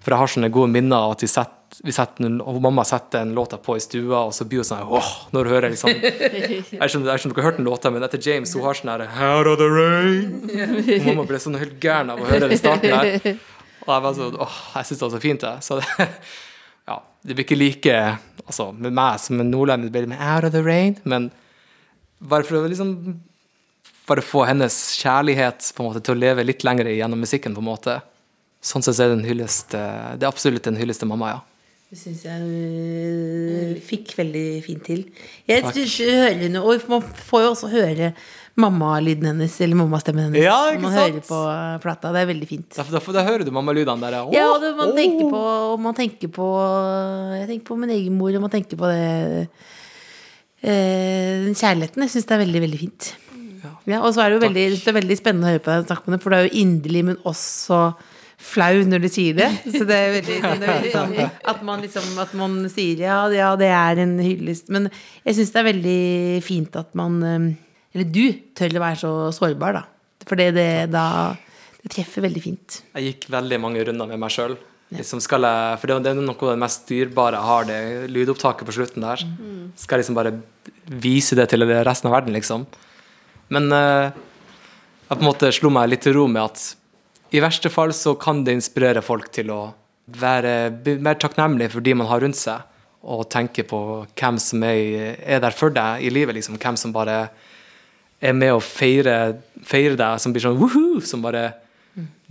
For 0.01 0.09
jeg 0.09 0.17
har 0.17 0.27
sånne 0.27 0.51
gode 0.51 0.71
minner 0.71 0.97
av 0.97 1.11
at 1.11 1.21
vi 1.21 1.27
setter 1.27 1.60
en, 1.81 2.41
og 2.41 2.61
mamma 2.61 2.83
setter 2.85 3.23
en 3.25 3.33
låta 3.33 3.57
på 3.57 3.77
i 3.77 3.79
stua, 3.81 4.25
og 4.27 4.33
så 4.33 4.45
blir 4.45 4.61
hun 4.61 4.67
sånn 4.67 4.83
åh, 4.85 5.09
når 5.33 5.47
hun 5.47 5.53
hører 5.55 5.73
liksom 5.73 5.89
Jeg 5.89 6.11
vet 6.13 6.73
ikke 6.75 6.99
om 6.99 7.05
dere 7.07 7.17
har 7.17 7.47
hørt 7.47 7.57
den 7.57 7.65
låta, 7.65 7.89
men 7.89 8.05
etter 8.05 8.21
James 8.21 8.53
hun 8.53 8.65
har 8.67 8.77
sånn 8.77 8.91
her 8.93 9.07
'Out 9.07 9.47
of 9.49 9.57
the 9.57 9.69
rain'. 9.69 10.45
Og 10.99 11.07
mamma 11.07 11.25
ble 11.25 11.39
sånn 11.41 11.57
helt 11.57 11.79
gæren 11.81 12.13
av 12.13 12.21
å 12.21 12.29
høre 12.29 12.49
den 12.51 12.57
starten 12.57 12.93
der. 12.93 13.39
Og 13.81 13.93
jeg 13.95 14.05
var 14.05 14.13
sånn 14.13 14.37
åh, 14.37 14.59
jeg 14.75 14.85
syns 14.85 14.99
det 14.99 15.07
var 15.07 15.15
så 15.15 15.21
fint, 15.25 15.41
jeg. 15.41 15.57
Så 15.65 15.81
ja, 16.89 17.01
det 17.25 17.35
blir 17.35 17.45
ikke 17.45 17.57
like 17.57 17.97
altså, 18.45 18.71
med 18.71 18.93
meg 18.93 19.19
som 19.19 19.41
en 19.41 19.51
nordlending, 19.51 19.89
det 19.89 19.97
blir 19.97 20.13
med 20.13 20.21
'out 20.21 20.45
of 20.45 20.53
the 20.53 20.61
rain', 20.61 20.97
men 21.03 21.31
bare 22.21 22.43
for 22.43 22.61
å 22.61 22.69
liksom 22.69 23.21
bare 24.05 24.21
få 24.21 24.45
hennes 24.45 24.75
kjærlighet 25.01 25.73
på 25.73 25.81
en 25.81 25.89
måte 25.89 26.01
til 26.03 26.13
å 26.13 26.21
leve 26.21 26.43
litt 26.45 26.63
lenger 26.63 26.89
gjennom 26.91 27.21
musikken, 27.21 27.55
på 27.55 27.61
en 27.63 27.69
måte. 27.69 28.01
Sånn 28.61 28.83
sett 28.85 28.99
er 28.99 29.09
det 29.09 29.17
en 29.17 29.25
hyllest 29.25 29.73
eh, 29.73 30.17
Det 30.19 30.27
er 30.27 30.29
absolutt 30.29 30.67
en 30.69 30.77
hyllest 30.77 31.01
til 31.01 31.09
mamma, 31.09 31.31
ja. 31.31 31.39
Det 31.91 31.99
syns 31.99 32.21
jeg 32.23 32.39
hun 32.39 33.71
fikk 33.83 34.13
veldig 34.15 34.43
fint 34.63 34.85
til. 34.87 35.01
Jeg 35.49 35.65
synes 35.73 35.95
hører 35.99 36.37
henne, 36.39 36.61
Og 36.63 36.85
man 36.87 37.01
får 37.03 37.41
jo 37.43 37.49
også 37.51 37.67
høre 37.73 38.13
mammalyden 38.55 39.27
hennes, 39.27 39.57
eller 39.63 39.75
mammastemmen 39.79 40.29
hennes, 40.29 40.39
Ja, 40.43 40.55
ikke 40.71 40.85
man 40.85 40.93
sant? 40.95 41.17
hører 41.17 41.25
på 41.27 41.81
plata. 41.83 42.13
Det 42.15 42.21
er 42.21 42.29
veldig 42.31 42.47
fint. 42.47 42.69
Da, 42.77 42.85
da, 42.87 43.01
da 43.17 43.23
hører 43.27 43.43
du 43.43 43.51
mammalydene 43.51 43.99
der. 44.05 44.15
ja. 44.21 44.23
Ja, 44.37 44.45
og 44.53 44.63
det, 44.63 44.71
man 44.77 44.93
åh. 44.93 44.95
tenker 44.95 45.27
på 45.33 45.41
og 45.73 45.79
man 45.83 45.97
tenker 45.99 46.31
på 46.31 46.47
Jeg 47.41 47.47
tenker 47.51 47.65
på 47.73 47.77
min 47.83 47.89
egen 47.97 48.15
mor, 48.17 48.31
og 48.39 48.41
man 48.47 48.53
tenker 48.55 48.79
på 48.79 48.87
det 48.87 49.49
eh, 50.63 51.43
Den 51.43 51.55
kjærligheten. 51.59 52.05
Jeg 52.07 52.13
syns 52.15 52.29
det 52.31 52.37
er 52.37 52.43
veldig, 52.45 52.63
veldig 52.69 52.79
fint. 52.85 53.11
Ja, 53.89 53.99
og 53.99 54.13
så 54.13 54.23
er 54.23 54.29
det 54.31 54.39
jo 54.39 54.45
veldig, 54.47 54.65
det 54.79 54.87
er 54.87 54.95
veldig 54.99 55.17
spennende 55.19 55.49
å 55.49 55.53
høre 55.55 55.63
på 55.65 55.75
deg 55.75 56.21
for 56.21 56.31
det 56.31 56.39
er 56.39 56.47
jo 56.47 56.59
inderlig, 56.63 57.03
men 57.11 57.17
også 57.27 57.81
flau 58.41 58.81
når 58.87 59.03
du 59.05 59.09
sier 59.11 59.37
det. 59.37 59.49
Så 59.75 59.85
det 59.87 59.97
er 59.97 60.15
veldig, 60.17 60.37
det 60.41 60.67
er 60.67 60.73
veldig 60.73 60.93
sånn 60.93 61.13
at 61.53 61.61
man 61.67 61.83
liksom 61.85 62.17
At 62.21 62.33
man 62.37 62.57
sier 62.71 63.05
ja, 63.05 63.19
ja 63.33 63.51
det 63.59 63.69
er 63.75 64.01
en 64.03 64.17
hyllest. 64.21 64.71
Men 64.73 64.89
jeg 65.25 65.37
syns 65.37 65.53
det 65.53 65.61
er 65.61 65.69
veldig 65.71 66.01
fint 66.45 66.81
at 66.81 66.91
man 66.97 67.21
eh, 67.27 67.47
Eller 67.95 68.09
du 68.09 68.25
tør 68.57 68.79
å 68.79 68.83
være 68.87 69.01
så 69.03 69.13
sårbar, 69.35 69.79
da. 69.79 69.85
For 70.27 70.39
det, 70.39 70.51
det 70.57 70.67
da 70.93 71.05
Det 71.81 71.93
treffer 71.95 72.27
veldig 72.27 72.43
fint. 72.43 72.81
Jeg 72.97 73.07
gikk 73.13 73.31
veldig 73.33 73.61
mange 73.61 73.87
runder 73.87 74.09
med 74.11 74.21
meg 74.21 74.33
sjøl. 74.33 74.57
Liksom 74.91 75.21
for 75.23 75.87
det 75.87 75.95
det 76.03 76.11
er 76.11 76.17
noe 76.19 76.35
av 76.35 76.49
det 76.51 76.59
mest 76.59 76.89
dyrebare 76.89 77.39
jeg 77.39 77.47
har, 77.47 77.67
det 77.69 78.09
lydopptaket 78.11 78.67
på 78.67 78.75
slutten 78.75 79.05
der. 79.05 79.23
Skal 79.79 79.95
jeg 79.95 80.03
liksom 80.03 80.17
bare 80.17 80.33
vise 80.91 81.37
det 81.39 81.47
til 81.49 81.63
resten 81.63 82.09
av 82.09 82.17
verden, 82.17 82.35
liksom. 82.35 82.65
Men 83.55 83.71
eh, 83.71 84.11
jeg 85.07 85.15
på 85.15 85.23
en 85.23 85.29
måte 85.29 85.51
slo 85.55 85.71
meg 85.73 85.89
litt 85.91 86.03
til 86.05 86.15
ro 86.15 86.27
med 86.31 86.43
at 86.43 86.65
i 87.31 87.39
verste 87.39 87.71
fall 87.71 87.93
så 87.95 88.15
kan 88.19 88.43
det 88.43 88.57
inspirere 88.57 89.03
folk 89.05 89.29
til 89.31 89.51
å 89.53 89.61
være 90.19 90.97
mer 90.99 91.15
takknemlig 91.19 91.69
for 91.71 91.83
de 91.85 91.95
man 91.95 92.09
har 92.09 92.23
rundt 92.23 92.39
seg, 92.39 92.67
og 93.01 93.29
tenke 93.33 93.63
på 93.65 93.79
hvem 94.19 94.37
som 94.41 94.63
er, 94.67 95.15
er 95.25 95.41
der 95.41 95.55
for 95.57 95.73
deg 95.73 96.03
i 96.05 96.11
livet, 96.13 96.35
liksom. 96.37 96.59
Hvem 96.61 96.77
som 96.77 96.93
bare 96.93 97.23
er 98.21 98.35
med 98.37 98.53
å 98.53 98.61
feire, 98.61 99.39
feire 99.65 99.97
deg, 99.97 100.19
som 100.21 100.33
blir 100.33 100.43
sånn 100.43 100.59
woohoo, 100.59 100.99
som 101.01 101.23
bare 101.23 101.47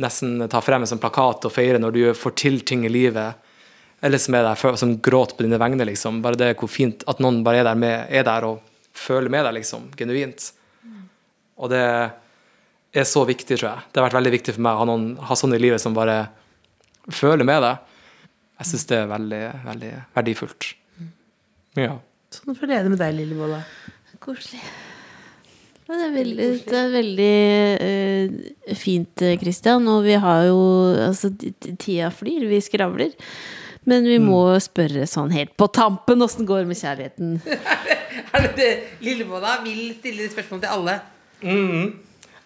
nesten 0.00 0.38
tar 0.48 0.62
frem 0.64 0.84
en 0.84 0.88
sånn 0.88 1.02
plakat 1.02 1.48
og 1.48 1.52
feirer 1.52 1.82
når 1.82 1.96
du 1.96 2.02
får 2.16 2.36
til 2.38 2.60
ting 2.66 2.86
i 2.86 2.92
livet. 2.92 3.48
Eller 4.00 4.22
som 4.22 4.36
er 4.36 4.46
der 4.46 4.56
for, 4.56 4.78
som 4.80 4.94
gråter 5.02 5.36
på 5.36 5.44
dine 5.44 5.58
vegne, 5.60 5.84
liksom. 5.88 6.22
Bare 6.24 6.38
det 6.38 6.54
hvor 6.60 6.70
fint 6.70 7.02
at 7.10 7.20
noen 7.20 7.42
bare 7.44 7.64
er 7.64 7.68
der, 7.68 7.80
med, 7.80 8.06
er 8.08 8.24
der 8.28 8.46
og 8.48 8.62
føler 8.96 9.32
med 9.32 9.44
deg, 9.48 9.58
liksom. 9.58 9.90
Genuint. 9.98 10.52
Og 11.60 11.72
det 11.72 11.84
er 12.92 13.06
så 13.06 13.22
viktig, 13.28 13.56
tror 13.56 13.68
jeg. 13.68 13.86
Det 13.90 14.00
har 14.00 14.08
vært 14.08 14.18
veldig 14.18 14.34
viktig 14.34 14.56
for 14.56 14.66
meg 14.66 14.76
å 14.76 14.82
ha, 14.82 14.88
noen, 14.90 15.06
ha 15.28 15.38
sånne 15.38 15.58
i 15.58 15.62
livet 15.62 15.82
som 15.82 15.96
bare 15.96 16.24
føler 17.14 17.46
med 17.46 17.62
deg. 17.64 17.96
Jeg 18.60 18.70
syns 18.72 18.86
det 18.90 18.98
er 18.98 19.10
veldig, 19.10 19.42
veldig 19.64 19.90
verdifullt. 20.18 20.70
Ja. 21.78 21.96
Sånn 22.34 22.58
føler 22.58 22.76
jeg 22.76 22.86
det 22.86 22.94
med 22.94 23.02
deg, 23.02 23.14
Lillebolla. 23.16 23.60
Koselig. 24.20 24.60
Det 25.90 25.96
er 25.98 26.12
veldig, 26.14 26.48
det 26.68 26.76
er 26.78 26.90
veldig 26.92 27.38
uh, 27.82 28.74
fint, 28.78 29.24
eh, 29.26 29.38
Christian. 29.40 29.88
Og 29.90 30.04
vi 30.06 30.18
har 30.22 30.44
jo 30.46 30.60
Altså, 31.08 31.32
tida 31.80 32.12
flyr, 32.14 32.46
vi 32.50 32.60
skravler. 32.62 33.16
Men 33.88 34.04
vi 34.06 34.20
må 34.22 34.42
spørre 34.62 35.06
sånn 35.08 35.32
helt 35.32 35.56
på 35.58 35.66
tampen 35.72 36.20
åssen 36.22 36.46
går 36.46 36.62
det 36.62 36.70
med 36.70 36.78
kjærligheten. 36.82 37.40
Er 38.36 38.44
det 38.44 38.50
det 38.58 38.70
Lillebolla 39.02 39.56
vil 39.64 39.94
stille 39.96 40.28
spørsmål 40.30 40.60
til 40.62 40.74
alle? 40.76 41.00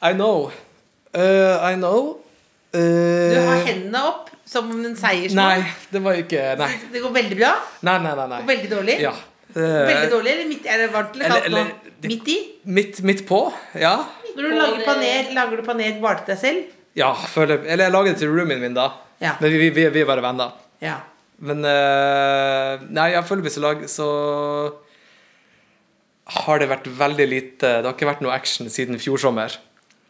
I 0.05 0.13
know. 0.13 0.51
Uh, 1.15 1.57
I 1.63 1.75
know. 1.81 2.19
Du 2.75 2.81
Uh, 2.81 3.37
har 3.47 3.61
hendene 3.69 4.01
opp 4.03 4.31
som 4.51 4.67
om 4.75 4.81
en 4.83 4.97
seiersmann. 4.99 5.61
Nei, 5.63 5.75
det 5.95 6.01
var 6.03 6.17
ikke 6.19 6.41
Nei. 6.59 6.73
Det 6.91 7.03
går 7.05 7.13
veldig 7.15 7.37
bra 7.39 7.53
Nei, 7.87 7.95
nei, 8.03 8.15
nei. 8.19 8.25
nei. 8.33 8.41
og 8.43 8.49
veldig 8.51 8.71
dårlig. 8.73 8.97
Ja. 9.05 9.13
Veldig 9.55 10.09
Uh, 10.09 10.11
dårlig, 10.11 10.31
eller 10.33 10.49
midt, 10.51 10.65
er 10.67 10.81
det 10.83 10.89
varmt 10.91 11.15
eller 11.15 11.31
kaldt 11.31 11.45
eller, 11.47 11.61
eller- 11.61 11.93
nå? 12.03 12.09
Midt 12.11 12.29
i? 12.33 12.37
midt, 12.67 12.99
midt 13.07 13.21
på, 13.29 13.39
ja. 13.79 13.93
Når 14.35 14.43
du 14.49 14.57
lager 14.59 14.81
paner, 14.89 15.29
lager 15.37 15.61
du 15.61 15.63
paner 15.69 16.01
bare 16.03 16.25
til 16.25 16.33
deg 16.35 16.41
selv? 16.41 16.73
Ja, 16.99 17.13
føler, 17.15 17.63
eller 17.63 17.85
jeg 17.87 17.93
lager 17.95 18.11
det 18.11 18.19
til 18.25 18.33
roomien 18.35 18.61
min, 18.65 18.75
da. 18.75 18.89
Ja. 19.23 19.37
Men 19.41 19.55
vi, 19.55 19.69
vi, 19.71 19.85
vi 19.95 20.03
er 20.03 20.09
bare 20.11 20.25
venner. 20.27 20.57
Ja. 20.83 20.97
Men 21.39 21.63
uh, 21.63 22.83
Nei, 22.91 23.13
jeg 23.15 23.25
føler 23.31 23.43
hvis 23.47 23.57
jeg 23.59 23.63
lager 23.65 23.89
Så 23.91 24.05
har 26.45 26.59
det 26.63 26.69
vært 26.71 26.87
veldig 26.99 27.27
lite 27.29 27.71
Det 27.83 27.89
har 27.89 27.95
ikke 27.97 28.07
vært 28.09 28.23
noe 28.25 28.35
action 28.35 28.69
siden 28.73 28.99
fjor 29.03 29.19
sommer. 29.23 29.55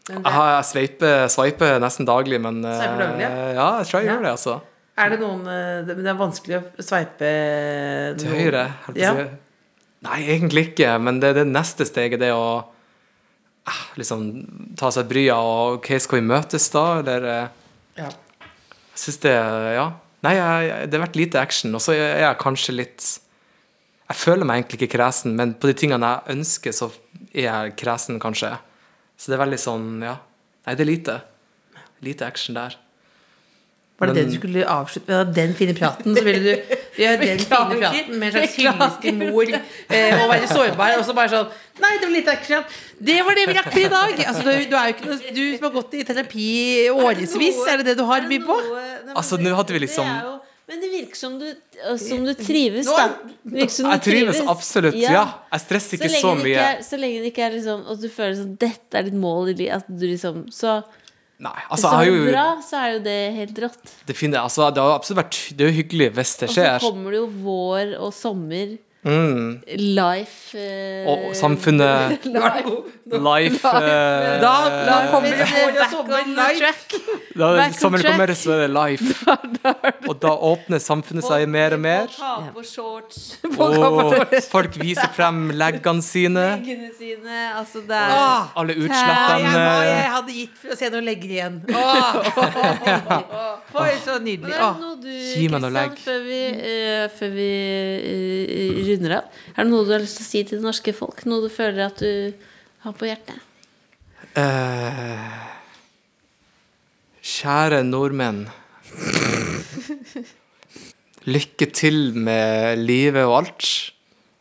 Jeg, 0.04 0.64
sveiper, 0.68 1.24
sveiper 1.32 1.78
nesten 1.80 2.04
daglig, 2.08 2.36
men 2.44 2.60
daglig, 2.60 3.22
ja? 3.22 3.30
Ja, 3.56 3.68
jeg 3.80 3.88
tror 3.88 4.00
jeg 4.02 4.08
Ja. 4.10 4.12
gjør 4.12 4.26
det, 4.26 4.32
altså. 4.34 4.56
er 5.00 5.08
det 5.14 5.18
noen 5.22 5.46
eh, 5.48 5.78
det, 5.88 5.96
er 6.06 6.18
vanskelig 6.18 6.58
å 6.60 6.84
sveipe 6.84 7.30
Til 8.20 8.34
høyre. 8.36 8.66
Ja. 9.00 9.14
Nei, 10.04 10.18
egentlig 10.28 10.66
ikke, 10.72 10.98
men 11.00 11.20
det, 11.22 11.32
det 11.38 11.46
neste 11.48 11.86
steget 11.88 12.20
det 12.20 12.28
er 12.28 12.36
å 12.36 12.66
ah, 13.64 13.82
liksom 13.96 14.26
ta 14.76 14.90
seg 14.92 15.08
bryet 15.08 15.32
og 15.38 15.78
OK, 15.78 15.88
skal 16.04 16.20
vi 16.20 16.26
møtes 16.28 16.68
da, 16.74 16.84
eller 17.00 17.28
eh, 17.30 17.48
Ja. 18.02 18.10
Jeg 18.94 19.00
syns 19.06 19.20
det 19.24 19.32
Ja. 19.78 19.88
Nei, 20.24 20.34
jeg, 20.36 20.88
det 20.88 20.96
har 20.98 21.06
vært 21.06 21.16
lite 21.18 21.40
action, 21.40 21.74
og 21.76 21.82
så 21.84 21.92
er 21.96 22.20
jeg 22.22 22.38
kanskje 22.40 22.76
litt 22.76 23.08
Jeg 24.08 24.16
føler 24.20 24.44
meg 24.44 24.60
egentlig 24.60 24.82
ikke 24.82 24.94
kresen, 24.98 25.34
men 25.36 25.56
på 25.56 25.68
de 25.72 25.74
tingene 25.80 26.12
jeg 26.12 26.36
ønsker, 26.36 26.76
så 26.76 26.90
er 27.32 27.48
jeg 27.48 27.74
kresen, 27.80 28.20
kanskje. 28.20 28.52
Så 29.18 29.30
det 29.30 29.38
er 29.38 29.44
veldig 29.46 29.60
sånn, 29.62 29.90
ja. 30.02 30.16
Nei, 30.66 30.74
det 30.74 30.80
er 30.86 30.90
lite. 30.90 31.20
Lite 32.04 32.26
action 32.26 32.54
der. 32.56 32.74
Var 33.96 34.08
det 34.10 34.14
Men- 34.14 34.24
det 34.24 34.32
du 34.32 34.38
skulle 34.40 34.64
avslutte 34.66 35.06
med? 35.08 35.34
Den 35.34 35.52
fine 35.54 35.74
praten? 35.74 36.16
Så 36.16 36.24
ville 36.24 36.40
du 36.42 36.74
gjøre 36.98 37.18
den 37.20 37.38
fine 37.38 37.46
praten 37.78 38.18
med 38.18 38.26
en 38.26 38.32
slags 38.34 38.56
hyllest 38.58 39.00
til 39.04 39.14
mor 39.20 39.44
eh, 39.54 40.22
og 40.22 40.30
være 40.32 40.48
sårbar, 40.50 40.96
og 40.98 41.04
så 41.06 41.14
bare 41.14 41.30
sånn 41.30 41.52
Nei, 41.80 41.92
det 41.98 42.06
var 42.08 42.14
litt 42.14 42.28
action. 42.30 42.64
Det 43.02 43.14
var 43.26 43.34
det 43.38 43.44
vi 43.48 43.54
rakk 43.54 43.70
for 43.70 43.78
i 43.78 43.88
dag! 43.90 44.20
Altså, 44.26 44.42
du, 44.42 44.50
du 44.70 44.76
er 44.78 44.90
jo 44.90 44.94
ikke 44.94 45.06
noe 45.10 45.32
Du 45.34 45.42
som 45.56 45.64
har 45.68 45.72
gått 45.76 45.94
i 45.94 46.02
terapi 46.10 46.48
årevis, 46.90 47.62
er 47.70 47.76
det 47.82 47.86
det 47.92 47.96
du 47.98 48.04
har 48.10 48.26
mye 48.30 48.42
på? 48.46 48.58
Altså, 49.14 49.38
nå 49.38 49.54
hadde 49.54 49.74
vi 49.74 49.80
liksom- 49.86 50.10
Det 50.10 50.18
er 50.22 50.26
jo- 50.26 50.40
Men 50.64 50.80
det 50.80 50.88
virker 50.88 51.18
som 51.18 51.34
du, 51.36 51.46
som 52.00 52.24
du 52.24 52.32
trives, 52.38 52.88
da. 52.88 53.08
Som 53.68 53.90
Jeg 53.92 54.00
trives 54.06 54.40
absolutt, 54.48 54.96
ja. 54.96 55.24
Jeg 55.52 55.64
stresser 55.66 55.98
ikke 55.98 56.08
så, 56.14 56.20
så 56.22 56.34
mye. 56.38 56.54
ikke 56.54 56.68
er, 56.70 56.82
så 56.86 57.00
lenge 57.00 57.20
det 57.20 57.32
ikke 57.34 57.44
er 57.44 57.56
liksom 57.58 57.82
At 57.92 58.00
du 58.00 58.06
føler 58.08 58.36
sånn 58.38 58.54
Dette 58.62 59.00
er 59.00 59.08
ditt 59.10 59.18
mål 59.20 59.52
i 59.52 59.56
livet. 59.58 59.82
At 59.82 59.90
du 59.92 60.06
liksom 60.08 60.46
Så 60.54 60.78
Nei, 61.44 61.52
altså, 61.66 61.90
det 61.90 61.90
jeg 61.90 61.98
har 61.98 62.04
er 62.04 62.08
jo 62.08 62.26
bra, 62.30 62.46
så 62.62 62.80
er 62.80 62.90
jo 62.94 62.98
det 63.04 63.18
helt 63.34 63.56
rått. 63.64 63.92
det, 64.06 64.14
finner, 64.16 64.44
altså, 64.46 64.68
det 64.72 64.80
har 64.80 64.94
absolutt 64.94 65.18
vært 65.24 65.38
Det 65.50 65.64
er 65.66 65.72
jo 65.72 65.76
hyggelig 65.82 66.06
hvis 66.14 66.34
det 66.40 66.48
Og 66.48 66.54
så 66.54 66.66
kommer 66.86 67.16
det 67.16 67.18
jo 67.18 67.28
vår 67.44 67.94
og 67.98 68.12
sommer. 68.14 68.76
Life 69.04 70.56
eh, 70.56 71.04
Og 71.10 71.34
samfunnet 71.36 72.24
Life 73.28 73.68
eh, 73.68 74.40
Da, 74.40 74.52
da 74.86 74.94
kommer 75.10 75.28
det 75.28 75.38
back 75.76 75.92
on 75.94 76.34
life. 76.34 76.58
track. 76.58 76.94
Da 77.38 77.48
Back 77.58 77.74
sommeren 77.74 78.02
track. 78.04 78.12
kommer, 78.14 78.34
så 78.38 78.52
er 78.54 78.60
det 78.64 78.70
life. 78.72 79.26
Og 80.08 80.16
da 80.22 80.30
åpner 80.48 80.78
samfunnet 80.80 81.24
seg 81.26 81.44
mer 81.50 81.74
og 81.74 81.80
mer. 81.82 82.06
Og 83.58 84.14
folk 84.52 84.76
viser 84.80 85.10
frem 85.16 85.50
leggene 85.58 86.02
sine. 86.04 86.44
Leggene 86.60 86.90
sine. 86.96 87.40
Altså, 87.58 87.82
det 87.88 87.98
er 87.98 88.14
Åh, 88.14 88.52
Alle 88.62 88.76
utslettene 88.78 89.64
jeg 89.84 90.10
hadde 90.14 90.36
gitt 90.38 90.56
for 90.62 90.74
å 90.74 90.78
se 90.78 90.90
noen 90.94 91.08
legger 91.10 91.34
igjen. 91.34 91.58
For 93.74 93.90
så 94.04 94.18
nydelig. 94.22 94.54
Gi 95.34 95.48
meg 95.50 95.60
noe 95.64 95.72
legg. 95.74 95.98
før 96.04 96.20
vi, 96.24 96.40
uh, 96.54 97.04
før 97.18 97.34
vi 97.34 97.50
eh, 97.74 98.93
runder 98.94 99.18
av 99.18 99.42
Er 99.54 99.64
det 99.64 99.70
noe 99.70 99.84
du 99.86 99.92
har 99.94 100.02
lyst 100.02 100.20
til 100.20 100.26
å 100.26 100.30
si 100.30 100.44
til 100.44 100.60
det 100.60 100.66
norske 100.66 100.94
folk? 100.96 101.24
Noe 101.28 101.44
du 101.44 101.50
føler 101.52 101.86
at 101.90 102.00
du 102.00 102.32
har 102.86 102.96
på 102.96 103.10
hjertet? 103.10 103.38
Uh, 104.34 105.54
Kjære 107.24 107.78
nordmenn. 107.86 108.42
Lykke 111.24 111.70
til 111.72 112.12
med 112.12 112.82
livet 112.84 113.24
og 113.24 113.38
alt. 113.38 113.68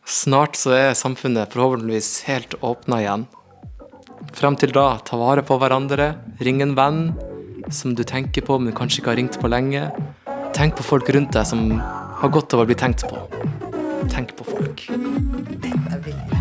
Snart 0.04 0.58
så 0.60 0.74
er 0.76 0.98
samfunnet 0.98 1.54
forhåpentligvis 1.54 2.10
helt 2.28 2.58
åpna 2.60 2.98
igjen. 3.00 3.24
Frem 4.36 4.58
til 4.60 4.74
da, 4.76 4.98
ta 5.00 5.16
vare 5.16 5.46
på 5.46 5.56
hverandre. 5.62 6.10
Ring 6.44 6.60
en 6.60 6.76
venn 6.76 7.00
som 7.72 7.96
du 7.96 8.04
tenker 8.04 8.44
på, 8.44 8.58
men 8.60 8.76
kanskje 8.76 9.00
ikke 9.00 9.14
har 9.14 9.20
ringt 9.22 9.40
på 9.40 9.48
lenge. 9.48 9.88
Tenk 10.52 10.76
på 10.76 10.84
folk 10.84 11.08
rundt 11.16 11.32
deg 11.32 11.48
som 11.48 11.70
har 12.20 12.36
godt 12.36 12.52
av 12.52 12.66
å 12.66 12.68
bli 12.68 12.76
tenkt 12.76 13.08
på. 13.08 13.16
Tenk 14.10 14.36
på 14.36 14.44
folk. 14.44 14.90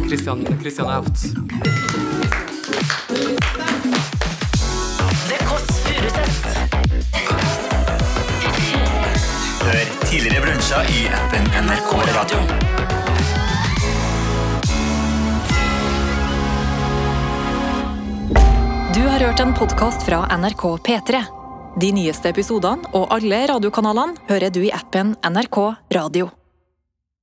Christian, 0.08 0.46
Christian 0.62 0.88
er 0.88 0.98
out. 0.98 1.18
Hør 9.64 9.86
tidligere 10.06 10.42
brunsja 10.46 10.84
i 10.84 11.06
appen 11.08 11.48
NRK 11.66 11.94
Radio. 12.18 12.42
Du 18.94 19.02
har 19.08 19.20
hørt 19.20 19.40
en 19.40 19.54
podkast 19.54 20.04
fra 20.06 20.26
NRK 20.38 20.64
P3. 20.88 21.24
De 21.82 21.90
nyeste 21.96 22.30
episodene 22.30 22.94
og 22.94 23.10
alle 23.16 23.46
radiokanalene 23.50 24.28
hører 24.30 24.54
du 24.54 24.62
i 24.68 24.72
appen 24.76 25.16
NRK 25.26 25.60
Radio. 25.96 26.43